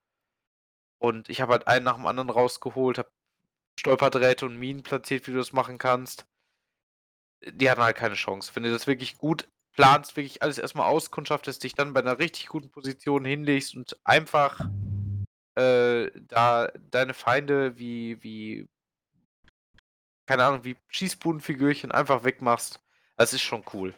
Und 0.98 1.30
ich 1.30 1.40
habe 1.40 1.52
halt 1.52 1.66
einen 1.66 1.86
nach 1.86 1.96
dem 1.96 2.04
anderen 2.04 2.28
rausgeholt, 2.28 2.98
habe 2.98 3.13
Stolperdrähte 3.78 4.46
und 4.46 4.58
Minen 4.58 4.82
platziert, 4.82 5.26
wie 5.26 5.32
du 5.32 5.38
das 5.38 5.52
machen 5.52 5.78
kannst. 5.78 6.26
Die 7.46 7.70
hatten 7.70 7.82
halt 7.82 7.96
keine 7.96 8.14
Chance. 8.14 8.52
Wenn 8.54 8.62
du 8.62 8.70
das 8.70 8.86
wirklich 8.86 9.18
gut 9.18 9.48
planst, 9.72 10.16
wirklich 10.16 10.42
alles 10.42 10.58
erstmal 10.58 10.86
auskundschaftest, 10.86 11.62
dich 11.62 11.74
dann 11.74 11.92
bei 11.92 12.00
einer 12.00 12.18
richtig 12.18 12.46
guten 12.46 12.70
Position 12.70 13.24
hinlegst 13.24 13.74
und 13.74 13.98
einfach 14.04 14.60
äh, 15.56 16.10
da 16.28 16.68
deine 16.90 17.14
Feinde 17.14 17.78
wie, 17.78 18.22
wie, 18.22 18.68
keine 20.26 20.44
Ahnung, 20.44 20.64
wie 20.64 20.76
Schießbudenfigürchen 20.88 21.92
einfach 21.92 22.24
wegmachst, 22.24 22.80
das 23.16 23.32
ist 23.32 23.42
schon 23.42 23.64
cool. 23.72 23.94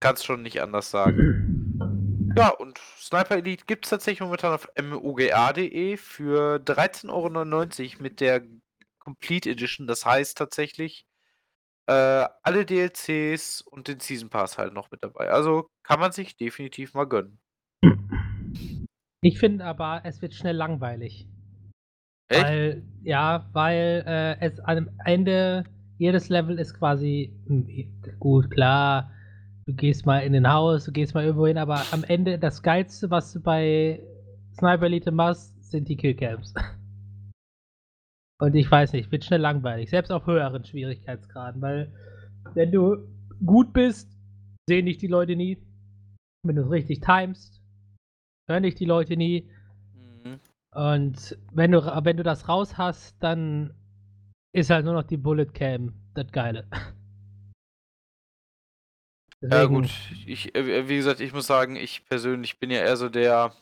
Kannst 0.00 0.24
schon 0.24 0.42
nicht 0.42 0.60
anders 0.62 0.90
sagen. 0.90 1.52
Ja, 2.38 2.50
und 2.50 2.78
Sniper 2.98 3.36
Elite 3.36 3.64
gibt 3.64 3.86
es 3.86 3.90
tatsächlich 3.90 4.20
momentan 4.20 4.52
auf 4.52 4.68
moga.de 4.78 5.96
für 5.96 6.56
13,99 6.56 7.08
Euro 7.08 8.02
mit 8.02 8.20
der 8.20 8.42
Complete 9.06 9.48
Edition. 9.48 9.86
Das 9.86 10.04
heißt 10.04 10.36
tatsächlich, 10.36 11.06
äh, 11.86 12.26
alle 12.42 12.66
DLCs 12.66 13.60
und 13.60 13.86
den 13.86 14.00
Season 14.00 14.30
Pass 14.30 14.58
halt 14.58 14.74
noch 14.74 14.90
mit 14.90 15.04
dabei. 15.04 15.30
Also 15.30 15.70
kann 15.84 16.00
man 16.00 16.10
sich 16.10 16.36
definitiv 16.36 16.92
mal 16.92 17.04
gönnen. 17.04 17.38
Ich 19.20 19.38
finde 19.38 19.64
aber, 19.64 20.00
es 20.02 20.20
wird 20.22 20.34
schnell 20.34 20.56
langweilig. 20.56 21.28
Echt? 22.26 22.42
Weil, 22.42 22.82
ja, 23.04 23.48
weil 23.52 24.02
äh, 24.08 24.44
es 24.44 24.58
am 24.58 24.90
Ende 25.04 25.62
jedes 25.98 26.28
Level 26.28 26.58
ist 26.58 26.74
quasi 26.74 27.32
hm, 27.46 28.18
gut, 28.18 28.50
klar, 28.50 29.12
du 29.66 29.72
gehst 29.72 30.04
mal 30.04 30.18
in 30.18 30.32
den 30.32 30.52
Haus, 30.52 30.86
du 30.86 30.90
gehst 30.90 31.14
mal 31.14 31.24
irgendwo 31.24 31.46
hin, 31.46 31.58
aber 31.58 31.80
am 31.92 32.02
Ende 32.02 32.40
das 32.40 32.60
Geilste, 32.60 33.08
was 33.12 33.32
du 33.32 33.40
bei 33.40 34.02
Sniper 34.58 34.86
Elite 34.86 35.12
machst, 35.12 35.54
sind 35.62 35.88
die 35.88 35.96
Killcams. 35.96 36.52
Und 38.38 38.54
ich 38.54 38.70
weiß 38.70 38.92
nicht, 38.92 39.10
wird 39.10 39.24
schnell 39.24 39.40
langweilig, 39.40 39.88
selbst 39.90 40.10
auf 40.10 40.26
höheren 40.26 40.64
Schwierigkeitsgraden, 40.64 41.62
weil 41.62 41.92
wenn 42.54 42.70
du 42.70 42.98
gut 43.44 43.72
bist, 43.72 44.10
sehen 44.68 44.86
dich 44.86 44.98
die 44.98 45.06
Leute 45.06 45.36
nie. 45.36 45.58
Wenn 46.44 46.56
du 46.56 46.62
es 46.62 46.70
richtig 46.70 47.00
timest, 47.00 47.62
hören 48.48 48.62
dich 48.62 48.74
die 48.74 48.84
Leute 48.84 49.16
nie. 49.16 49.48
Mhm. 49.94 50.38
Und 50.74 51.38
wenn 51.52 51.72
du, 51.72 51.80
wenn 52.04 52.16
du 52.18 52.22
das 52.22 52.48
raus 52.48 52.76
hast, 52.76 53.16
dann 53.22 53.74
ist 54.54 54.70
halt 54.70 54.84
nur 54.84 54.94
noch 54.94 55.02
die 55.04 55.16
Bullet 55.16 55.46
Cam 55.46 55.94
das 56.14 56.30
Geile. 56.32 56.66
Ja 59.42 59.48
Deswegen- 59.66 59.74
gut, 59.82 59.90
ich, 60.26 60.54
äh, 60.54 60.88
wie 60.88 60.96
gesagt, 60.96 61.20
ich 61.20 61.34
muss 61.34 61.46
sagen, 61.46 61.76
ich 61.76 62.06
persönlich 62.06 62.58
bin 62.58 62.70
ja 62.70 62.78
eher 62.78 62.96
so 62.96 63.10
der, 63.10 63.52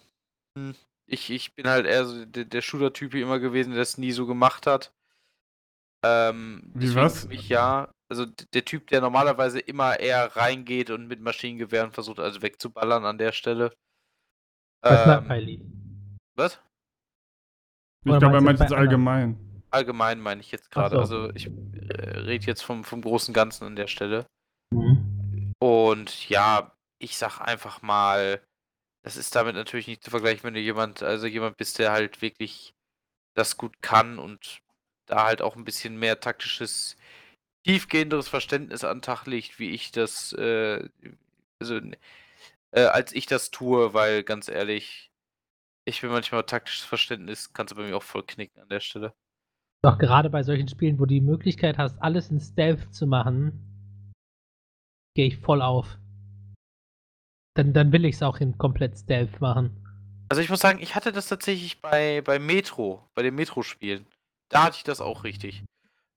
hm, 0.57 0.75
ich, 1.07 1.31
ich 1.31 1.55
bin 1.55 1.69
halt 1.69 1.87
eher 1.87 2.05
so 2.05 2.25
der, 2.25 2.45
der 2.45 2.63
Shooter-Typ 2.63 3.13
hier 3.13 3.23
immer 3.23 3.39
gewesen, 3.39 3.71
der 3.71 3.81
das 3.81 3.99
nie 3.99 4.13
so 4.13 4.27
gemacht 4.27 4.67
hat. 4.67 4.93
Ähm, 6.05 6.71
Wie 6.75 6.95
was? 6.95 7.23
für 7.23 7.29
mich 7.29 7.49
ja, 7.49 7.93
also 8.09 8.27
der 8.27 8.65
Typ, 8.65 8.89
der 8.89 9.01
normalerweise 9.01 9.59
immer 9.59 9.99
eher 9.99 10.37
reingeht 10.37 10.91
und 10.91 11.07
mit 11.07 11.21
Maschinengewehren 11.21 11.93
versucht, 11.93 12.21
also 12.21 12.43
wegzuballern 12.43 13.05
an 13.05 13.19
der 13.19 13.33
Stelle. 13.33 13.73
Ähm, 14.85 16.11
was? 16.37 16.61
Ich 18.05 18.19
glaube, 18.19 18.27
er 18.27 18.31
meinst 18.33 18.45
meint 18.45 18.61
du 18.61 18.65
jetzt 18.65 18.73
allgemein. 18.75 19.63
Allgemein 19.71 20.21
meine 20.21 20.41
ich 20.41 20.53
jetzt 20.53 20.71
gerade. 20.71 20.95
so. 20.95 21.01
Also 21.01 21.31
ich 21.35 21.47
äh, 21.47 22.19
rede 22.19 22.47
jetzt 22.47 22.63
vom, 22.63 22.85
vom 22.85 23.01
großen 23.01 23.33
Ganzen 23.33 23.65
an 23.65 23.77
der 23.77 23.87
Stelle. 23.87 24.27
Mhm. 24.71 25.53
Und 25.59 26.29
ja, 26.29 26.73
ich 26.99 27.17
sag 27.17 27.41
einfach 27.41 27.81
mal, 27.81 28.43
das 29.05 29.19
ist 29.19 29.37
damit 29.37 29.55
natürlich 29.55 29.87
nicht 29.87 30.03
zu 30.03 30.11
vergleichen, 30.11 30.45
wenn 30.45 30.55
du 30.55 30.61
jemand, 30.61 31.03
also 31.03 31.27
jemand 31.27 31.59
bist, 31.59 31.79
der 31.79 31.93
halt 31.93 32.23
wirklich 32.23 32.75
das 33.35 33.59
gut 33.59 33.83
kann 33.83 34.19
und 34.19 34.61
da 35.07 35.27
halt 35.27 35.43
auch 35.43 35.57
ein 35.57 35.65
bisschen 35.65 35.99
mehr 35.99 36.21
taktisches, 36.21 36.97
tiefgehenderes 37.65 38.29
Verständnis 38.29 38.83
an 38.83 38.99
den 38.99 39.03
Tag 39.03 39.27
legt, 39.27 39.59
wie 39.59 39.71
ich 39.71 39.93
das, 39.93 40.33
äh, 40.33 40.89
also 41.61 41.81
äh, 42.71 42.85
als 42.85 43.13
ich 43.13 43.27
das 43.27 43.51
tue, 43.51 43.93
weil 43.93 44.23
ganz 44.23 44.49
ehrlich, 44.49 45.11
ich 45.85 46.01
bin 46.01 46.11
manchmal 46.11 46.45
taktisches 46.45 46.87
Verständnis, 46.87 47.53
kannst 47.53 47.73
du 47.73 47.77
bei 47.77 47.87
mir 47.87 47.97
auch 47.97 48.03
voll 48.03 48.25
knicken 48.25 48.63
an 48.63 48.71
der 48.71 48.81
Stelle. 48.81 49.13
Doch 49.83 49.99
gerade 49.99 50.31
bei 50.31 50.43
solchen 50.43 50.69
Spielen, 50.69 50.99
wo 50.99 51.05
du 51.05 51.13
die 51.15 51.21
Möglichkeit 51.21 51.77
hast, 51.77 52.01
alles 52.01 52.31
in 52.31 52.41
Stealth 52.41 52.95
zu 52.95 53.07
machen, 53.07 54.13
gehe 55.15 55.27
ich 55.27 55.37
voll 55.37 55.61
auf. 55.61 55.99
Dann, 57.55 57.73
dann 57.73 57.93
will 57.93 58.05
ich 58.05 58.17
es 58.17 58.23
auch 58.23 58.39
in 58.39 58.59
komplett 58.59 58.99
Stealth 58.99 59.41
machen. 59.41 59.81
Also 60.29 60.43
ich 60.43 60.51
muss 60.51 60.61
sagen, 60.61 60.81
ich 60.81 60.95
hatte 60.95 61.13
das 61.13 61.29
tatsächlich 61.29 61.81
bei, 61.81 62.21
bei 62.23 62.39
Metro, 62.39 63.09
bei 63.15 63.23
den 63.23 63.35
Metro-Spielen. 63.35 64.07
Da 64.49 64.65
hatte 64.65 64.77
ich 64.79 64.85
das 64.85 65.01
auch 65.01 65.25
richtig. 65.25 65.65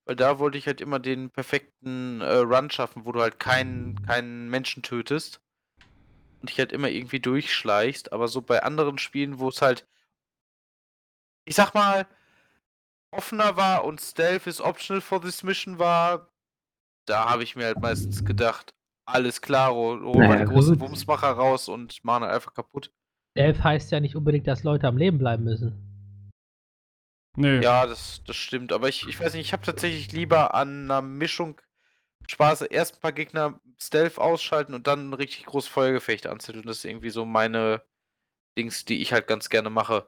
Weil 0.05 0.15
da 0.15 0.39
wollte 0.39 0.57
ich 0.57 0.65
halt 0.65 0.81
immer 0.81 0.99
den 0.99 1.29
perfekten 1.29 2.21
äh, 2.21 2.37
Run 2.37 2.71
schaffen, 2.71 3.05
wo 3.05 3.11
du 3.11 3.21
halt 3.21 3.39
keinen, 3.39 4.01
keinen 4.03 4.49
Menschen 4.49 4.81
tötest. 4.81 5.41
Und 6.39 6.49
dich 6.49 6.59
halt 6.59 6.71
immer 6.71 6.89
irgendwie 6.89 7.19
durchschleichst. 7.19 8.13
Aber 8.13 8.27
so 8.27 8.41
bei 8.41 8.63
anderen 8.63 8.97
Spielen, 8.97 9.37
wo 9.39 9.49
es 9.49 9.61
halt, 9.61 9.85
ich 11.45 11.55
sag 11.55 11.73
mal, 11.73 12.07
offener 13.11 13.57
war 13.57 13.83
und 13.83 14.01
Stealth 14.01 14.47
is 14.47 14.61
optional 14.61 15.01
for 15.01 15.21
this 15.21 15.43
mission 15.43 15.77
war, 15.77 16.29
da 17.05 17.29
habe 17.29 17.43
ich 17.43 17.55
mir 17.55 17.65
halt 17.65 17.79
meistens 17.79 18.25
gedacht, 18.25 18.73
alles 19.07 19.41
klar, 19.41 19.73
hol 19.73 19.99
Naja, 19.99 20.45
die 20.45 20.51
großen 20.51 20.77
gut. 20.77 20.89
Wumsmacher 20.89 21.31
raus 21.31 21.69
und 21.69 22.03
machen 22.03 22.23
halt 22.23 22.33
einfach 22.33 22.53
kaputt. 22.53 22.91
Stealth 23.31 23.63
heißt 23.63 23.91
ja 23.91 23.99
nicht 23.99 24.15
unbedingt, 24.15 24.47
dass 24.47 24.63
Leute 24.63 24.87
am 24.87 24.97
Leben 24.97 25.17
bleiben 25.17 25.43
müssen. 25.43 26.21
Nee. 27.35 27.59
Ja, 27.59 27.85
das, 27.85 28.21
das 28.25 28.35
stimmt. 28.35 28.73
Aber 28.73 28.89
ich, 28.89 29.07
ich 29.07 29.19
weiß 29.19 29.33
nicht, 29.33 29.45
ich 29.45 29.53
habe 29.53 29.63
tatsächlich 29.63 30.11
lieber 30.11 30.55
an 30.55 30.85
einer 30.85 31.01
Mischung 31.01 31.61
Spaß, 32.27 32.63
erst 32.63 32.95
ein 32.95 33.01
paar 33.01 33.13
Gegner 33.13 33.59
Stealth 33.79 34.17
ausschalten 34.17 34.73
und 34.73 34.87
dann 34.87 35.09
ein 35.09 35.13
richtig 35.13 35.45
großes 35.45 35.69
Feuergefecht 35.69 36.27
anzetteln. 36.27 36.65
Das 36.65 36.79
ist 36.79 36.85
irgendwie 36.85 37.11
so 37.11 37.25
meine 37.25 37.81
Dings, 38.57 38.85
die 38.85 39.01
ich 39.01 39.13
halt 39.13 39.27
ganz 39.27 39.49
gerne 39.49 39.69
mache. 39.69 40.07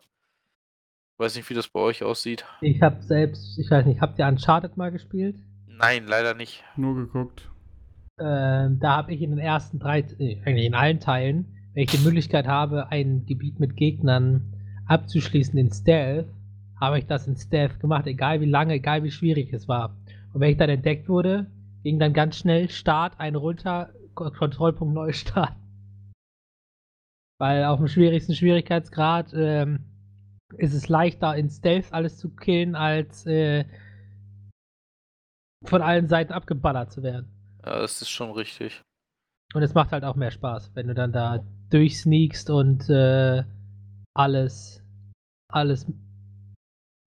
Weiß 1.18 1.36
nicht, 1.36 1.50
wie 1.50 1.54
das 1.54 1.68
bei 1.68 1.80
euch 1.80 2.04
aussieht. 2.04 2.45
Ich 2.62 2.82
habe 2.82 3.02
selbst, 3.02 3.58
ich 3.58 3.70
weiß 3.70 3.86
nicht, 3.86 4.02
habt 4.02 4.20
ihr 4.20 4.28
Uncharted 4.28 4.76
mal 4.76 4.91
gespielt? 4.91 5.38
Nein, 5.68 6.08
leider 6.08 6.34
nicht. 6.34 6.64
Nur 6.76 6.95
geguckt. 6.95 7.50
Ähm, 8.20 8.80
da 8.80 8.97
habe 8.97 9.13
ich 9.13 9.22
in 9.22 9.32
den 9.32 9.39
ersten 9.39 9.80
drei, 9.80 9.99
äh, 10.20 10.41
eigentlich 10.45 10.65
in 10.65 10.74
allen 10.74 10.99
Teilen, 10.99 11.45
wenn 11.74 11.84
ich 11.84 11.91
die 11.91 12.03
Möglichkeit 12.03 12.47
habe, 12.47 12.91
ein 12.91 13.26
Gebiet 13.26 13.59
mit 13.59 13.76
Gegnern 13.78 14.53
abzuschließen 14.88 15.57
in 15.57 15.72
Stealth, 15.72 16.28
habe 16.80 16.99
ich 16.99 17.05
das 17.05 17.28
in 17.28 17.36
Stealth 17.36 17.80
gemacht, 17.80 18.07
egal 18.07 18.41
wie 18.41 18.45
lange, 18.45 18.74
egal 18.74 19.03
wie 19.03 19.11
schwierig 19.11 19.53
es 19.53 19.67
war. 19.67 19.95
Und 20.34 20.41
wenn 20.41 20.51
ich 20.51 20.57
dann 20.57 20.70
entdeckt 20.70 21.07
wurde, 21.07 21.47
ging 21.84 21.99
dann 21.99 22.13
ganz 22.13 22.38
schnell 22.38 22.70
Start, 22.70 23.20
ein 23.20 23.36
runter, 23.36 23.93
Ko- 24.15 24.32
Kontrollpunkt 24.32 24.93
neu 24.93 25.13
starten. 25.13 25.55
Weil 27.39 27.63
auf 27.65 27.80
dem 27.80 27.88
schwierigsten 27.88 28.36
Schwierigkeitsgrad 28.36 29.34
ähm, 29.34 29.80
ist 30.57 30.74
es 30.74 30.89
leichter 30.89 31.38
in 31.38 31.49
Stealth 31.49 31.93
alles 31.93 32.17
zu 32.17 32.36
killen, 32.36 32.76
als 32.76 33.26
äh, 33.26 33.63
von 35.65 35.82
allen 35.82 36.07
Seiten 36.07 36.34
abgeballert 36.34 36.91
zu 36.91 37.03
werden. 37.03 37.32
Ja, 37.66 37.80
das 37.80 38.01
ist 38.01 38.10
schon 38.10 38.32
richtig. 38.32 38.82
Und 39.53 39.64
es 39.64 39.74
macht 39.74 39.91
halt 39.91 40.03
auch 40.03 40.16
mehr 40.16 40.32
Spaß, 40.32 40.72
wenn 40.76 40.88
du 40.88 40.93
dann 40.93 41.12
da 41.12 41.43
durchsneakst 41.70 42.49
und 42.49 42.89
äh, 42.89 43.43
alles, 44.14 44.84
alles 45.51 45.88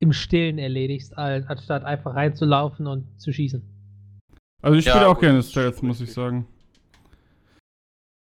im 0.01 0.13
Stillen 0.13 0.59
erledigst, 0.59 1.17
anstatt 1.17 1.85
einfach 1.85 2.15
reinzulaufen 2.15 2.87
und 2.89 3.21
zu 3.21 3.33
schießen. 3.33 3.63
Also 4.61 4.79
ich 4.79 4.85
Ja, 4.85 4.95
spiele 4.95 5.09
auch 5.09 5.15
gut, 5.15 5.21
gerne 5.21 5.43
Stealth, 5.43 5.83
muss 5.83 6.01
ich 6.01 6.13
sagen. 6.13 6.47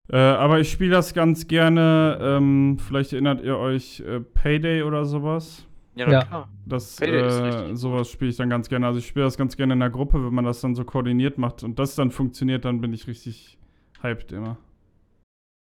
Äh, 0.09 0.17
aber 0.17 0.59
ich 0.59 0.71
spiele 0.71 0.91
das 0.91 1.13
ganz 1.13 1.47
gerne, 1.47 2.17
ähm, 2.21 2.79
vielleicht 2.79 3.13
erinnert 3.13 3.41
ihr 3.41 3.57
euch 3.57 3.99
äh, 3.99 4.21
Payday 4.21 4.83
oder 4.83 5.05
sowas. 5.05 5.65
Ja, 5.97 6.05
na 6.05 6.11
Ja. 6.13 6.23
klar. 6.25 6.49
Das, 6.65 6.99
äh, 7.01 7.73
sowas 7.75 8.09
spiele 8.09 8.29
ich 8.31 8.37
dann 8.37 8.49
ganz 8.49 8.69
gerne. 8.69 8.85
Also 8.87 8.99
ich 8.99 9.07
spiele 9.07 9.25
das 9.25 9.37
ganz 9.37 9.57
gerne 9.57 9.73
in 9.73 9.79
der 9.79 9.89
Gruppe, 9.89 10.23
wenn 10.25 10.33
man 10.33 10.45
das 10.45 10.61
dann 10.61 10.75
so 10.75 10.83
koordiniert 10.85 11.37
macht 11.37 11.63
und 11.63 11.79
das 11.79 11.95
dann 11.95 12.11
funktioniert, 12.11 12.65
dann 12.65 12.81
bin 12.81 12.93
ich 12.93 13.07
richtig 13.07 13.57
hyped 14.01 14.31
immer. 14.31 14.57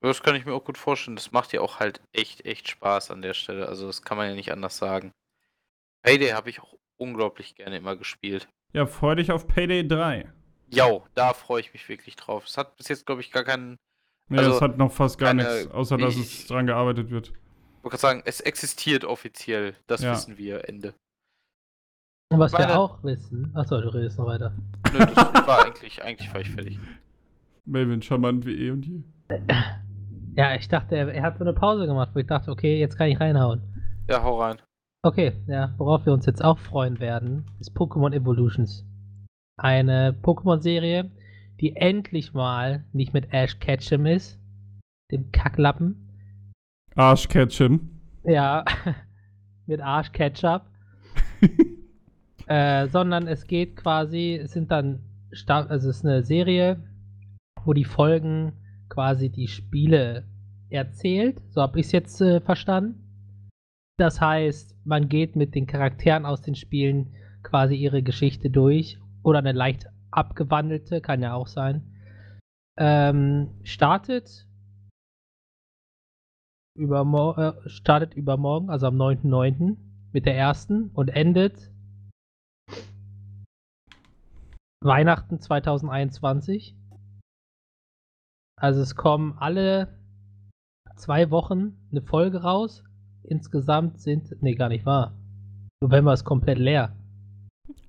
Das 0.02 0.22
kann 0.22 0.36
ich 0.36 0.46
mir 0.46 0.54
auch 0.54 0.64
gut 0.64 0.78
vorstellen. 0.78 1.16
Das 1.16 1.32
macht 1.32 1.54
ja 1.54 1.62
auch 1.62 1.80
halt 1.80 2.02
echt, 2.14 2.46
echt 2.46 2.68
Spaß 2.70 3.12
an 3.12 3.22
der 3.22 3.34
Stelle. 3.34 3.68
Also 3.68 3.88
das 3.88 4.02
kann 4.04 4.18
man 4.18 4.30
ja 4.30 4.36
nicht 4.36 4.52
anders 4.52 4.78
sagen. 4.78 5.12
Payday 6.04 6.30
habe 6.30 6.50
ich 6.50 6.62
auch 6.62 6.76
unglaublich 6.98 7.56
gerne 7.56 7.78
immer 7.78 7.96
gespielt. 7.96 8.48
Ja, 8.74 8.86
freu 8.86 9.16
dich 9.16 9.32
auf 9.32 9.48
Payday 9.48 9.88
3. 9.88 10.32
Ja, 10.70 11.00
da 11.16 11.34
freue 11.34 11.62
ich 11.62 11.74
mich 11.74 11.88
wirklich 11.90 12.16
drauf. 12.16 12.46
Es 12.46 12.58
hat 12.58 12.76
bis 12.78 12.88
jetzt, 12.90 13.06
glaube 13.06 13.22
ich, 13.22 13.32
gar 13.32 13.44
keinen. 13.44 13.78
Nee, 14.30 14.40
Also, 14.40 14.52
das 14.52 14.62
hat 14.62 14.78
noch 14.78 14.92
fast 14.92 15.18
gar 15.18 15.30
keine- 15.30 15.44
nichts, 15.44 15.72
außer 15.72 15.98
dass 15.98 16.16
ich- 16.16 16.42
es 16.42 16.48
dran 16.48 16.68
gearbeitet 16.68 17.10
wird. 17.10 17.32
Ich 17.88 17.94
wollte 17.94 18.02
gerade 18.02 18.16
sagen, 18.18 18.24
es 18.26 18.42
existiert 18.42 19.06
offiziell. 19.06 19.74
Das 19.88 20.02
Ja. 20.02 20.12
wissen 20.12 20.38
wir. 20.38 20.68
Ende. 20.68 20.94
Und 22.30 22.40
was 22.40 22.52
Meine- 22.52 22.68
wir 22.68 22.80
auch 22.80 23.02
wissen. 23.02 23.56
Achso, 23.56 23.80
du 23.80 23.88
redest 23.94 24.18
noch 24.20 24.26
weiter. 24.26 24.52
Nö, 24.92 25.00
das 25.00 25.16
war 25.16 25.66
eigentlich, 25.66 26.04
eigentlich 26.04 26.34
war 26.34 26.42
ich 26.42 26.50
fertig. 26.50 26.78
Melvin, 27.64 28.02
charmant 28.02 28.46
wie 28.46 28.56
eh 28.68 28.72
und 28.72 28.86
je. 28.86 29.02
Ja, 30.36 30.54
ich 30.56 30.68
dachte, 30.68 30.98
er, 30.98 31.14
er 31.14 31.24
hat 31.24 31.38
so 31.38 31.46
eine 31.46 31.54
Pause 31.54 31.88
gemacht, 31.88 32.10
wo 32.14 32.20
ich 32.20 32.28
dachte, 32.28 32.52
okay, 32.52 32.78
jetzt 32.78 32.98
kann 32.98 33.08
ich 33.08 33.20
reinhauen. 33.22 33.62
Ja, 34.10 34.22
hau 34.22 34.42
rein. 34.42 34.58
Okay, 35.06 35.32
ja, 35.48 35.74
worauf 35.78 36.06
wir 36.06 36.12
uns 36.12 36.26
jetzt 36.26 36.44
auch 36.44 36.60
freuen 36.60 37.00
werden, 37.00 37.46
ist 37.62 37.72
Pokémon 37.76 38.14
Evolutions. 38.14 38.86
Eine 39.58 40.14
Pokémon-Serie, 40.24 41.10
die 41.62 41.76
endlich 41.78 42.34
mal 42.34 42.84
nicht 42.92 43.14
mit 43.14 43.32
Ash 43.34 43.58
Ketchum 43.60 44.06
ist, 44.06 44.38
dem 45.12 45.32
Kacklappen. 45.32 46.04
Arschcatchem. 46.98 47.92
Ja, 48.24 48.66
mit 49.68 49.82
Arsch 49.82 50.12
Ketchup. 50.12 50.64
äh, 52.48 52.88
sondern 52.88 53.28
es 53.28 53.46
geht 53.46 53.76
quasi, 53.76 54.40
es 54.44 54.54
sind 54.54 54.72
dann, 54.72 55.04
also 55.48 55.90
es 55.90 55.98
ist 55.98 56.06
eine 56.06 56.24
Serie, 56.24 56.82
wo 57.64 57.74
die 57.74 57.86
Folgen 57.86 58.54
quasi 58.90 59.30
die 59.30 59.48
Spiele 59.48 60.26
erzählt. 60.70 61.40
So 61.52 61.62
habe 61.62 61.80
ich 61.80 61.86
es 61.86 61.92
jetzt 61.92 62.20
äh, 62.20 62.42
verstanden. 62.42 63.04
Das 63.98 64.20
heißt, 64.20 64.76
man 64.84 65.08
geht 65.08 65.36
mit 65.36 65.54
den 65.54 65.68
Charakteren 65.68 66.26
aus 66.26 66.42
den 66.42 66.56
Spielen 66.56 67.14
quasi 67.44 67.76
ihre 67.76 68.02
Geschichte 68.02 68.50
durch. 68.50 68.98
Oder 69.22 69.40
eine 69.40 69.52
leicht 69.52 69.86
abgewandelte, 70.10 71.02
kann 71.02 71.22
ja 71.22 71.36
auch 71.36 71.48
sein. 71.48 71.84
Ähm, 72.80 73.50
startet 73.64 74.47
übermor 76.78 77.38
äh, 77.38 77.70
startet 77.70 78.14
übermorgen, 78.14 78.70
also 78.70 78.88
am 78.88 78.96
9.9. 78.96 79.76
mit 80.14 80.26
der 80.26 80.38
ersten 80.38 80.90
und 80.94 81.10
endet 81.10 81.72
Weihnachten 84.82 85.40
2021. 85.40 86.76
Also 88.60 88.82
es 88.82 88.96
kommen 88.96 89.36
alle 89.38 90.00
zwei 90.96 91.30
Wochen 91.32 91.78
eine 91.92 92.02
Folge 92.02 92.42
raus. 92.42 92.84
Insgesamt 93.24 94.00
sind, 94.00 94.42
nee, 94.42 94.56
gar 94.56 94.70
nicht 94.70 94.86
wahr. 94.86 95.14
November 95.82 96.14
ist 96.14 96.24
komplett 96.24 96.58
leer. 96.58 96.96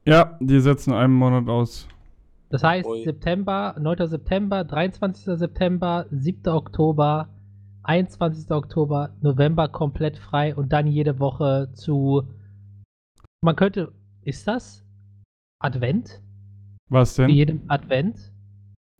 Ja, 0.04 0.36
die 0.40 0.60
setzen 0.60 0.92
einen 0.92 1.14
Monat 1.14 1.48
aus. 1.48 1.88
Das 2.50 2.64
heißt, 2.64 2.88
Ui. 2.88 3.04
September, 3.04 3.76
9. 3.78 4.06
September, 4.08 4.64
23. 4.64 5.38
September, 5.38 6.06
7. 6.10 6.48
Oktober, 6.48 7.28
21. 7.88 8.50
Oktober, 8.50 9.16
November 9.22 9.66
komplett 9.68 10.18
frei 10.18 10.54
und 10.54 10.72
dann 10.72 10.86
jede 10.86 11.18
Woche 11.18 11.70
zu. 11.72 12.22
Man 13.42 13.56
könnte. 13.56 13.92
Ist 14.22 14.46
das? 14.46 14.84
Advent? 15.60 16.20
Was 16.90 17.14
denn? 17.16 17.30
jedem 17.30 17.62
Advent 17.68 18.30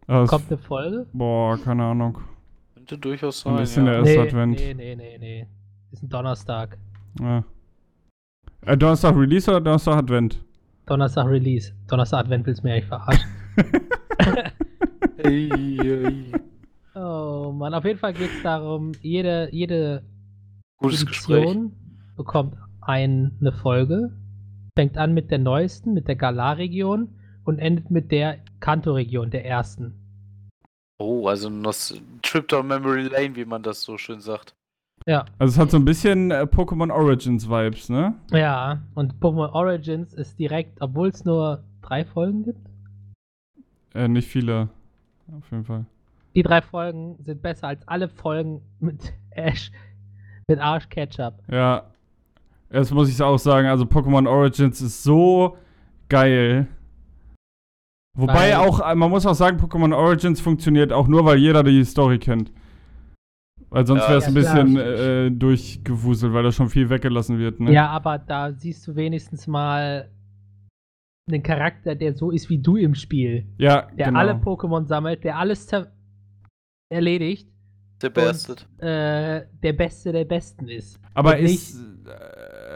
das- 0.07 0.29
kommt 0.31 0.49
eine 0.49 0.59
Folge? 0.59 1.07
boah, 1.13 1.59
keine 1.59 1.85
Ahnung. 1.85 2.19
Könnte 2.75 2.97
durchaus 2.99 3.45
Ein 3.47 3.51
sein. 3.57 3.61
bisschen 3.61 3.87
ja. 3.87 3.93
der- 4.03 4.05
Erst 4.15 4.19
Advent. 4.35 4.59
nee, 4.59 4.75
nee, 4.75 4.97
nee, 4.97 5.19
nee. 5.19 5.47
Ist 5.93 6.03
ein 6.03 6.09
Donnerstag. 6.09 6.79
Ja. 7.21 7.45
Äh, 8.63 8.77
Donnerstag 8.77 9.15
Release 9.17 9.51
oder 9.51 9.61
Donnerstag 9.61 9.97
Advent? 9.99 10.43
Donnerstag 10.87 11.27
Release. 11.27 11.73
Donnerstag 11.89 12.21
Advent 12.21 12.47
willst 12.47 12.63
du 12.63 12.67
mir 12.67 12.75
eigentlich 12.75 12.87
verarschen. 12.87 13.29
Ei, 15.25 15.51
ei. 15.83 16.33
Oh 16.99 17.53
Mann, 17.53 17.75
auf 17.75 17.85
jeden 17.85 17.99
Fall 17.99 18.13
geht 18.13 18.31
es 18.31 18.43
darum, 18.43 18.93
jede, 19.01 19.49
jede 19.53 20.03
Gutes 20.79 21.07
Gespräch. 21.07 21.43
Edition 21.43 21.73
bekommt 22.17 22.57
ein, 22.81 23.37
eine 23.41 23.53
Folge. 23.53 24.13
Fängt 24.77 24.97
an 24.97 25.15
mit 25.15 25.31
der 25.31 25.39
neuesten, 25.39 25.93
mit 25.95 26.07
der 26.09 26.17
Galar-Region 26.17 27.09
und 27.45 27.59
endet 27.59 27.91
mit 27.91 28.13
der 28.13 28.39
Kanto-Region, 28.61 29.31
der 29.31 29.45
ersten. 29.45 29.95
Oh, 30.99 31.27
also 31.29 31.49
ein 31.49 31.61
Nos- 31.61 32.01
Trip 32.23 32.47
down 32.47 32.67
Memory 32.67 33.05
Lane, 33.09 33.35
wie 33.37 33.45
man 33.45 33.63
das 33.63 33.83
so 33.83 33.99
schön 33.99 34.21
sagt. 34.21 34.55
Ja. 35.07 35.25
Also 35.39 35.53
es 35.53 35.59
hat 35.59 35.71
so 35.71 35.79
ein 35.79 35.85
bisschen 35.85 36.31
äh, 36.31 36.43
Pokémon 36.43 36.93
Origins 36.93 37.49
Vibes, 37.49 37.89
ne? 37.89 38.15
Ja, 38.31 38.83
und 38.95 39.15
Pokémon 39.21 39.53
Origins 39.53 40.13
ist 40.13 40.39
direkt, 40.39 40.81
obwohl 40.83 41.09
es 41.09 41.25
nur 41.25 41.65
drei 41.83 42.05
Folgen 42.05 42.45
gibt. 42.45 42.69
Äh, 43.95 44.09
nicht 44.09 44.29
viele. 44.29 44.69
Auf 45.37 45.51
jeden 45.51 45.65
Fall. 45.65 45.87
Die 46.35 46.43
drei 46.43 46.63
Folgen 46.63 47.17
sind 47.25 47.43
besser 47.43 47.69
als 47.69 47.87
alle 47.89 48.09
Folgen 48.09 48.63
mit 48.81 49.13
Ash, 49.31 49.71
mit 50.47 50.59
Arsch 50.61 50.89
Ketchup. 50.89 51.35
Ja. 51.51 51.85
Jetzt 52.71 52.93
muss 52.93 53.09
ich 53.09 53.21
auch 53.23 53.39
sagen, 53.39 53.67
also 53.69 53.85
Pokémon 53.85 54.29
Origins 54.29 54.81
ist 54.83 55.03
so 55.03 55.57
geil. 56.09 56.67
Wobei 58.17 58.53
Weil- 58.53 58.55
auch, 58.57 58.95
man 58.95 59.11
muss 59.11 59.25
auch 59.27 59.35
sagen, 59.35 59.59
Pokémon 59.59 59.95
Origins 59.95 60.41
funktioniert 60.41 60.93
auch 60.93 61.09
nur, 61.09 61.25
weil 61.25 61.39
jeder 61.39 61.63
die 61.63 61.85
Story 61.85 62.19
kennt. 62.19 62.53
Weil 63.71 63.87
sonst 63.87 64.03
Ja, 64.03 64.09
wäre 64.09 64.19
es 64.19 64.25
ja, 64.25 64.29
ein 64.31 64.35
bisschen 64.35 64.77
äh, 64.77 65.31
durchgewuselt, 65.31 66.33
weil 66.33 66.43
da 66.43 66.53
schon 66.53 66.69
viel 66.71 66.89
weggelassen 66.89 67.39
wird, 67.39 67.61
ne? 67.61 67.73
Ja, 67.73 67.89
aber 67.89 68.19
da 68.19 68.51
siehst 68.53 68.87
du 68.87 68.97
wenigstens 68.97 69.47
mal 69.47 70.11
einen 71.31 71.43
Charakter, 71.43 71.95
der 71.95 72.15
so 72.15 72.31
ist 72.31 72.49
wie 72.49 72.59
du 72.59 72.77
im 72.77 72.95
Spiel. 72.95 73.47
Ja, 73.59 73.83
Der 73.97 74.07
genau. 74.07 74.19
alle 74.21 74.33
Pokémon 74.33 74.87
sammelt, 74.87 75.23
der 75.23 75.37
alles 75.37 75.69
zer- 75.71 75.89
erledigt. 76.91 77.49
Der 78.01 78.11
Bastard. 78.11 78.69
äh, 78.79 79.47
der 79.61 79.73
Beste 79.73 80.13
der 80.13 80.25
Besten 80.25 80.69
ist. 80.69 81.01
Aber 81.15 81.35
Und 81.37 81.43
nicht- 81.43 81.55
ist, 81.71 81.85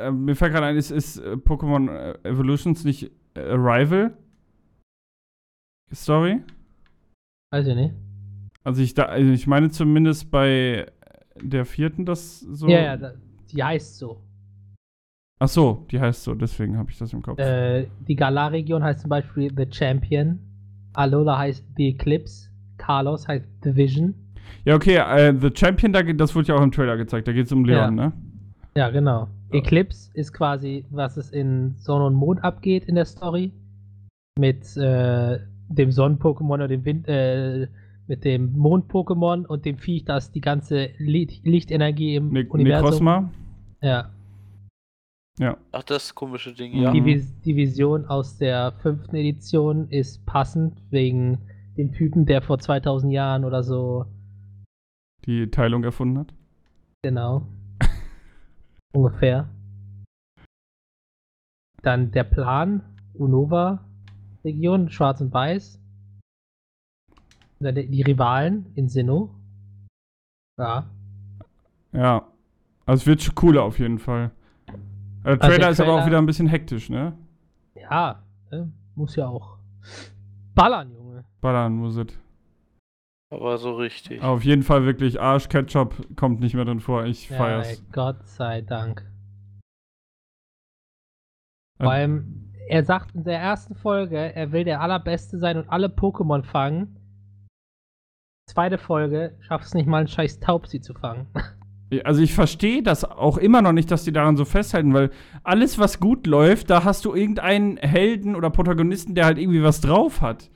äh, 0.00 0.10
mir 0.10 0.34
fällt 0.34 0.52
gerade 0.52 0.66
ein, 0.66 0.76
ist, 0.76 0.90
ist 0.90 1.18
äh, 1.18 1.34
Pokémon 1.34 1.88
äh, 1.88 2.28
Evolutions 2.28 2.82
nicht 2.84 3.10
äh, 3.34 3.40
Arrival 3.40 4.16
Story? 5.94 6.40
Weiß 7.52 7.66
ich 7.68 7.74
nicht. 7.76 7.94
Also 8.64 8.82
ich, 8.82 8.94
da, 8.94 9.04
also 9.04 9.30
ich 9.30 9.46
meine 9.46 9.70
zumindest 9.70 10.30
bei 10.30 10.86
der 11.40 11.64
vierten 11.64 12.04
das 12.04 12.40
so. 12.40 12.66
Ja, 12.68 12.80
ja, 12.82 12.96
da, 12.96 13.14
die 13.52 13.62
heißt 13.62 13.98
so. 13.98 14.22
Ach 15.40 15.48
so, 15.48 15.86
die 15.90 16.00
heißt 16.00 16.22
so, 16.22 16.34
deswegen 16.34 16.78
habe 16.78 16.90
ich 16.90 16.98
das 16.98 17.12
im 17.12 17.22
Kopf. 17.22 17.38
Äh, 17.38 17.88
die 18.08 18.14
Galar-Region 18.16 18.82
heißt 18.82 19.00
zum 19.00 19.10
Beispiel 19.10 19.52
The 19.56 19.66
Champion. 19.70 20.38
Alola 20.94 21.38
heißt 21.38 21.64
The 21.76 21.88
Eclipse. 21.88 22.48
Carlos 22.82 23.28
heißt 23.28 23.46
The 23.62 23.76
Vision. 23.76 24.14
Ja, 24.64 24.74
okay, 24.74 24.96
äh, 24.96 25.34
The 25.40 25.50
Champion, 25.54 25.92
da, 25.92 26.02
geht- 26.02 26.20
das 26.20 26.34
wurde 26.34 26.48
ja 26.48 26.54
auch 26.56 26.62
im 26.62 26.72
Trailer 26.72 26.96
gezeigt, 26.96 27.28
da 27.28 27.32
geht 27.32 27.46
es 27.46 27.52
um 27.52 27.64
Leon, 27.64 27.96
Ja. 27.96 28.06
ne? 28.06 28.12
Ja, 28.74 28.90
genau. 28.90 29.28
Ja. 29.52 29.58
Eclipse 29.58 30.10
ist 30.14 30.32
quasi, 30.32 30.84
was 30.90 31.16
es 31.16 31.30
in 31.30 31.74
Sonne 31.78 32.06
und 32.06 32.14
Mond 32.14 32.42
abgeht 32.42 32.84
in 32.86 32.94
der 32.96 33.04
Story. 33.04 33.52
Mit 34.38 34.76
äh, 34.78 35.38
dem 35.68 35.92
Sonnen-Pokémon 35.92 36.54
oder 36.54 36.68
dem 36.68 36.84
Wind, 36.84 37.06
äh, 37.06 37.68
mit 38.08 38.24
dem 38.24 38.52
Mond-Pokémon 38.56 39.44
und 39.46 39.64
dem 39.66 39.76
Viech, 39.78 40.04
das 40.06 40.32
die 40.32 40.40
ganze 40.40 40.88
Licht 40.98 41.44
Lichtenergie 41.44 42.16
im 42.16 42.30
Ne 42.32 42.46
Universum. 42.48 42.84
Necrozma. 42.86 43.30
Ja. 43.82 44.10
Ja. 45.38 45.56
Ach, 45.72 45.82
das 45.82 46.14
komische 46.14 46.52
Ding, 46.54 46.74
ja. 46.74 46.90
Die, 46.92 47.04
Vis 47.04 47.32
die 47.44 47.56
Vision 47.56 48.06
aus 48.06 48.38
der 48.38 48.72
fünften 48.82 49.16
Edition 49.16 49.88
ist 49.88 50.24
passend 50.26 50.74
wegen 50.90 51.38
dem 51.76 51.92
Typen, 51.92 52.26
der 52.26 52.42
vor 52.42 52.58
2000 52.58 53.12
Jahren 53.12 53.44
oder 53.44 53.62
so, 53.62 54.06
Die 55.24 55.50
Teilung 55.50 55.84
erfunden 55.84 56.18
hat. 56.18 56.34
genau, 57.02 57.46
ungefähr. 58.94 59.48
Dann 61.82 62.10
der 62.12 62.24
Plan, 62.24 62.82
Unova-Region, 63.14 64.90
schwarz 64.90 65.20
und 65.20 65.32
weiß. 65.32 65.80
Dann 67.60 67.74
die- 67.74 68.02
Rivalen 68.02 68.66
in 68.74 68.88
Sinnoh. 68.88 69.30
Ja. 70.58 70.86
Ja. 71.92 72.26
Also 72.86 73.02
es 73.02 73.06
wird 73.06 73.22
schon 73.22 73.34
cooler 73.34 73.62
auf 73.64 73.78
jeden 73.78 73.98
Fall. 73.98 74.30
Äh, 74.66 74.72
Der 75.24 75.30
Also 75.32 75.38
Trailer 75.46 75.58
der 75.58 75.70
ist 75.70 75.80
aber 75.80 75.92
auch 75.92 75.96
Trailer- 75.98 76.06
wieder 76.06 76.18
ein 76.18 76.26
bisschen 76.26 76.48
hektisch, 76.48 76.90
ne? 76.90 77.16
Ja, 77.74 78.22
ne? 78.50 78.70
muss 78.94 79.16
ja 79.16 79.26
auch 79.28 79.56
ballern, 80.54 80.92
Junge. 80.92 81.01
Ballern 81.42 81.74
muss 81.74 81.96
es. 81.96 82.06
Aber 83.30 83.58
so 83.58 83.76
richtig. 83.76 84.22
Auf 84.22 84.44
jeden 84.44 84.62
Fall 84.62 84.84
wirklich 84.84 85.20
Arsch, 85.20 85.48
Ketchup 85.48 86.16
kommt 86.16 86.40
nicht 86.40 86.54
mehr 86.54 86.64
drin 86.64 86.80
vor. 86.80 87.04
Ich 87.04 87.28
Ja, 87.28 87.36
ey, 87.36 87.38
feier's. 87.38 87.84
Gott 87.92 88.26
sei 88.26 88.62
Dank. 88.62 89.04
Ähm, 91.78 91.84
Vor 91.84 91.92
allem, 91.92 92.52
er 92.68 92.84
sagt 92.84 93.14
in 93.14 93.24
der 93.24 93.38
ersten 93.38 93.74
Folge, 93.74 94.16
er 94.16 94.52
will 94.52 94.64
der 94.64 94.80
Allerbeste 94.80 95.38
sein 95.38 95.56
und 95.56 95.68
alle 95.68 95.88
Pokémon 95.88 96.42
fangen. 96.42 96.98
Zweite 98.50 98.78
Folge, 98.78 99.36
schafft 99.40 99.64
es 99.64 99.74
nicht 99.74 99.86
mal, 99.86 99.98
einen 99.98 100.08
scheiß 100.08 100.40
Taubsi 100.40 100.80
zu 100.80 100.94
fangen. 100.94 101.26
Also 102.04 102.22
ich 102.22 102.32
verstehe 102.32 102.82
das 102.82 103.04
auch 103.04 103.36
immer 103.36 103.60
noch 103.60 103.72
nicht, 103.72 103.90
dass 103.90 104.04
die 104.04 104.12
daran 104.12 104.38
so 104.38 104.46
festhalten, 104.46 104.94
weil 104.94 105.10
alles, 105.42 105.78
was 105.78 106.00
gut 106.00 106.26
läuft, 106.26 106.70
da 106.70 106.84
hast 106.84 107.04
du 107.04 107.14
irgendeinen 107.14 107.76
Helden 107.76 108.34
oder 108.34 108.48
Protagonisten, 108.48 109.14
der 109.14 109.26
halt 109.26 109.36
irgendwie 109.36 109.62
was 109.62 109.82
drauf 109.82 110.22
hat. 110.22 110.48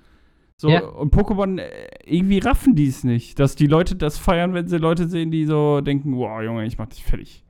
So, 0.58 0.70
Ja. 0.70 0.84
und 0.86 1.14
Pokémon, 1.14 1.58
äh, 1.58 1.88
irgendwie 2.04 2.38
raffen 2.38 2.74
die 2.74 2.86
es 2.88 3.04
nicht, 3.04 3.38
dass 3.38 3.56
die 3.56 3.66
Leute 3.66 3.94
das 3.94 4.16
feiern, 4.16 4.54
wenn 4.54 4.68
sie 4.68 4.78
Leute 4.78 5.06
sehen, 5.06 5.30
die 5.30 5.44
so 5.44 5.80
denken, 5.82 6.16
wow, 6.16 6.42
Junge, 6.42 6.64
ich 6.64 6.78
mach 6.78 6.86
dich 6.86 7.04
fertig. 7.04 7.44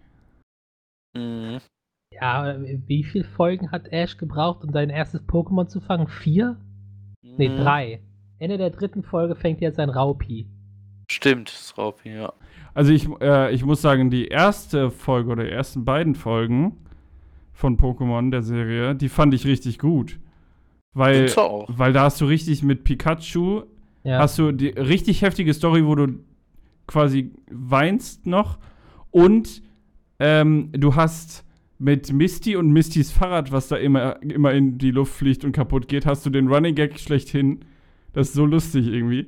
Mhm. 1.17 1.59
Ja, 2.13 2.57
wie 2.87 3.05
viele 3.05 3.25
Folgen 3.25 3.71
hat 3.71 3.89
Ash 3.93 4.17
gebraucht, 4.17 4.65
um 4.65 4.73
sein 4.73 4.91
erstes 4.91 5.23
Pokémon 5.23 5.67
zu 5.67 5.81
fangen? 5.81 6.09
Vier? 6.09 6.57
Nee, 7.23 7.49
Mhm. 7.49 7.57
drei. 7.57 8.01
Ende 8.39 8.59
der 8.59 8.71
dritten 8.71 9.03
Folge 9.03 9.35
fängt 9.35 9.61
jetzt 9.61 9.79
ein 9.79 9.91
Raupi. 9.91 10.47
Stimmt, 11.11 11.51
das 11.51 11.77
Raupi, 11.79 12.11
ja. 12.11 12.33
Also 12.75 12.93
ich, 12.93 13.09
äh, 13.21 13.53
ich 13.55 13.65
muss 13.65 13.81
sagen, 13.83 14.11
die 14.11 14.29
erste 14.29 14.91
Folge 14.91 15.31
oder 15.31 15.45
die 15.45 15.51
ersten 15.51 15.85
beiden 15.85 16.15
Folgen 16.15 16.77
von 17.53 17.77
Pokémon, 17.79 18.31
der 18.31 18.43
Serie, 18.43 18.95
die 18.95 19.09
fand 19.09 19.33
ich 19.33 19.47
richtig 19.47 19.79
gut. 19.79 20.19
Weil, 20.97 21.29
weil 21.69 21.93
da 21.93 22.05
hast 22.05 22.21
du 22.21 22.25
richtig 22.25 22.63
mit 22.63 22.85
Pikachu 22.85 23.63
Ja. 24.03 24.19
hast 24.21 24.39
du 24.39 24.51
die 24.53 24.69
richtig 24.69 25.21
heftige 25.23 25.53
Story, 25.53 25.85
wo 25.87 25.95
du 25.95 26.21
quasi 26.87 27.33
weinst 27.51 28.27
noch 28.27 28.59
und 29.11 29.63
ähm, 30.19 30.71
du 30.73 30.95
hast 30.95 31.45
mit 31.79 32.11
Misty 32.13 32.57
und 32.57 32.71
Mistys 32.71 33.13
Fahrrad, 33.13 33.53
was 33.53 33.69
da 33.69 33.77
immer, 33.77 34.23
immer 34.23 34.53
in 34.55 34.79
die 34.79 34.91
Luft 34.91 35.13
fliegt 35.13 35.45
und 35.45 35.53
kaputt 35.53 35.89
geht, 35.89 36.07
hast 36.07 36.25
du 36.25 36.31
den 36.31 36.49
Running 36.49 36.75
Gag 36.75 36.99
schlechthin. 36.99 37.61
Das 38.15 38.29
ist 38.29 38.35
so 38.35 38.47
lustig 38.47 38.87
irgendwie. 38.87 39.27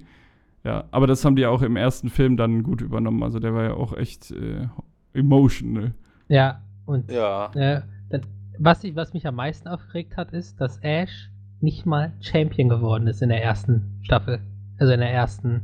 Ja, 0.65 0.85
aber 0.91 1.07
das 1.07 1.23
haben 1.27 1.37
die 1.37 1.45
auch 1.45 1.61
im 1.61 1.77
ersten 1.77 2.09
Film 2.09 2.39
dann 2.39 2.63
gut 2.63 2.81
übernommen. 2.81 3.23
Also 3.23 3.39
der 3.39 3.53
war 3.53 3.65
ja 3.65 3.75
auch 3.75 3.93
echt 3.95 4.31
äh, 4.31 4.67
emotional. 5.13 5.93
ja, 6.29 6.63
und 6.87 7.11
Ja. 7.11 7.51
äh, 7.55 7.83
dann, 8.09 8.23
was, 8.59 8.83
ich, 8.85 8.97
was 8.97 9.13
mich 9.13 9.27
am 9.27 9.35
meisten 9.35 9.69
aufgeregt 9.69 10.17
hat, 10.17 10.33
ist, 10.33 10.59
dass 10.59 10.79
Ash 10.79 11.29
nicht 11.61 11.87
mal 11.87 12.13
Champion 12.21 12.69
geworden 12.69 13.07
ist 13.07 13.23
in 13.23 13.29
der 13.31 13.43
ersten 13.43 14.01
Staffel. 14.03 14.41
Also 14.79 14.93
in 14.93 15.01
der 15.01 15.11
ersten. 15.13 15.63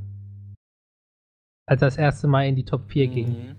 Als 1.66 1.80
er 1.82 1.86
das 1.88 1.96
erste 1.96 2.26
Mal 2.26 2.46
in 2.46 2.56
die 2.56 2.64
Top 2.64 2.90
4 2.90 3.06
ging. 3.08 3.28
Mhm. 3.28 3.56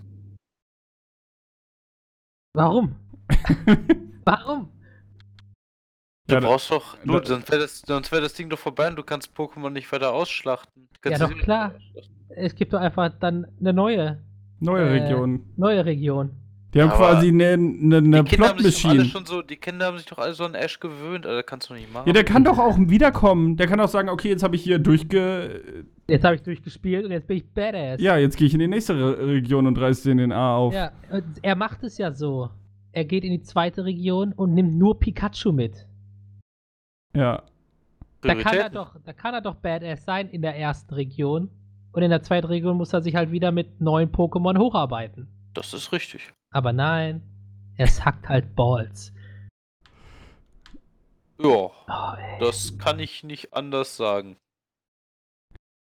Warum? 2.54 2.96
Warum? 4.24 4.68
Du 6.28 6.40
brauchst 6.40 6.70
doch. 6.70 6.96
Du, 7.04 7.22
sonst 7.24 7.50
wäre 7.50 7.62
das, 7.62 7.80
sonst 7.80 8.10
wär 8.12 8.20
das 8.20 8.34
Ding 8.34 8.48
doch 8.50 8.58
vorbei 8.58 8.88
und 8.88 8.96
du 8.96 9.02
kannst 9.04 9.36
Pokémon 9.36 9.70
nicht 9.70 9.90
weiter 9.92 10.12
ausschlachten. 10.12 10.88
Ja, 11.04 11.18
doch, 11.18 11.32
klar. 11.38 11.74
Es 12.30 12.54
gibt 12.54 12.72
doch 12.72 12.80
einfach 12.80 13.10
dann 13.20 13.46
eine 13.60 13.72
neue, 13.72 14.22
Neue 14.58 14.88
Äh, 14.88 15.02
Region. 15.02 15.44
neue 15.56 15.84
Region. 15.84 16.30
Die 16.76 16.82
haben 16.82 16.90
aber 16.90 16.98
quasi 16.98 17.28
eine, 17.28 17.54
eine, 17.54 17.96
eine 17.96 18.24
Die 18.24 18.36
Kinder 18.36 18.48
haben 18.48 18.58
sich 18.58 18.82
doch 18.82 18.90
alle 18.90 18.98
Plot-Machine. 18.98 19.04
schon 19.06 19.24
so, 19.24 19.40
die 19.40 19.56
Kinder 19.56 19.86
haben 19.86 19.96
sich 19.96 20.06
doch 20.06 20.18
alle 20.18 20.34
so 20.34 20.44
an 20.44 20.54
Ash 20.54 20.78
gewöhnt, 20.78 21.24
Alter, 21.24 21.42
kannst 21.42 21.70
du 21.70 21.74
nicht 21.74 21.90
machen. 21.90 22.06
Ja, 22.06 22.12
der 22.12 22.24
kann 22.24 22.44
doch 22.44 22.58
auch 22.58 22.76
wiederkommen. 22.78 23.56
Der 23.56 23.66
kann 23.66 23.80
auch 23.80 23.88
sagen, 23.88 24.10
okay, 24.10 24.28
jetzt 24.28 24.42
habe 24.42 24.56
ich 24.56 24.62
hier 24.62 24.78
durchge... 24.78 25.86
Jetzt 26.06 26.24
habe 26.24 26.34
ich 26.34 26.42
durchgespielt 26.42 27.06
und 27.06 27.12
jetzt 27.12 27.26
bin 27.26 27.38
ich 27.38 27.46
Badass. 27.46 27.98
Ja, 28.00 28.18
jetzt 28.18 28.36
gehe 28.36 28.46
ich 28.46 28.52
in 28.52 28.60
die 28.60 28.68
nächste 28.68 28.94
Re 28.94 29.26
Region 29.26 29.66
und 29.66 29.78
reiß 29.78 30.02
den 30.02 30.18
den 30.18 30.32
A 30.32 30.56
auf. 30.56 30.74
Ja, 30.74 30.92
er 31.40 31.56
macht 31.56 31.82
es 31.82 31.96
ja 31.96 32.12
so. 32.12 32.50
Er 32.92 33.06
geht 33.06 33.24
in 33.24 33.32
die 33.32 33.42
zweite 33.42 33.86
Region 33.86 34.34
und 34.34 34.52
nimmt 34.52 34.74
nur 34.76 35.00
Pikachu 35.00 35.52
mit. 35.52 35.86
Ja. 37.14 37.42
Da 38.20 38.34
kann 38.34 38.54
er 38.54 38.68
doch, 38.68 38.96
da 39.02 39.14
kann 39.14 39.32
er 39.32 39.40
doch 39.40 39.54
Badass 39.54 40.04
sein 40.04 40.28
in 40.28 40.42
der 40.42 40.56
ersten 40.56 40.92
Region. 40.92 41.48
Und 41.92 42.02
in 42.02 42.10
der 42.10 42.22
zweiten 42.22 42.48
Region 42.48 42.76
muss 42.76 42.92
er 42.92 43.00
sich 43.00 43.16
halt 43.16 43.32
wieder 43.32 43.50
mit 43.50 43.80
neuen 43.80 44.10
Pokémon 44.10 44.58
hocharbeiten. 44.58 45.28
Das 45.54 45.72
ist 45.72 45.90
richtig. 45.92 46.34
Aber 46.56 46.72
nein, 46.72 47.20
er 47.76 47.86
sackt 47.86 48.30
halt 48.30 48.54
Balls. 48.56 49.12
Ja, 51.38 51.48
Oh, 51.48 51.70
das 52.40 52.78
kann 52.78 52.98
ich 52.98 53.22
nicht 53.24 53.52
anders 53.52 53.94
sagen. 53.98 54.38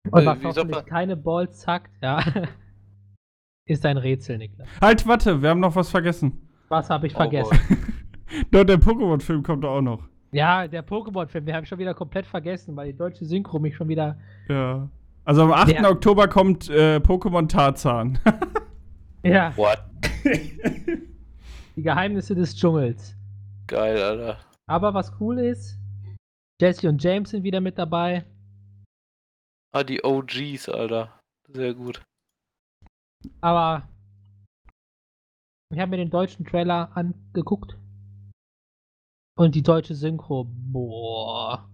Und 0.09 0.21
äh, 0.21 0.25
was 0.25 0.41
hoffentlich 0.41 0.85
keine 0.85 1.17
Balls 1.17 1.59
sackt, 1.63 1.91
ja, 2.01 2.23
ist 3.67 3.85
ein 3.85 3.97
Rätsel, 3.97 4.37
Niklas. 4.37 4.69
Halt, 4.79 5.05
warte, 5.05 5.41
wir 5.41 5.49
haben 5.49 5.59
noch 5.59 5.75
was 5.75 5.89
vergessen. 5.89 6.47
Was 6.69 6.89
habe 6.89 7.07
ich 7.07 7.13
Oh 7.15 7.17
vergessen? 7.17 7.59
Doch, 8.51 8.63
der 8.63 8.77
Pokémon-Film 8.79 9.43
kommt 9.43 9.65
auch 9.65 9.81
noch. 9.81 10.07
ja, 10.31 10.65
der 10.65 10.87
Pokémon-Film, 10.87 11.45
den 11.45 11.55
habe 11.55 11.63
ich 11.65 11.69
schon 11.69 11.77
wieder 11.79 11.93
komplett 11.93 12.25
vergessen, 12.25 12.73
weil 12.77 12.93
die 12.93 12.97
deutsche 12.97 13.25
Synchro 13.25 13.59
mich 13.59 13.75
schon 13.75 13.89
wieder. 13.89 14.17
Ja. 14.47 14.87
Also 15.25 15.43
am 15.43 15.51
8. 15.51 15.67
Der- 15.71 15.91
Oktober 15.91 16.29
kommt 16.29 16.69
äh, 16.69 17.01
Pokémon 17.03 17.49
Tarzan. 17.49 18.17
Ja, 19.23 19.55
What? 19.55 19.83
die 21.75 21.81
Geheimnisse 21.81 22.35
des 22.35 22.55
Dschungels. 22.55 23.15
Geil, 23.67 24.01
Alter. 24.01 24.39
Aber 24.67 24.93
was 24.93 25.11
cool 25.19 25.39
ist, 25.39 25.77
Jesse 26.61 26.89
und 26.89 27.01
James 27.01 27.29
sind 27.29 27.43
wieder 27.43 27.61
mit 27.61 27.77
dabei. 27.77 28.25
Ah, 29.73 29.83
die 29.83 30.03
OGs, 30.03 30.69
Alter. 30.69 31.19
Sehr 31.47 31.73
gut. 31.73 32.01
Aber 33.41 33.87
ich 35.73 35.79
habe 35.79 35.91
mir 35.91 35.97
den 35.97 36.09
deutschen 36.09 36.45
Trailer 36.45 36.95
angeguckt. 36.95 37.77
Und 39.35 39.55
die 39.55 39.63
deutsche 39.63 39.95
Synchro, 39.95 40.45
boah. 40.47 41.67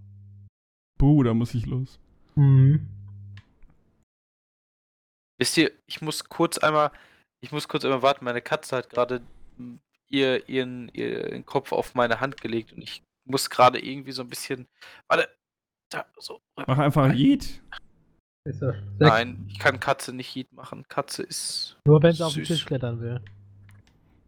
Buh, 0.98 1.24
da 1.24 1.34
muss 1.34 1.54
ich 1.54 1.66
los. 1.66 2.00
Mhm. 2.36 2.88
Wisst 5.38 5.58
ihr, 5.58 5.72
ich 5.88 6.02
muss 6.02 6.24
kurz 6.24 6.58
einmal, 6.58 6.92
ich 7.42 7.52
muss 7.52 7.68
kurz 7.68 7.86
einmal 7.86 8.02
warten, 8.02 8.26
meine 8.26 8.42
Katze 8.42 8.76
hat 8.76 8.90
gerade 8.90 9.22
ihr, 10.10 10.48
ihren, 10.50 10.90
ihren 10.90 11.46
Kopf 11.46 11.72
auf 11.72 11.96
meine 11.96 12.20
Hand 12.20 12.42
gelegt 12.42 12.74
und 12.74 12.82
ich 12.82 13.04
muss 13.26 13.50
gerade 13.50 13.84
irgendwie 13.84 14.12
so 14.12 14.24
ein 14.24 14.30
bisschen. 14.30 14.68
Warte. 15.08 15.30
Da, 15.92 16.06
so. 16.18 16.40
Mach 16.56 16.78
einfach 16.78 17.12
Yeet. 17.14 17.62
Nein, 19.00 19.46
ich 19.48 19.60
kann 19.60 19.80
Katze 19.80 20.14
nicht 20.14 20.36
Heat 20.36 20.52
machen. 20.54 20.86
Katze 20.88 21.24
ist. 21.24 21.78
Nur 21.86 22.02
wenn 22.02 22.14
sie 22.14 22.24
auf 22.24 22.34
den 22.34 22.46
Süß. 22.46 22.48
Tisch 22.48 22.66
klettern 22.66 23.02
will. 23.02 23.22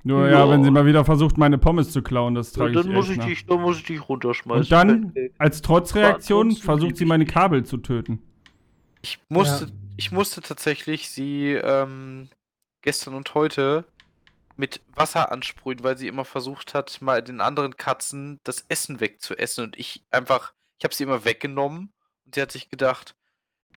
Nur 0.03 0.27
Ja. 0.27 0.39
ja, 0.39 0.49
wenn 0.49 0.63
sie 0.63 0.71
mal 0.71 0.85
wieder 0.85 1.05
versucht, 1.05 1.37
meine 1.37 1.59
Pommes 1.59 1.91
zu 1.91 2.01
klauen, 2.01 2.33
das 2.33 2.51
trage 2.51 2.71
ich 2.71 2.77
dann, 2.77 2.91
muss 2.91 3.05
echt 3.05 3.11
ich 3.11 3.17
nach. 3.19 3.25
dich, 3.25 3.45
dann 3.45 3.61
muss 3.61 3.77
ich 3.77 3.83
dich 3.83 4.09
runterschmeißen. 4.09 4.63
Und 4.63 4.71
dann, 4.71 5.13
als 5.37 5.61
Trotzreaktion, 5.61 6.51
versucht 6.55 6.97
sie 6.97 7.03
ich 7.03 7.07
meine. 7.07 7.25
Kabel 7.25 7.63
zu 7.63 7.77
töten. 7.77 8.21
Ich 9.03 9.19
musste, 9.29 9.67
ich 9.97 10.11
musste 10.11 10.41
tatsächlich 10.41 11.09
sie 11.09 11.53
ähm, 11.53 12.29
gestern 12.81 13.13
und 13.13 13.33
heute 13.35 13.85
mit 14.57 14.81
Wasser 14.93 15.31
ansprühen, 15.31 15.83
weil 15.83 15.97
sie 15.97 16.07
immer 16.07 16.25
versucht 16.25 16.73
hat, 16.73 17.01
mal 17.01 17.21
den 17.23 17.41
anderen 17.41 17.77
Katzen 17.77 18.39
das 18.43 18.65
Essen 18.69 18.99
wegzuessen 18.99 19.63
und 19.63 19.79
ich 19.79 20.03
einfach, 20.11 20.53
ich 20.77 20.83
habe 20.83 20.93
sie 20.93 21.03
immer 21.03 21.25
weggenommen 21.25 21.91
und 22.25 22.35
sie 22.35 22.41
hat 22.41 22.51
sich 22.51 22.69
gedacht, 22.69 23.15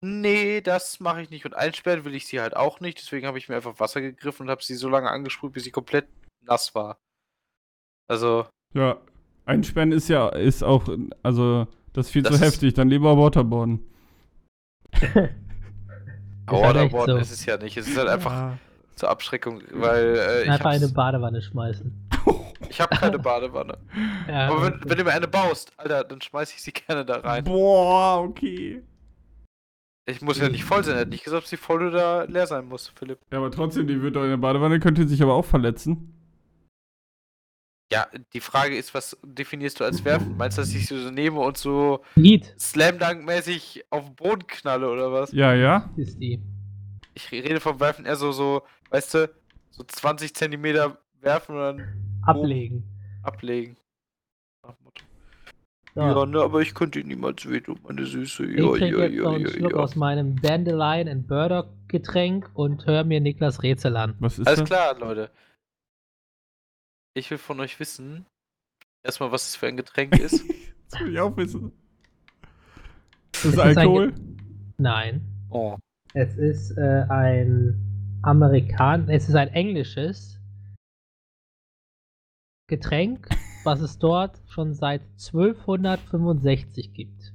nee, 0.00 0.60
das 0.60 1.00
mache 1.00 1.22
ich 1.22 1.30
nicht 1.30 1.46
und 1.46 1.54
einsperren 1.54 2.04
will 2.04 2.14
ich 2.14 2.26
sie 2.26 2.40
halt 2.40 2.56
auch 2.56 2.80
nicht, 2.80 2.98
deswegen 2.98 3.26
habe 3.26 3.38
ich 3.38 3.48
mir 3.48 3.56
einfach 3.56 3.80
Wasser 3.80 4.00
gegriffen 4.00 4.44
und 4.44 4.50
habe 4.50 4.62
sie 4.62 4.74
so 4.74 4.88
lange 4.88 5.10
angesprüht, 5.10 5.52
bis 5.52 5.64
sie 5.64 5.70
komplett 5.70 6.06
nass 6.42 6.74
war. 6.74 6.98
Also, 8.06 8.46
Ja, 8.74 8.98
einsperren 9.46 9.92
ist 9.92 10.08
ja, 10.08 10.28
ist 10.28 10.62
auch, 10.62 10.86
also, 11.22 11.66
das 11.94 12.06
ist 12.06 12.12
viel 12.12 12.22
Das 12.22 12.36
zu 12.36 12.40
heftig. 12.44 12.74
Dann 12.74 12.88
lieber 12.90 13.16
Waterboarden. 13.16 13.80
Ist 16.46 16.52
halt 16.52 16.76
Waterboarden 16.76 17.16
so. 17.16 17.22
ist 17.22 17.30
es 17.30 17.46
ja 17.46 17.56
nicht, 17.56 17.76
es 17.78 17.88
ist 17.88 17.96
halt 17.96 18.08
einfach 18.08 18.30
Ja. 18.30 18.58
Zur 18.94 19.10
Abschreckung, 19.10 19.62
weil 19.72 20.16
äh, 20.16 20.42
ich 20.44 20.50
Einfach 20.50 20.70
eine 20.70 20.88
Badewanne 20.88 21.42
schmeißen. 21.42 21.92
Ich 22.70 22.80
habe 22.80 22.96
keine 22.96 23.18
Badewanne. 23.20 23.76
Ja, 24.26 24.48
Aber 24.48 24.62
wenn, 24.62 24.80
wenn 24.88 24.96
du 24.96 25.04
mir 25.04 25.12
eine 25.12 25.28
baust, 25.28 25.72
Alter, 25.76 26.02
dann 26.02 26.22
schmeiß 26.22 26.50
ich 26.54 26.62
sie 26.62 26.72
gerne 26.72 27.04
da 27.04 27.18
rein. 27.18 27.44
Boah, 27.44 28.22
okay. 28.22 28.82
Ich 30.06 30.22
muss 30.22 30.38
ja 30.38 30.48
nicht 30.48 30.64
voll 30.64 30.84
sein. 30.84 30.94
Er 30.96 31.02
hat 31.02 31.08
nicht 31.08 31.24
gesagt, 31.24 31.42
ob 31.42 31.46
sie 31.48 31.56
voll 31.56 31.86
oder 31.86 32.26
leer 32.26 32.46
sein 32.46 32.66
muss, 32.66 32.92
Philipp. 32.96 33.18
Ja, 33.30 33.38
aber 33.38 33.50
trotzdem, 33.50 33.86
die 33.86 34.00
wird 34.00 34.16
doch 34.16 34.22
in 34.22 34.30
der 34.30 34.36
Badewanne, 34.38 34.80
könnte 34.80 35.06
sich 35.06 35.22
aber 35.22 35.34
auch 35.34 35.44
verletzen. 35.44 36.14
Ja, 37.92 38.06
die 38.32 38.40
Frage 38.40 38.76
ist, 38.76 38.92
was 38.94 39.16
definierst 39.22 39.78
du 39.78 39.84
als 39.84 40.04
werfen? 40.04 40.36
Meinst 40.36 40.58
du, 40.58 40.62
dass 40.62 40.74
ich 40.74 40.88
sie 40.88 40.98
so 40.98 41.10
nehme 41.10 41.38
und 41.38 41.56
so 41.56 42.02
Slam 42.58 42.98
Dunk-mäßig 42.98 43.84
auf 43.90 44.06
den 44.06 44.14
Boden 44.16 44.46
knalle 44.46 44.90
oder 44.90 45.12
was? 45.12 45.32
Ja, 45.32 45.54
ja. 45.54 45.90
ist 45.96 46.18
die. 46.18 46.40
Ich 47.14 47.30
rede 47.32 47.60
vom 47.60 47.78
Werfen 47.80 48.04
eher 48.06 48.16
so, 48.16 48.32
so, 48.32 48.62
weißt 48.90 49.14
du, 49.14 49.34
so 49.70 49.84
20 49.84 50.34
Zentimeter 50.34 50.98
werfen 51.20 51.54
und 51.56 51.60
dann 51.60 52.20
Ablegen. 52.22 52.84
ablegen. 53.22 53.76
So. 55.94 56.00
Ja, 56.00 56.26
ne, 56.26 56.40
aber 56.40 56.60
ich 56.60 56.74
könnte 56.74 56.98
ihn 56.98 57.06
niemals 57.06 57.48
wehtun, 57.48 57.78
meine 57.84 58.04
Süße. 58.04 58.46
Ich 58.46 58.58
Ja, 58.58 58.68
trinke 58.72 58.98
ja, 58.98 59.04
jetzt 59.04 59.16
noch 59.16 59.30
ja, 59.30 59.36
einen 59.36 59.46
ja, 59.46 59.50
Schluck 59.52 59.72
ja. 59.72 59.78
aus 59.78 59.94
meinem 59.94 60.40
Dandelion 60.42 61.08
and 61.08 61.28
Burdock 61.28 61.68
Getränk 61.86 62.50
und 62.54 62.84
höre 62.86 63.04
mir 63.04 63.20
Niklas 63.20 63.62
Rätsel 63.62 63.96
an. 63.96 64.16
Was 64.18 64.38
ist 64.40 64.46
Alles 64.48 64.60
das? 64.60 64.68
klar, 64.68 64.98
Leute. 64.98 65.30
Ich 67.16 67.30
will 67.30 67.38
von 67.38 67.60
euch 67.60 67.78
wissen, 67.78 68.26
erstmal, 69.04 69.30
was 69.30 69.44
das 69.44 69.54
für 69.56 69.68
ein 69.68 69.76
Getränk 69.76 70.18
ist. 70.18 70.44
Das 70.90 71.00
will 71.00 71.12
ich 71.12 71.20
auch 71.20 71.36
wissen. 71.36 71.70
Ist 73.32 73.36
Es 73.36 73.42
das 73.42 73.52
ist 73.52 73.58
ein 73.60 73.78
Alkohol? 73.78 74.14
Nein. 74.78 75.20
Oh. 75.50 75.76
Es 76.16 76.36
ist 76.36 76.78
äh, 76.78 77.04
ein 77.08 78.20
Amerikan, 78.22 79.08
es 79.08 79.28
ist 79.28 79.34
ein 79.34 79.48
englisches 79.48 80.40
Getränk, 82.68 83.28
was 83.64 83.80
es 83.80 83.98
dort 83.98 84.40
schon 84.48 84.74
seit 84.74 85.02
1265 85.02 86.92
gibt. 86.92 87.32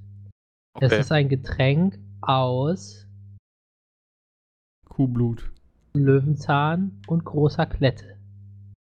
Es 0.80 0.94
Okay. 0.94 1.00
ist 1.02 1.12
ein 1.12 1.28
Getränk 1.28 2.00
aus 2.22 3.06
Kuhblut. 4.88 5.52
Löwenzahn 5.94 7.02
und 7.08 7.26
großer 7.26 7.66
Klette. 7.66 8.18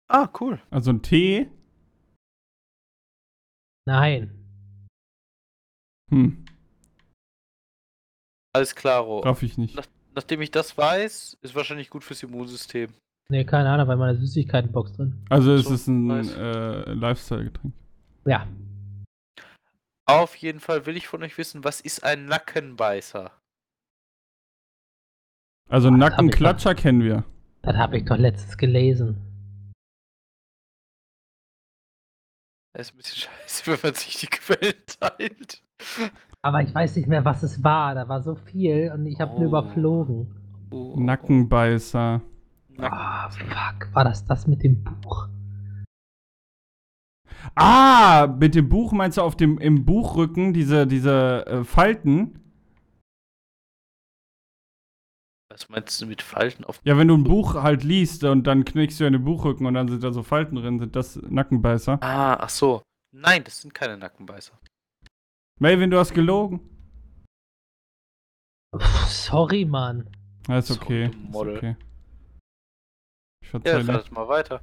Ah, 0.09 0.28
cool. 0.40 0.61
Also 0.70 0.90
ein 0.92 1.03
Tee? 1.03 1.49
Nein. 3.86 4.30
Hm, 6.11 6.44
Alles 8.57 8.75
klaro. 8.75 9.21
raff 9.21 9.43
ich 9.43 9.59
nicht. 9.59 9.77
Nachdem 10.15 10.41
ich 10.41 10.51
das 10.51 10.79
weiß, 10.79 11.37
ist 11.43 11.55
wahrscheinlich 11.55 11.91
gut 11.91 12.03
fürs 12.03 12.23
Immunsystem. 12.23 12.91
Nee, 13.29 13.45
keine 13.45 13.69
Ahnung, 13.69 13.87
bei 13.87 13.97
meiner 13.97 14.15
Süßigkeitenbox 14.17 14.95
drin. 14.95 15.23
Also 15.29 15.53
es 15.53 15.65
So, 15.67 15.75
ist 15.75 15.89
ein 15.89 16.07
nice. 16.07 16.33
äh, 16.35 16.93
Lifestyle-Getränk. 16.95 17.75
Ja. 18.25 18.47
Auf 20.07 20.37
jeden 20.37 20.61
Fall 20.61 20.87
will 20.87 20.97
ich 20.97 21.07
von 21.07 21.23
euch 21.23 21.37
wissen, 21.37 21.65
was 21.65 21.81
ist 21.83 22.03
ein 22.03 22.25
Nackenbeißer? 22.27 23.31
Also 25.69 25.89
Ah, 25.89 25.91
ich 25.93 25.97
Nackenklatscher 25.99 26.75
kennen 26.77 27.03
wir. 27.03 27.25
Das 27.63 27.77
habe 27.77 27.99
ich 27.99 28.05
doch 28.05 28.17
letztens 28.17 28.57
gelesen. 28.57 29.21
Das 32.73 32.89
ist 32.89 32.95
ein 32.95 32.97
bisschen 32.99 33.17
scheiße, 33.29 33.67
wenn 33.67 33.79
man 33.83 33.95
sich 33.95 34.17
die 34.19 34.27
Quellen 34.29 34.87
teilt. 34.87 35.63
Aber 36.47 36.62
ich 36.62 36.72
weiß 36.72 36.94
nicht 36.94 37.09
mehr, 37.09 37.24
was 37.24 37.42
es 37.42 37.64
war. 37.64 37.97
Da 37.97 38.09
war 38.09 38.22
so 38.22 38.36
viel 38.36 38.92
und 38.94 39.05
ich 39.05 39.20
habe 39.20 39.32
nur 39.32 39.47
Oh. 39.47 39.49
überflogen. 39.49 40.68
Oh, 40.70 40.94
Nackenbeißer. 40.97 42.20
Nacken. 42.68 42.99
Ah, 42.99 43.28
fuck. 43.30 43.92
War 43.92 44.05
das 44.05 44.24
das 44.26 44.47
mit 44.47 44.62
dem 44.62 44.84
Buch? 44.84 45.28
Ah, 47.57 48.28
mit 48.38 48.55
dem 48.55 48.68
Buch 48.68 48.92
meinst 48.92 49.18
du 49.18 49.22
auf 49.22 49.34
dem 49.36 49.59
im 49.59 49.84
Buchrücken 49.84 50.53
diese, 50.53 50.86
diese 50.86 51.44
äh, 51.49 51.64
Falten? 51.64 52.38
Was 55.51 55.68
meinst 55.68 56.01
du 56.01 56.07
mit 56.07 56.22
Falten 56.22 56.64
auf 56.64 56.80
Ja, 56.84 56.97
wenn 56.97 57.09
du 57.09 57.16
ein 57.16 57.24
Buch 57.24 57.55
halt 57.55 57.82
liest 57.82 58.22
und 58.22 58.47
dann 58.47 58.64
knickst 58.64 59.01
du 59.01 59.05
in 59.05 59.14
den 59.14 59.24
Buchrücken 59.24 59.66
und 59.66 59.74
dann 59.74 59.88
sind 59.88 60.05
da 60.05 60.12
so 60.12 60.22
Falten 60.22 60.55
drin, 60.55 60.78
sind 60.78 60.94
das 60.94 61.16
Nackenbeißer. 61.16 61.99
Ah, 62.03 62.34
ach 62.34 62.51
so. 62.51 62.82
Nein, 63.12 63.42
das 63.42 63.62
sind 63.62 63.74
keine 63.74 63.97
Nackenbeißer. 63.97 64.53
Melvin, 65.59 65.91
du 65.91 65.99
hast 65.99 66.13
gelogen. 66.15 66.61
Sorry, 69.09 69.65
Mann. 69.65 70.11
Ja, 70.49 70.59
ist 70.59 70.69
So, 70.69 70.75
okay. 70.75 71.09
du 71.11 71.29
Ist 71.29 71.37
okay. 71.57 71.77
Ich 73.43 73.49
Ja, 73.49 73.51
verzeih 73.61 73.83
dir. 73.83 73.95
ratet 73.95 74.13
mal 74.13 74.29
weiter. 74.29 74.61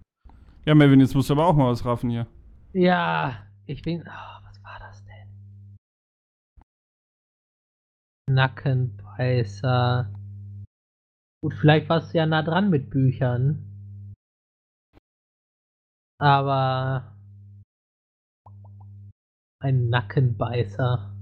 Ja, 0.66 0.76
Melvin, 0.76 1.00
jetzt 1.00 1.16
musst 1.16 1.30
du 1.30 1.34
aber 1.34 1.48
auch 1.48 1.56
mal 1.56 1.72
was 1.72 1.84
raffen 1.84 2.10
hier. 2.10 2.28
Ja, 2.74 3.48
ich 3.66 3.82
bin. 3.82 4.08
ah, 4.08 4.41
was 4.44 4.64
war 4.64 4.80
das 4.80 5.04
denn? 5.06 5.30
Nackenbeißer. 8.30 10.14
Gut, 11.44 11.54
vielleicht 11.60 11.89
war 11.89 11.98
es 11.98 12.14
ja 12.14 12.26
nah 12.26 12.44
dran 12.44 12.70
mit 12.70 12.89
Büchern. 12.89 13.70
Aber. 16.20 17.10
Ein 19.64 19.88
Nackenbeißer. 19.89 21.16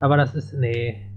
Aber 0.00 0.16
das 0.16 0.36
ist. 0.36 0.52
Nee. 0.52 1.10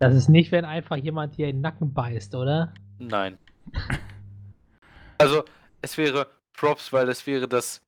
Das 0.00 0.14
ist 0.14 0.28
nicht, 0.28 0.50
wenn 0.50 0.64
einfach 0.64 0.96
jemand 0.96 1.36
hier 1.36 1.46
in 1.48 1.56
den 1.56 1.60
Nacken 1.62 1.94
beißt, 1.94 2.34
oder? 2.34 2.74
Nein. 2.98 3.38
Also, 5.18 5.44
es 5.80 5.96
wäre 5.96 6.26
Props, 6.54 6.92
weil 6.92 7.08
es 7.08 7.26
wäre 7.26 7.46
das 7.46 7.82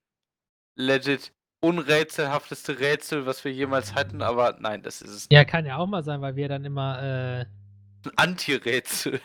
legit 0.78 1.32
unrätselhafteste 1.60 2.78
Rätsel, 2.78 3.26
was 3.26 3.44
wir 3.44 3.52
jemals 3.52 3.94
hatten, 3.94 4.22
aber 4.22 4.56
nein, 4.60 4.82
das 4.82 5.02
ist 5.02 5.10
es. 5.10 5.28
Ja, 5.32 5.44
kann 5.44 5.66
ja 5.66 5.78
auch 5.78 5.86
mal 5.86 6.04
sein, 6.04 6.20
weil 6.20 6.36
wir 6.36 6.48
dann 6.48 6.64
immer. 6.64 7.02
Äh, 7.02 7.40
Ein 8.04 8.12
Anti-Rätsel. 8.16 9.20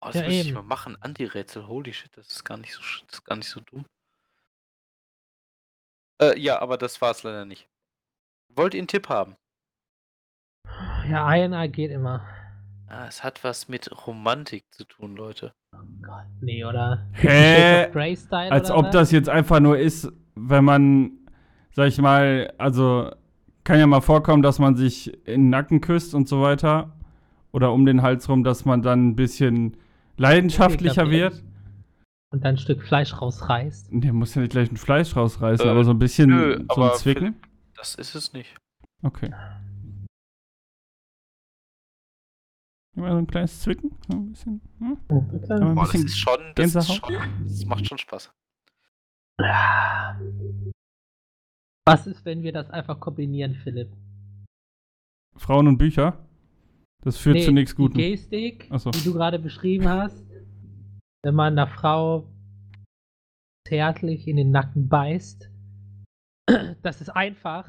Oh, 0.00 0.06
das 0.06 0.14
Ja, 0.16 0.22
müsste 0.22 0.48
ich 0.48 0.54
mal 0.54 0.62
machen. 0.62 0.96
Anti-Rätsel, 1.02 1.66
holy 1.66 1.92
shit, 1.92 2.16
das 2.16 2.28
ist 2.28 2.44
gar 2.44 2.56
nicht 2.56 2.72
so, 2.72 2.80
das 2.80 3.18
ist 3.18 3.24
gar 3.24 3.36
nicht 3.36 3.48
so 3.48 3.60
dumm. 3.60 3.84
Äh, 6.20 6.38
ja, 6.38 6.60
aber 6.60 6.78
das 6.78 7.00
war 7.00 7.10
es 7.10 7.22
leider 7.22 7.44
nicht. 7.44 7.68
Wollt 8.48 8.74
ihr 8.74 8.80
einen 8.80 8.88
Tipp 8.88 9.08
haben? 9.08 9.36
ja, 11.10 11.26
einer 11.26 11.68
geht 11.68 11.90
immer. 11.90 12.22
Ah, 12.88 13.06
es 13.08 13.24
hat 13.24 13.42
was 13.42 13.68
mit 13.68 13.90
Romantik 14.06 14.64
zu 14.70 14.84
tun, 14.84 15.16
Leute. 15.16 15.52
Oh 15.74 15.78
Gott, 16.02 16.26
nee, 16.40 16.64
oder? 16.64 17.06
Hä? 17.12 17.86
Als 18.30 18.70
oder 18.70 18.78
ob 18.78 18.86
was? 18.86 18.92
das 18.92 19.10
jetzt 19.12 19.28
einfach 19.28 19.60
nur 19.60 19.78
ist, 19.78 20.10
wenn 20.34 20.64
man, 20.64 21.10
sag 21.72 21.88
ich 21.88 22.00
mal, 22.00 22.52
also 22.58 23.10
kann 23.64 23.80
ja 23.80 23.86
mal 23.86 24.00
vorkommen, 24.00 24.42
dass 24.42 24.60
man 24.60 24.76
sich 24.76 25.12
in 25.26 25.42
den 25.42 25.50
Nacken 25.50 25.80
küsst 25.80 26.14
und 26.14 26.28
so 26.28 26.40
weiter. 26.40 26.92
Oder 27.50 27.72
um 27.72 27.86
den 27.86 28.02
Hals 28.02 28.28
rum, 28.28 28.44
dass 28.44 28.64
man 28.64 28.82
dann 28.82 29.08
ein 29.08 29.16
bisschen 29.16 29.76
leidenschaftlicher 30.16 31.04
Ich 31.04 31.08
glaub, 31.08 31.10
wird. 31.10 31.42
Und 32.32 32.44
dann 32.44 32.54
ein 32.56 32.58
Stück 32.58 32.82
Fleisch 32.82 33.20
rausreißt. 33.20 33.88
Der 33.92 34.12
muss 34.12 34.34
ja 34.34 34.42
nicht 34.42 34.50
gleich 34.50 34.70
ein 34.70 34.76
Fleisch 34.76 35.14
rausreißen, 35.14 35.66
Äh, 35.66 35.70
aber 35.70 35.84
so 35.84 35.92
ein 35.92 35.98
bisschen 35.98 36.30
nö, 36.30 36.58
so 36.58 36.64
aber 36.68 36.92
ein 36.92 36.98
Zwicken. 36.98 37.36
Das 37.76 37.94
ist 37.94 38.14
es 38.14 38.32
nicht. 38.32 38.54
Okay. 39.02 39.32
Immer 42.96 43.12
so 43.12 43.18
ein 43.18 43.26
kleines 43.26 43.60
Zwicken. 43.60 43.90
So 44.08 44.16
ein 44.16 44.30
bisschen. 44.30 44.60
Hm? 44.78 44.92
Ein 44.92 45.06
Boah, 45.06 45.24
das 45.30 45.90
bisschen 45.92 46.06
ist 46.06 46.18
schon, 46.18 46.38
das 46.54 46.74
ist 46.74 46.94
schon, 46.94 47.18
das 47.44 47.64
macht 47.66 47.86
schon 47.86 47.98
Spaß. 47.98 48.32
Was 51.86 52.06
ist, 52.06 52.24
wenn 52.24 52.42
wir 52.42 52.52
das 52.52 52.70
einfach 52.70 52.98
kombinieren, 52.98 53.54
Philipp? 53.54 53.92
Frauen 55.36 55.68
und 55.68 55.78
Bücher. 55.78 56.18
Das 57.02 57.18
führt 57.18 57.42
zu 57.42 57.52
nichts 57.52 57.72
die 57.72 57.76
Gutem. 57.76 57.98
Gestik, 57.98 58.66
Ach 58.70 58.80
so. 58.80 58.90
die 58.90 59.04
du 59.04 59.12
gerade 59.12 59.38
beschrieben 59.38 59.86
hast, 59.88 60.25
wenn 61.26 61.34
man 61.34 61.58
einer 61.58 61.66
Frau 61.66 62.28
zärtlich 63.66 64.28
in 64.28 64.36
den 64.36 64.52
Nacken 64.52 64.88
beißt, 64.88 65.50
das 66.82 67.00
ist 67.00 67.08
einfach 67.08 67.68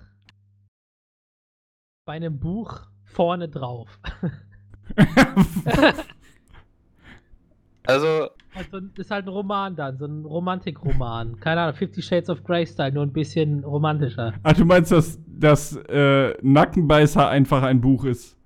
bei 2.06 2.14
einem 2.14 2.38
Buch 2.40 2.82
vorne 3.04 3.50
drauf. 3.50 4.00
Also, 7.90 8.28
Also, 8.54 8.82
das 8.82 9.06
ist 9.06 9.12
halt 9.12 9.28
ein 9.28 9.30
Roman 9.30 9.74
dann, 9.74 9.98
so 9.98 10.04
ein 10.08 10.26
Romantikroman. 10.26 11.40
Keine 11.40 11.62
Ahnung, 11.62 11.76
Fifty 11.76 12.02
Shades 12.02 12.30
of 12.30 12.44
Grey 12.44 12.68
Style, 12.68 12.92
nur 12.92 13.04
ein 13.04 13.14
bisschen 13.14 13.64
romantischer. 13.64 14.34
Ach, 14.44 14.52
du 14.52 14.66
meinst, 14.66 14.92
dass, 14.92 15.18
dass 15.26 15.78
äh, 15.88 16.34
Nackenbeißer 16.42 17.30
einfach 17.30 17.64
ein 17.64 17.80
Buch 17.80 18.04
ist? 18.04 18.38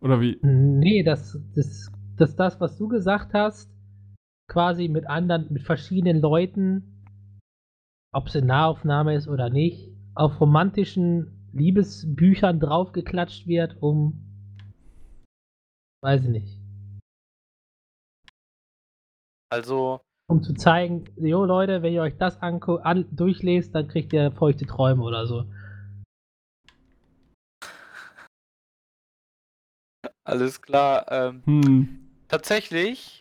Oder 0.00 0.20
wie? 0.20 0.36
Nee, 0.42 1.04
das, 1.04 1.38
das, 1.54 1.92
das, 2.16 2.34
das, 2.34 2.60
was 2.60 2.76
du 2.76 2.88
gesagt 2.88 3.34
hast, 3.34 3.70
quasi 4.50 4.88
mit 4.88 5.08
anderen, 5.08 5.46
mit 5.50 5.62
verschiedenen 5.62 6.20
Leuten, 6.20 7.06
ob 8.12 8.26
es 8.26 8.36
eine 8.36 8.46
Nahaufnahme 8.46 9.14
ist 9.14 9.28
oder 9.28 9.48
nicht, 9.48 9.88
auf 10.14 10.40
romantischen 10.40 11.48
Liebesbüchern 11.52 12.58
draufgeklatscht 12.60 13.46
wird, 13.46 13.80
um, 13.80 14.20
weiß 16.02 16.24
ich 16.24 16.30
nicht. 16.30 16.58
Also, 19.52 20.00
Um 20.28 20.42
zu 20.42 20.54
zeigen, 20.54 21.04
jo 21.16 21.44
Leute, 21.44 21.82
wenn 21.82 21.92
ihr 21.92 22.02
euch 22.02 22.16
das 22.18 22.40
an 22.42 22.60
durchlest, 23.12 23.74
dann 23.74 23.88
kriegt 23.88 24.12
ihr 24.12 24.32
feuchte 24.32 24.66
Träume 24.66 25.02
oder 25.02 25.26
so. 25.26 25.44
alles 30.24 30.60
klar. 30.62 31.06
Ähm, 31.10 31.42
Hm. 31.44 32.10
tatsächlich 32.28 33.19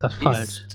Das 0.00 0.14
ist 0.14 0.22
falsch. 0.22 0.66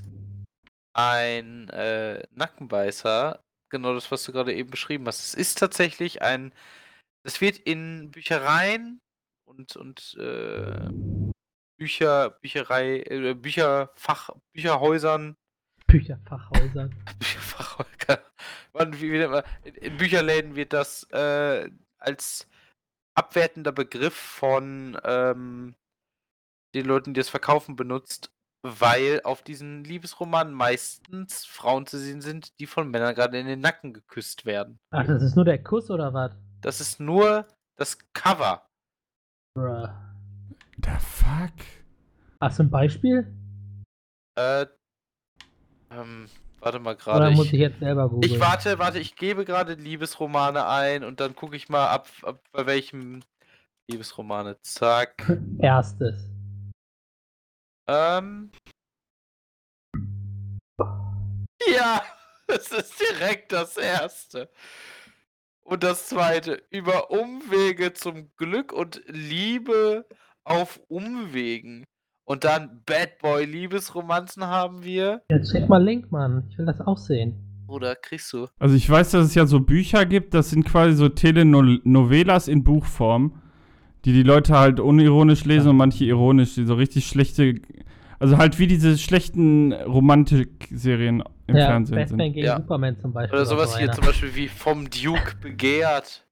ein 0.94 1.70
äh, 1.70 2.24
Nackenbeißer 2.32 3.44
genau 3.70 3.94
das, 3.94 4.10
was 4.12 4.24
du 4.24 4.32
gerade 4.32 4.54
eben 4.54 4.70
beschrieben 4.72 5.06
hast. 5.08 5.20
Es 5.24 5.34
ist 5.36 5.60
tatsächlich 5.60 6.22
ein. 6.22 6.54
Es 7.24 7.42
wird 7.42 7.58
in 7.58 8.12
Büchereien 8.12 9.02
und, 9.46 9.76
und 9.76 10.16
äh, 10.20 10.90
Bücher, 11.78 12.32
Bücherei, 12.42 13.02
äh, 13.02 13.34
Bücherfach, 13.36 14.32
Bücherhäusern, 14.54 15.36
Bücherfachhäuser. 15.88 16.90
Bücherfachhäuser, 17.20 18.24
Mann, 18.74 19.00
wie, 19.00 19.12
wie 19.12 19.28
man- 19.28 19.44
in 19.64 19.98
Bücherläden 19.98 20.56
wird 20.56 20.74
das 20.74 21.04
äh, 21.12 21.70
als 22.00 22.48
abwertender 23.16 23.72
Begriff 23.74 24.16
von 24.16 25.00
ähm, 25.04 25.76
den 26.74 26.86
Leuten, 26.86 27.14
die 27.14 27.20
es 27.20 27.30
verkaufen, 27.30 27.76
benutzt, 27.76 28.32
weil 28.62 29.22
auf 29.24 29.42
diesen 29.42 29.84
Liebesromanen 29.84 30.54
meistens 30.54 31.46
Frauen 31.46 31.86
zu 31.86 31.98
sehen 31.98 32.22
sind, 32.22 32.60
die 32.60 32.66
von 32.68 32.90
Männern 32.90 33.16
gerade 33.16 33.40
in 33.40 33.48
den 33.48 33.62
Nacken 33.62 33.94
geküsst 33.94 34.46
werden. 34.46 34.80
Ach, 34.92 35.06
das 35.06 35.24
ist 35.24 35.36
nur 35.36 35.46
der 35.46 35.64
Kuss 35.64 35.90
oder 35.90 36.14
was? 36.14 36.32
Das 36.62 36.82
ist 36.82 37.00
nur 37.00 37.48
das 37.78 37.98
Cover. 38.14 38.68
Bruh. 39.56 39.88
The 40.84 40.92
fuck? 41.00 41.54
Hast 42.42 42.60
du 42.60 42.64
ein 42.64 42.70
Beispiel? 42.70 43.28
Äh, 44.36 44.66
ähm, 45.92 46.28
warte 46.60 46.80
mal 46.80 46.92
Oder 46.96 46.96
gerade. 46.96 47.32
muss 47.32 47.48
Ich, 47.48 47.54
ich 47.54 47.60
jetzt 47.60 47.80
selber 47.80 48.10
googeln? 48.10 48.32
ich 48.34 48.40
warte, 48.40 48.80
warte, 48.80 49.00
ich 49.00 49.16
gebe 49.16 49.46
gerade 49.46 49.74
Liebesromane 49.74 50.66
ein 50.68 51.04
und 51.04 51.20
dann 51.20 51.36
gucke 51.36 51.56
ich 51.56 51.70
mal 51.70 51.88
ab, 51.88 52.08
ab 52.24 52.42
bei 52.52 52.66
welchem 52.66 53.22
Liebesromane. 53.90 54.58
Zack. 54.62 55.38
Erstes. 55.60 56.30
Ähm. 57.90 58.52
Ja, 61.74 62.02
es 62.48 62.72
ist 62.72 62.94
direkt 63.00 63.52
das 63.52 63.78
erste. 63.78 64.50
Und 65.64 65.84
das 65.84 66.08
zweite, 66.08 66.62
über 66.70 67.10
Umwege 67.12 67.94
zum 67.94 68.30
Glück 68.38 68.74
und 68.74 69.02
Liebe 69.08 70.06
auf 70.44 70.80
Umwegen. 70.88 71.86
Und 72.26 72.44
dann 72.44 72.84
Bad 72.86 73.18
Boy 73.20 73.46
Liebesromanzen 73.46 74.46
haben 74.46 74.84
wir. 74.84 75.24
Jetzt 75.32 75.52
check 75.52 75.68
mal 75.68 75.84
Link, 75.84 76.12
Mann. 76.12 76.48
Ich 76.52 76.58
will 76.60 76.68
das 76.68 76.82
auch 76.82 76.98
sehen. 76.98 77.66
Oder 77.68 77.96
kriegst 77.96 78.32
du? 78.34 78.48
Also 78.60 78.76
ich 78.76 78.88
weiß, 78.88 79.12
dass 79.12 79.26
es 79.26 79.36
ja 79.36 79.48
so 79.48 79.60
Bücher 79.60 80.06
gibt, 80.06 80.34
das 80.34 80.52
sind 80.52 80.64
quasi 80.64 80.96
so 80.96 81.10
Telenovelas 81.10 82.48
in 82.48 82.64
Buchform, 82.64 83.42
die 84.06 84.14
die 84.14 84.24
Leute 84.24 84.58
halt 84.58 84.80
unironisch 84.80 85.46
lesen 85.46 85.66
Ja. 85.66 85.72
und 85.72 85.78
manche 85.78 86.06
ironisch, 86.06 86.56
die 86.56 86.66
so 86.66 86.76
richtig 86.76 87.08
schlechte, 87.08 87.56
also 88.20 88.38
halt 88.38 88.60
wie 88.60 88.68
diese 88.68 88.98
schlechten 88.98 89.74
Romantikserien 89.74 91.24
im 91.48 91.56
ja, 91.56 91.66
Fernsehen 91.68 91.96
Batman 91.96 92.20
sind. 92.20 92.34
gegen 92.34 92.46
Ja. 92.46 92.58
Superman 92.58 92.98
zum 92.98 93.14
Beispiel. 93.14 93.38
Oder 93.38 93.46
sowas 93.46 93.72
so 93.72 93.78
hier 93.78 93.88
einer. 93.88 93.94
zum 93.96 94.06
Beispiel 94.06 94.36
wie 94.36 94.48
Vom 94.48 94.90
Duke 94.90 95.36
begehrt. 95.42 96.26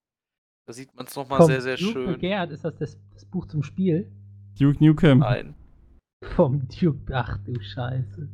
Da 0.68 0.74
sieht 0.74 0.94
man 0.96 1.06
es 1.06 1.16
nochmal 1.16 1.40
Vom 1.40 1.48
sehr, 1.48 1.62
sehr 1.62 1.78
Duke 1.78 1.92
schön. 1.94 2.06
Begehrt, 2.14 2.52
ist 2.52 2.64
das, 2.66 2.76
das 2.78 2.98
das 3.14 3.26
Buch 3.26 3.46
zum 3.48 3.64
Spiel? 3.64 4.12
Duke 4.60 4.84
Nukem. 4.84 5.20
Nein. 5.20 5.54
Vom 6.36 6.68
Duke. 6.68 7.14
Ach 7.14 7.38
du 7.46 7.54
Scheiße. 7.60 8.28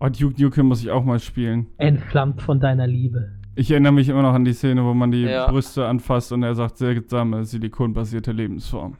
Oh, 0.00 0.08
Duke 0.08 0.40
Nukem 0.40 0.66
muss 0.66 0.82
ich 0.82 0.90
auch 0.90 1.04
mal 1.04 1.18
spielen. 1.18 1.66
Entflammt 1.78 2.42
von 2.42 2.60
deiner 2.60 2.86
Liebe. 2.86 3.32
Ich 3.58 3.72
erinnere 3.72 3.92
mich 3.92 4.08
immer 4.08 4.22
noch 4.22 4.34
an 4.34 4.44
die 4.44 4.52
Szene, 4.52 4.84
wo 4.84 4.94
man 4.94 5.10
die 5.10 5.22
Ja. 5.22 5.50
Brüste 5.50 5.84
anfasst 5.84 6.30
und 6.30 6.44
er 6.44 6.54
sagt, 6.54 6.78
seltsame, 6.78 7.44
silikonbasierte 7.44 8.30
Lebensform. 8.30 8.96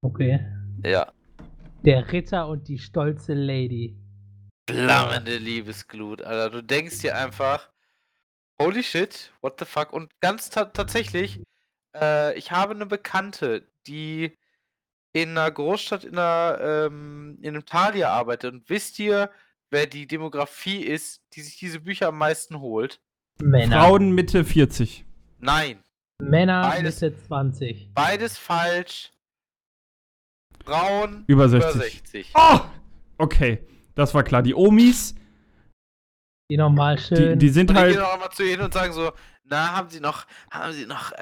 Okay. 0.00 0.40
Ja. 0.82 1.12
Der 1.84 2.10
Ritter 2.10 2.48
und 2.48 2.66
die 2.68 2.78
stolze 2.78 3.34
Lady. 3.34 3.94
Flammende 4.70 5.36
Liebesglut, 5.36 6.22
Alter. 6.22 6.48
Du 6.48 6.62
denkst 6.62 7.00
dir 7.00 7.18
einfach, 7.18 7.68
holy 8.58 8.82
shit, 8.82 9.30
what 9.42 9.58
the 9.58 9.66
fuck? 9.66 9.92
Und 9.92 10.10
ganz 10.22 10.48
ta 10.48 10.64
tatsächlich, 10.64 11.42
äh, 11.94 12.34
ich 12.38 12.50
habe 12.50 12.74
eine 12.74 12.86
Bekannte, 12.86 13.70
die 13.86 14.38
in 15.12 15.36
einer 15.36 15.50
Großstadt 15.50 16.04
in, 16.04 16.16
einer, 16.16 16.58
ähm, 16.62 17.36
in 17.42 17.50
einem 17.50 17.66
Tal 17.66 17.92
hier 17.92 18.08
arbeitet. 18.08 18.54
Und 18.54 18.70
wisst 18.70 18.98
ihr, 18.98 19.30
wer 19.68 19.86
die 19.86 20.06
Demografie 20.06 20.80
ist, 20.82 21.20
die 21.34 21.42
sich 21.42 21.58
diese 21.58 21.80
Bücher 21.80 22.08
am 22.08 22.16
meisten 22.16 22.60
holt? 22.60 23.02
Männer. 23.42 23.80
Frauen 23.82 24.12
Mitte 24.12 24.44
40. 24.44 25.04
Nein, 25.38 25.82
Männer 26.20 26.62
Beides. 26.62 27.00
Mitte 27.00 27.16
20. 27.26 27.90
beides 27.94 28.36
falsch. 28.38 29.12
Frauen 30.64 31.24
Über 31.26 31.44
über 31.46 31.48
60. 31.48 31.82
60. 31.82 32.32
Oh! 32.34 32.60
Okay, 33.18 33.64
das 33.94 34.14
war 34.14 34.22
klar. 34.22 34.42
Die 34.42 34.54
Omis, 34.54 35.14
Die 36.50 36.56
nochmal 36.56 36.96
die, 36.96 37.02
schön. 37.02 37.38
die 37.38 37.48
sind 37.48 37.70
Und 37.70 37.76
halt. 37.76 37.92
gehe 37.94 38.02
noch 38.02 38.12
einmal 38.14 38.30
zu 38.30 38.42
ihnen 38.42 38.62
und 38.62 38.72
sagen 38.74 38.92
so, 38.92 39.12
na, 39.44 39.72
haben 39.76 39.88
sie 39.88 40.00
noch, 40.00 40.26
haben 40.50 40.72
sie 40.72 40.86
noch 40.86 41.12
äh, 41.12 41.16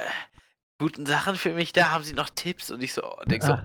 guten 0.78 1.06
Sachen 1.06 1.36
für 1.36 1.52
mich 1.54 1.72
da? 1.72 1.90
Haben 1.92 2.04
sie 2.04 2.14
noch 2.14 2.28
Tipps? 2.30 2.70
Und 2.70 2.82
ich 2.82 2.92
so, 2.92 3.02
denk 3.26 3.42
so, 3.42 3.52
Ach, 3.52 3.64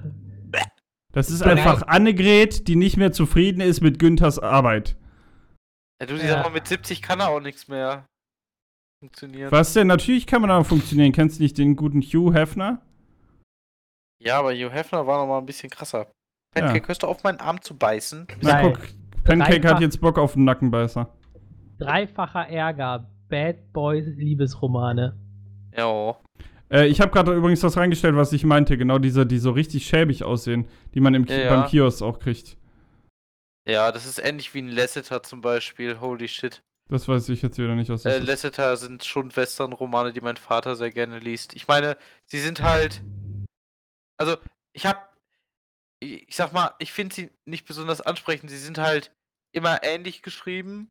Das 1.14 1.30
ist 1.30 1.41
einfach 1.41 1.84
Annegret, 1.88 2.68
die 2.68 2.76
nicht 2.76 2.97
mehr 2.97 3.12
zufrieden 3.12 3.62
ist 3.62 3.82
mit 3.82 3.97
Günthers 3.99 4.38
Arbeit. 4.39 4.95
ja, 5.99 6.06
du, 6.08 6.14
Ja. 6.16 6.22
dieser 6.22 6.43
Mann 6.43 6.54
mit 6.54 6.68
70 6.68 7.02
kann 7.02 7.20
er 7.22 7.30
auch 7.30 7.41
nichts 7.41 7.68
mehr 7.68 8.08
funktionieren. 9.06 9.52
Was 9.52 9.74
denn? 9.74 9.88
Natürlich 9.88 10.28
kann 10.28 10.41
man 10.41 10.49
da 10.49 10.64
funktionieren. 10.64 11.12
Kennst 11.12 11.39
du 11.39 11.43
nicht 11.43 11.58
den 11.58 11.76
guten 11.76 12.02
Hugh 12.02 12.34
Hefner? 12.34 12.82
Ja, 14.24 14.39
aber 14.39 14.54
Hugh 14.54 14.70
Hefner 14.72 15.06
war 15.08 15.20
noch 15.20 15.28
mal 15.28 15.39
ein 15.39 15.45
bisschen 15.45 15.70
krasser. 15.70 16.08
Ja. 16.56 16.62
Pancake, 16.66 16.88
hörst 16.88 17.04
du 17.04 17.08
auf, 17.08 17.24
meinen 17.24 17.39
Arm 17.39 17.62
zu 17.62 17.76
beißen? 17.76 18.28
Na 18.41 18.62
guck, 18.62 18.80
Pancake 19.24 19.60
Dreifach- 19.62 19.74
hat 19.76 19.82
jetzt 19.82 19.99
Bock 19.99 20.18
auf 20.20 20.36
einen 20.36 20.45
Nackenbeißer. 20.45 21.10
dreifacher 21.80 22.47
Ärger. 22.47 23.10
Bad 23.30 23.72
Boys 23.74 24.06
Liebesromane. 24.18 25.18
Ja. 25.76 26.18
Äh, 26.70 26.88
ich 26.88 26.99
habe 26.99 27.12
gerade 27.12 27.34
übrigens 27.34 27.62
das 27.62 27.78
reingestellt, 27.78 28.16
was 28.18 28.34
ich 28.34 28.43
meinte. 28.43 28.78
Genau 28.78 28.99
diese, 28.99 29.26
die 29.26 29.38
so 29.38 29.52
richtig 29.52 29.86
schäbig 29.88 30.26
aussehen, 30.26 30.68
die 30.93 30.99
man 30.99 31.14
im 31.16 31.26
Ja, 31.26 31.38
ja. 31.38 31.49
beim 31.56 31.70
Kiosk 31.70 32.02
auch 32.02 32.20
kriegt. 32.20 32.58
Ja, 33.66 33.91
das 33.93 34.06
ist 34.06 34.20
ähnlich 34.20 34.54
wie 34.54 34.60
ein 34.62 34.68
Lasseter 34.68 35.24
zum 35.24 35.39
Beispiel. 35.39 36.02
Holy 36.02 36.28
shit. 36.28 36.62
Das 36.92 37.08
weiß 37.08 37.30
ich 37.30 37.42
jetzt 37.42 37.58
wieder 37.58 37.74
nicht, 37.74 37.89
was 37.89 38.04
das 38.04 38.14
Äh, 38.14 38.20
ist. 38.20 38.28
Lasseter 38.28 38.76
sind 38.76 39.06
schon 39.06 39.34
Western-Romane, 39.34 40.12
die 40.12 40.20
mein 40.20 40.36
Vater 40.36 40.76
sehr 40.76 40.92
gerne 40.92 41.20
liest. 41.20 41.56
Ich 41.56 41.66
meine, 41.66 41.98
sie 42.26 42.39
sind 42.39 42.62
halt. 42.62 43.02
Also, 44.18 44.36
ich 44.74 44.86
hab. 44.86 45.16
Ich 46.02 46.28
ich 46.28 46.36
sag 46.36 46.52
mal, 46.52 46.74
ich 46.80 46.92
finde 46.92 47.16
sie 47.16 47.32
nicht 47.46 47.66
besonders 47.66 48.02
ansprechend. 48.02 48.50
Sie 48.50 48.58
sind 48.58 48.78
halt 48.78 49.16
immer 49.54 49.84
ähnlich 49.84 50.22
geschrieben. 50.22 50.89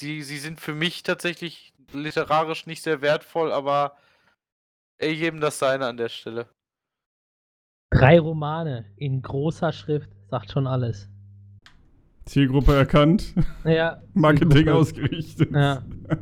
Sie, 0.00 0.22
sie 0.22 0.38
sind 0.38 0.60
für 0.60 0.74
mich 0.74 1.04
tatsächlich 1.04 1.72
literarisch 1.92 2.66
nicht 2.66 2.82
sehr 2.82 3.00
wertvoll, 3.00 3.52
aber 3.52 3.96
ey, 4.98 5.12
jedem 5.12 5.40
das 5.40 5.58
seine 5.60 5.86
an 5.86 5.98
der 5.98 6.08
Stelle. 6.08 6.48
Drei 7.90 8.18
Romane 8.18 8.92
in 8.96 9.22
großer 9.22 9.72
Schrift. 9.72 10.10
Sagt 10.30 10.50
schon 10.50 10.66
alles. 10.66 11.08
Zielgruppe 12.26 12.74
erkannt, 12.74 13.34
Ja. 13.64 14.00
Marketing 14.14 14.50
Zielgruppe. 14.50 14.78
ausgerichtet. 14.78 15.50
Ja. 15.52 15.82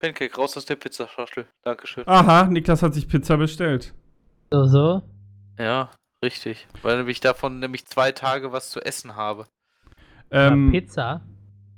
Pancake, 0.00 0.34
raus 0.36 0.56
aus 0.56 0.64
der 0.64 0.76
Pizzaschachtel. 0.76 1.46
Dankeschön. 1.62 2.04
Aha, 2.06 2.44
Niklas 2.46 2.82
hat 2.82 2.94
sich 2.94 3.06
Pizza 3.06 3.36
bestellt. 3.36 3.92
So, 4.50 4.64
so. 4.64 5.02
Ja, 5.58 5.90
richtig. 6.24 6.66
Weil 6.82 6.96
nämlich 6.98 7.20
davon 7.20 7.58
nämlich 7.60 7.84
zwei 7.86 8.10
Tage 8.12 8.50
was 8.52 8.70
zu 8.70 8.80
essen 8.80 9.14
habe. 9.16 9.46
Ähm, 10.30 10.72
Ja, 10.72 10.80
Pizza. 10.80 11.20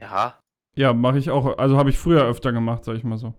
Ja. 0.01 0.39
ja, 0.77 0.93
mache 0.93 1.19
ich 1.19 1.31
auch. 1.31 1.59
Also 1.59 1.77
habe 1.77 1.91
ich 1.91 1.99
früher 1.99 2.23
öfter 2.25 2.53
gemacht, 2.53 2.85
sag 2.85 2.97
ich 2.97 3.03
mal 3.05 3.19
so. 3.19 3.35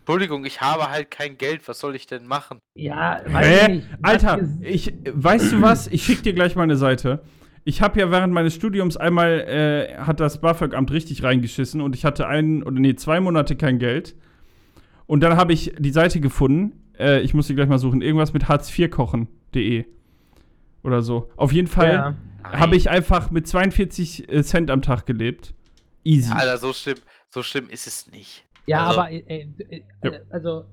Entschuldigung, 0.00 0.44
ich 0.44 0.60
habe 0.60 0.88
halt 0.90 1.10
kein 1.10 1.36
Geld. 1.38 1.66
Was 1.66 1.80
soll 1.80 1.96
ich 1.96 2.06
denn 2.06 2.26
machen? 2.26 2.58
Ja, 2.76 3.20
weiß 3.26 3.46
ich 3.46 3.62
Hä? 3.62 3.68
nicht. 3.76 3.88
Alter, 4.02 4.40
ich, 4.60 4.94
weißt 5.10 5.52
du 5.52 5.62
was? 5.62 5.86
Ich 5.88 6.04
schick 6.04 6.22
dir 6.22 6.32
gleich 6.34 6.54
mal 6.56 6.62
eine 6.62 6.76
Seite. 6.76 7.24
Ich 7.68 7.82
habe 7.82 7.98
ja 7.98 8.12
während 8.12 8.32
meines 8.32 8.54
Studiums 8.54 8.96
einmal, 8.96 9.40
äh, 9.40 9.96
hat 9.98 10.20
das 10.20 10.40
BAföG-Amt 10.40 10.92
richtig 10.92 11.24
reingeschissen 11.24 11.80
und 11.80 11.96
ich 11.96 12.04
hatte 12.04 12.28
einen, 12.28 12.62
oder 12.62 12.78
nee, 12.78 12.94
zwei 12.94 13.18
Monate 13.18 13.56
kein 13.56 13.80
Geld. 13.80 14.14
Und 15.06 15.20
dann 15.24 15.36
habe 15.36 15.52
ich 15.52 15.74
die 15.76 15.90
Seite 15.90 16.20
gefunden, 16.20 16.80
äh, 16.96 17.20
ich 17.22 17.34
muss 17.34 17.48
sie 17.48 17.56
gleich 17.56 17.68
mal 17.68 17.78
suchen, 17.80 18.02
irgendwas 18.02 18.32
mit 18.32 18.44
hartz4kochen.de 18.44 19.84
oder 20.84 21.02
so. 21.02 21.28
Auf 21.36 21.50
jeden 21.52 21.66
Fall 21.66 21.92
Ja. 21.92 22.14
habe 22.44 22.76
ich 22.76 22.88
einfach 22.88 23.32
mit 23.32 23.48
42 23.48 24.28
äh, 24.32 24.44
Cent 24.44 24.70
am 24.70 24.80
Tag 24.80 25.04
gelebt. 25.04 25.52
Easy. 26.04 26.32
Alter, 26.32 26.58
so 26.58 26.72
schlimm, 26.72 26.98
so 27.30 27.42
schlimm 27.42 27.68
ist 27.68 27.88
es 27.88 28.08
nicht. 28.12 28.44
Ja, 28.66 28.86
Also- 28.86 29.00
aber 29.00 29.10
äh, 29.10 29.18
äh, 29.28 29.82
Ja. 30.04 30.10
äh, 30.12 30.20
also 30.30 30.66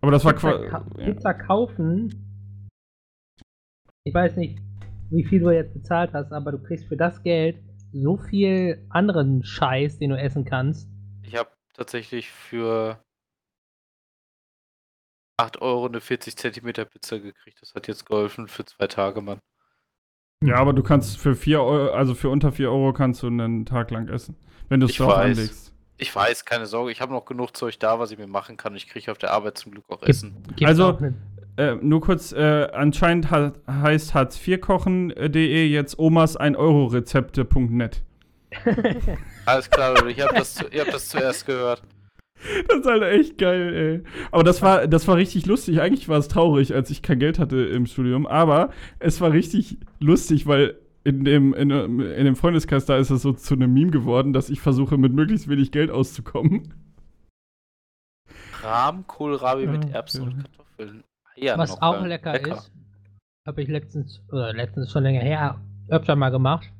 Aber 0.00 0.10
das 0.10 0.24
war 0.24 0.32
Pizza, 0.32 0.50
quasi. 0.58 0.68
ka 0.68 0.80
Pizza 1.04 1.34
kaufen. 1.34 2.24
Ich 4.02 4.12
weiß 4.12 4.36
nicht. 4.36 4.58
Wie 5.10 5.24
viel 5.24 5.40
du 5.40 5.50
jetzt 5.50 5.72
bezahlt 5.74 6.12
hast, 6.12 6.32
aber 6.32 6.52
du 6.52 6.58
kriegst 6.62 6.86
für 6.86 6.96
das 6.96 7.22
Geld 7.22 7.56
so 7.92 8.16
viel 8.18 8.86
anderen 8.90 9.42
Scheiß, 9.42 9.98
den 9.98 10.10
du 10.10 10.18
essen 10.18 10.44
kannst. 10.44 10.88
Ich 11.22 11.36
habe 11.36 11.50
tatsächlich 11.74 12.30
für 12.30 12.98
8 15.38 15.60
Euro 15.62 15.86
eine 15.86 16.00
40 16.00 16.36
Zentimeter 16.36 16.84
Pizza 16.84 17.18
gekriegt. 17.18 17.58
Das 17.60 17.74
hat 17.74 17.86
jetzt 17.88 18.04
geholfen 18.06 18.48
für 18.48 18.64
zwei 18.64 18.86
Tage, 18.88 19.20
Mann. 19.20 19.38
Ja, 20.44 20.56
aber 20.56 20.72
du 20.72 20.82
kannst 20.82 21.18
für 21.18 21.34
4 21.34 21.62
Euro, 21.62 21.92
also 21.94 22.14
für 22.14 22.28
unter 22.28 22.52
4 22.52 22.70
Euro 22.70 22.92
kannst 22.92 23.22
du 23.22 23.28
einen 23.28 23.64
Tag 23.66 23.90
lang 23.90 24.08
essen. 24.08 24.36
Wenn 24.68 24.80
du 24.80 24.86
es 24.86 24.96
drauf 24.96 25.12
weiß. 25.16 25.38
anlegst. 25.38 25.74
Ich 25.96 26.14
weiß, 26.14 26.44
keine 26.44 26.66
Sorge, 26.66 26.92
ich 26.92 27.00
habe 27.00 27.12
noch 27.12 27.24
genug 27.24 27.56
Zeug 27.56 27.78
da, 27.80 27.98
was 27.98 28.12
ich 28.12 28.18
mir 28.18 28.28
machen 28.28 28.56
kann. 28.56 28.76
Ich 28.76 28.86
kriege 28.88 29.10
auf 29.10 29.18
der 29.18 29.32
Arbeit 29.32 29.58
zum 29.58 29.72
Glück 29.72 29.84
auch 29.88 30.02
Essen. 30.02 30.42
Gibt's 30.54 30.64
Also- 30.64 30.92
auch 30.92 31.00
Äh, 31.58 31.74
nur 31.82 32.00
kurz, 32.00 32.30
äh, 32.32 32.68
anscheinend 32.72 33.30
ha 33.32 33.52
heißt 33.68 34.14
Hartz-IV-Kochen.de 34.14 35.66
jetzt 35.66 35.98
omas 35.98 36.38
1-Euro-Rezepte.net. 36.38 38.02
Alles 39.44 39.68
klar, 39.68 39.94
Leute, 39.94 40.10
ich 40.10 40.20
habe 40.20 40.34
das, 40.36 40.54
zu- 40.54 40.68
ihr 40.68 40.82
habt 40.82 40.94
das 40.94 41.08
zuerst 41.08 41.46
gehört. 41.46 41.82
Das 42.68 42.78
ist 42.78 42.86
halt 42.86 43.02
echt 43.02 43.38
geil, 43.38 43.74
ey. 43.74 44.02
Aber 44.30 44.44
das 44.44 44.62
war, 44.62 44.86
das 44.86 45.08
war 45.08 45.16
richtig 45.16 45.46
lustig. 45.46 45.80
Eigentlich 45.80 46.08
war 46.08 46.18
es 46.18 46.28
traurig, 46.28 46.72
als 46.72 46.90
ich 46.90 47.02
kein 47.02 47.18
Geld 47.18 47.40
hatte 47.40 47.56
im 47.56 47.86
Studium. 47.86 48.28
Aber 48.28 48.70
es 49.00 49.20
war 49.20 49.32
richtig 49.32 49.78
lustig, 49.98 50.46
weil 50.46 50.78
in 51.02 51.24
dem, 51.24 51.52
in, 51.54 51.70
in 51.70 52.24
dem 52.24 52.36
Freundeskreis 52.36 52.84
da 52.86 52.96
ist 52.98 53.10
es 53.10 53.22
so 53.22 53.32
zu 53.32 53.54
einem 53.54 53.74
Meme 53.74 53.90
geworden, 53.90 54.32
dass 54.32 54.48
ich 54.50 54.60
versuche, 54.60 54.96
mit 54.96 55.12
möglichst 55.12 55.48
wenig 55.48 55.72
Geld 55.72 55.90
auszukommen. 55.90 56.72
Rahm, 58.62 59.04
Kohlrabi 59.08 59.66
mit 59.66 59.86
Ja, 59.86 59.90
Erbsen 59.96 60.22
ja. 60.22 60.28
und 60.28 60.36
Kartoffeln. 60.44 61.04
Eier 61.42 61.58
Was 61.58 61.70
noch, 61.70 61.82
auch 61.82 62.02
äh, 62.04 62.08
lecker, 62.08 62.40
ist, 62.40 62.72
habe 63.46 63.62
ich 63.62 63.68
letztens, 63.68 64.22
oder 64.30 64.52
letztens 64.52 64.90
schon 64.90 65.02
länger 65.04 65.20
her, 65.20 65.60
öfter 65.88 66.16
mal 66.16 66.30
gemacht, 66.30 66.70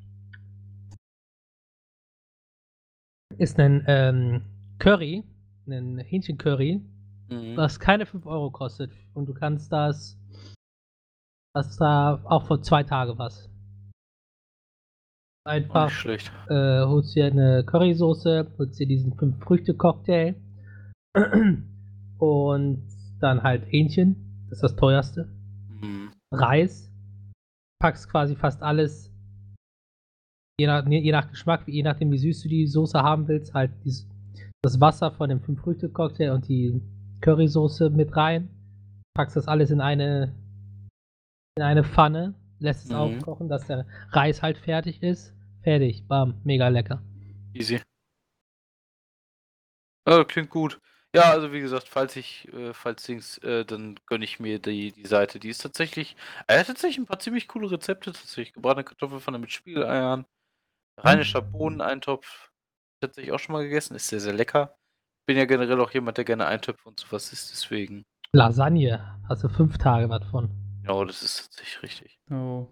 ist 3.37 3.59
ein 3.59 3.85
ähm, 3.87 4.43
Curry, 4.79 5.25
ein 5.67 5.99
Hähnchencurry, 5.99 6.81
Mhm. 7.31 7.57
was 7.59 7.79
keine 7.79 8.07
5 8.07 8.25
Euro 8.25 8.51
kostet. 8.51 8.91
Und 9.13 9.27
du 9.27 9.35
kannst 9.35 9.71
das, 9.71 10.17
das 11.55 11.77
da 11.77 12.23
auch 12.25 12.47
vor 12.47 12.63
zwei 12.63 12.83
Tage 12.85 13.19
was. 13.19 13.51
Einfach 15.47 15.91
schlecht. 15.91 16.33
äh, 16.49 16.83
holst 16.85 17.15
dir 17.15 17.27
eine 17.27 17.65
Currysoße, 17.65 18.51
holst 18.59 18.81
dir 18.81 18.87
diesen 18.87 19.15
5-Früchte-Cocktail 19.15 20.37
und 22.19 22.87
dann 23.21 23.43
halt 23.43 23.65
Hähnchen, 23.71 24.28
das 24.49 24.59
ist 24.59 24.63
das 24.63 24.77
teuerste. 24.77 25.29
Mhm. 25.69 26.11
Reis, 26.33 26.91
packst 27.81 28.09
quasi 28.11 28.35
fast 28.37 28.63
alles, 28.63 29.13
je 30.61 30.67
nach, 30.67 30.87
je 30.87 31.13
nach 31.13 31.31
Geschmack, 31.31 31.67
je 31.69 31.83
nachdem 31.83 32.11
wie 32.11 32.19
süß 32.19 32.43
du 32.43 32.49
die 32.49 32.67
Soße 32.67 33.01
haben 33.03 33.29
willst, 33.29 33.55
halt 33.55 33.73
dies, 33.85 34.09
das 34.63 34.81
Wasser 34.81 35.13
von 35.13 35.29
dem 35.29 35.41
5-Früchte-Cocktail 35.41 36.31
und 36.33 36.49
die 36.49 36.81
Currysoße 37.21 37.91
mit 37.91 38.17
rein, 38.17 38.49
packst 39.15 39.37
das 39.37 39.49
alles 39.49 39.71
in 39.71 39.81
eine 39.81 40.35
in 41.57 41.65
eine 41.65 41.83
Pfanne, 41.83 42.35
lässt 42.61 42.85
es 42.85 42.91
Mhm. 42.91 42.97
aufkochen, 42.97 43.49
dass 43.49 43.67
der 43.67 43.85
Reis 44.11 44.43
halt 44.43 44.59
fertig 44.59 45.03
ist. 45.03 45.35
Fertig, 45.63 46.07
bam, 46.07 46.35
mega 46.45 46.69
lecker. 46.69 47.03
Easy. 47.53 47.81
Ja, 50.09 50.23
klingt 50.25 50.51
gut. 50.51 50.81
Ja, 51.19 51.31
also 51.33 51.53
wie 51.53 51.61
gesagt, 51.61 51.89
falls 51.89 52.17
ich, 52.17 52.49
äh, 52.53 52.73
falls 52.73 53.03
Dings, 53.03 53.39
äh, 53.39 53.65
dann 53.65 53.97
gönne 54.07 54.25
ich 54.25 54.39
mir 54.41 54.59
die, 54.59 54.93
die 54.93 55.07
Seite. 55.07 55.39
Die 55.39 55.49
ist 55.49 55.63
tatsächlich, 55.63 56.17
er 56.47 56.61
hat 56.61 56.67
tatsächlich 56.69 56.99
ein 56.99 57.07
paar 57.07 57.19
ziemlich 57.19 57.49
coole 57.49 57.71
Rezepte. 57.71 58.13
Tatsächlich 58.13 58.53
gebratene 58.53 58.85
Kartoffelpfanne 58.85 59.39
mit 59.39 59.51
Spiegeleiern, 59.53 60.25
rheinischer 60.99 61.43
Bohneneintopf. 61.43 62.51
Tatsächlich 63.01 63.33
auch 63.33 63.39
schon 63.39 63.53
mal 63.55 63.65
gegessen. 63.65 63.95
Ist 63.97 64.09
sehr, 64.09 64.21
sehr 64.21 64.33
lecker. 64.35 64.77
Bin 65.27 65.37
ja 65.37 65.45
generell 65.45 65.81
auch 65.81 65.91
jemand, 65.93 66.17
der 66.19 66.25
gerne 66.25 66.47
Eintöpfe 66.47 66.89
und 66.89 66.99
sowas 67.01 67.33
isst. 67.33 67.51
Deswegen, 67.53 68.05
Lasagne, 68.33 69.19
hast 69.29 69.45
du 69.45 69.49
fünf 69.49 69.79
Tage 69.79 70.09
was 70.09 70.25
von. 70.27 70.51
ja, 70.87 71.05
das 71.05 71.23
ist 71.23 71.43
tatsächlich 71.45 71.83
richtig. 71.83 72.19
Oh. 72.31 72.67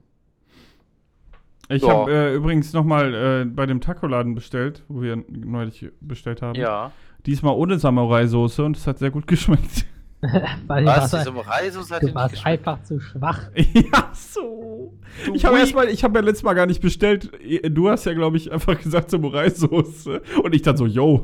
Ich 1.68 1.82
Ja. 1.82 1.88
habe 1.88 2.12
äh, 2.12 2.34
übrigens 2.34 2.72
nochmal 2.72 3.12
äh, 3.14 3.44
bei 3.44 3.66
dem 3.66 3.80
Tacoladen 3.80 4.34
bestellt, 4.36 4.84
wo 4.88 5.02
wir 5.02 5.16
neulich 5.28 5.90
bestellt 6.00 6.40
haben. 6.40 6.54
Ja. 6.58 6.92
Diesmal 7.26 7.54
ohne 7.54 7.78
Samurai-Soße 7.78 8.64
und 8.64 8.76
es 8.76 8.86
hat 8.86 8.98
sehr 8.98 9.10
gut 9.10 9.26
geschmeckt. 9.26 9.86
Weil 10.66 10.86
Was? 10.86 11.10
du 11.10 11.18
Die 11.18 11.24
Samurai-Soße 11.24 11.94
hat 11.94 12.02
du 12.02 12.14
warst 12.14 12.34
geschmeckt? 12.34 12.66
einfach 12.68 12.82
zu 12.84 13.00
schwach. 13.00 13.50
ja, 13.54 14.10
so. 14.14 14.94
Du 15.26 15.34
Ich 15.34 15.44
habe 15.44 15.58
erstmal, 15.58 15.88
ich 15.88 16.02
habe 16.04 16.18
ja 16.18 16.24
letztes 16.24 16.42
Mal 16.42 16.54
gar 16.54 16.66
nicht 16.66 16.80
bestellt. 16.80 17.30
Du 17.70 17.90
hast 17.90 18.06
ja, 18.06 18.14
glaube 18.14 18.36
ich, 18.38 18.50
einfach 18.50 18.80
gesagt 18.80 19.10
Samurai-Soße. 19.10 20.22
Und 20.42 20.54
ich 20.54 20.62
dann 20.62 20.76
so, 20.76 20.86
yo. 20.86 21.22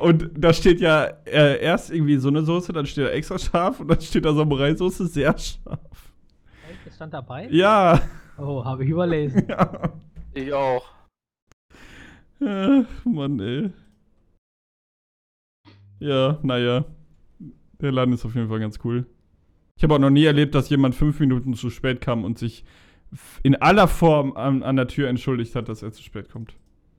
und 0.00 0.30
da 0.36 0.52
steht 0.52 0.80
ja 0.80 1.04
äh, 1.24 1.60
erst 1.62 1.90
irgendwie 1.92 2.16
so 2.16 2.28
eine 2.28 2.42
Soße, 2.42 2.72
dann 2.72 2.86
steht 2.86 3.06
da 3.06 3.10
extra 3.10 3.38
scharf 3.38 3.80
und 3.80 3.88
dann 3.88 4.00
steht 4.00 4.24
da 4.24 4.34
Samurai-Soße 4.34 5.06
sehr 5.06 5.36
scharf. 5.38 5.78
Das 6.84 6.94
stand 6.96 7.14
dabei? 7.14 7.48
Ja. 7.50 8.00
Oh, 8.38 8.64
habe 8.64 8.84
ich 8.84 8.90
überlesen. 8.90 9.46
ja. 9.48 9.92
Ich 10.34 10.52
auch. 10.52 10.84
Ach, 12.42 12.84
Mann, 13.04 13.38
ey. 13.40 13.70
Ja, 16.00 16.38
naja. 16.42 16.84
Der 17.80 17.92
Laden 17.92 18.12
ist 18.12 18.24
auf 18.24 18.34
jeden 18.34 18.48
Fall 18.48 18.60
ganz 18.60 18.78
cool. 18.84 19.06
Ich 19.76 19.82
habe 19.82 19.94
auch 19.94 19.98
noch 19.98 20.10
nie 20.10 20.24
erlebt, 20.24 20.54
dass 20.54 20.68
jemand 20.68 20.94
fünf 20.94 21.20
Minuten 21.20 21.54
zu 21.54 21.70
spät 21.70 22.00
kam 22.00 22.24
und 22.24 22.38
sich 22.38 22.64
in 23.42 23.56
aller 23.56 23.88
Form 23.88 24.36
an, 24.36 24.62
an 24.62 24.76
der 24.76 24.88
Tür 24.88 25.08
entschuldigt 25.08 25.54
hat, 25.54 25.68
dass 25.68 25.82
er 25.82 25.92
zu 25.92 26.02
spät 26.02 26.30
kommt. 26.30 26.54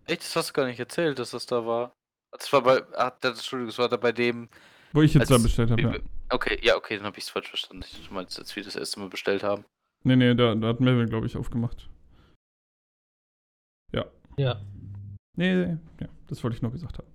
Echt, 0.05 0.21
das 0.21 0.35
hast 0.35 0.49
du 0.49 0.53
gar 0.53 0.65
nicht 0.65 0.79
erzählt, 0.79 1.19
dass 1.19 1.31
das 1.31 1.45
da 1.45 1.65
war. 1.65 1.93
Das 2.31 2.51
war 2.51 2.63
bei, 2.63 2.81
ach, 2.97 3.11
das, 3.21 3.37
Entschuldigung, 3.37 3.67
das 3.69 3.77
war 3.77 3.89
da 3.89 3.97
bei 3.97 4.11
dem, 4.11 4.49
Wo 4.93 5.01
ich 5.01 5.13
jetzt 5.13 5.29
Als- 5.29 5.41
da 5.41 5.43
bestellt 5.43 5.71
habe, 5.71 5.81
ja. 5.81 5.95
Okay, 6.29 6.59
ja, 6.63 6.75
okay, 6.75 6.95
dann 6.95 7.05
habe 7.05 7.17
ich 7.17 7.25
es 7.25 7.29
falsch 7.29 7.49
verstanden. 7.49 7.83
Ich 7.85 8.09
meinst, 8.09 8.39
als 8.39 8.55
wir 8.55 8.63
das 8.63 8.75
erste 8.75 8.99
Mal 8.99 9.09
bestellt 9.09 9.43
haben. 9.43 9.65
Nee, 10.03 10.15
nee, 10.15 10.33
da, 10.33 10.55
da 10.55 10.69
hat 10.69 10.79
Melvin, 10.79 11.07
glaube 11.07 11.27
ich, 11.27 11.37
aufgemacht. 11.37 11.89
Ja. 14.37 14.61
Nee, 15.35 15.53
nee, 15.53 15.77
ja, 15.99 16.07
das 16.27 16.43
wollte 16.43 16.55
ich 16.55 16.61
nur 16.61 16.71
gesagt 16.71 16.97
haben. 16.97 17.07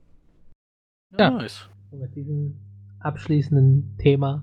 Ja. 1.18 1.30
Nice. 1.30 1.68
Und 1.91 2.01
mit 2.01 2.14
diesem 2.14 2.57
abschließenden 3.01 3.97
Thema 3.99 4.43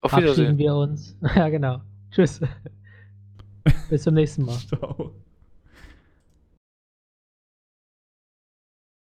Auf 0.00 0.12
verabschieden 0.12 0.58
wir 0.58 0.74
uns. 0.74 1.16
ja, 1.36 1.48
genau. 1.48 1.82
Tschüss. 2.10 2.40
Bis 3.90 4.02
zum 4.02 4.14
nächsten 4.14 4.44
Mal. 4.44 4.56
Ciao. 4.58 5.14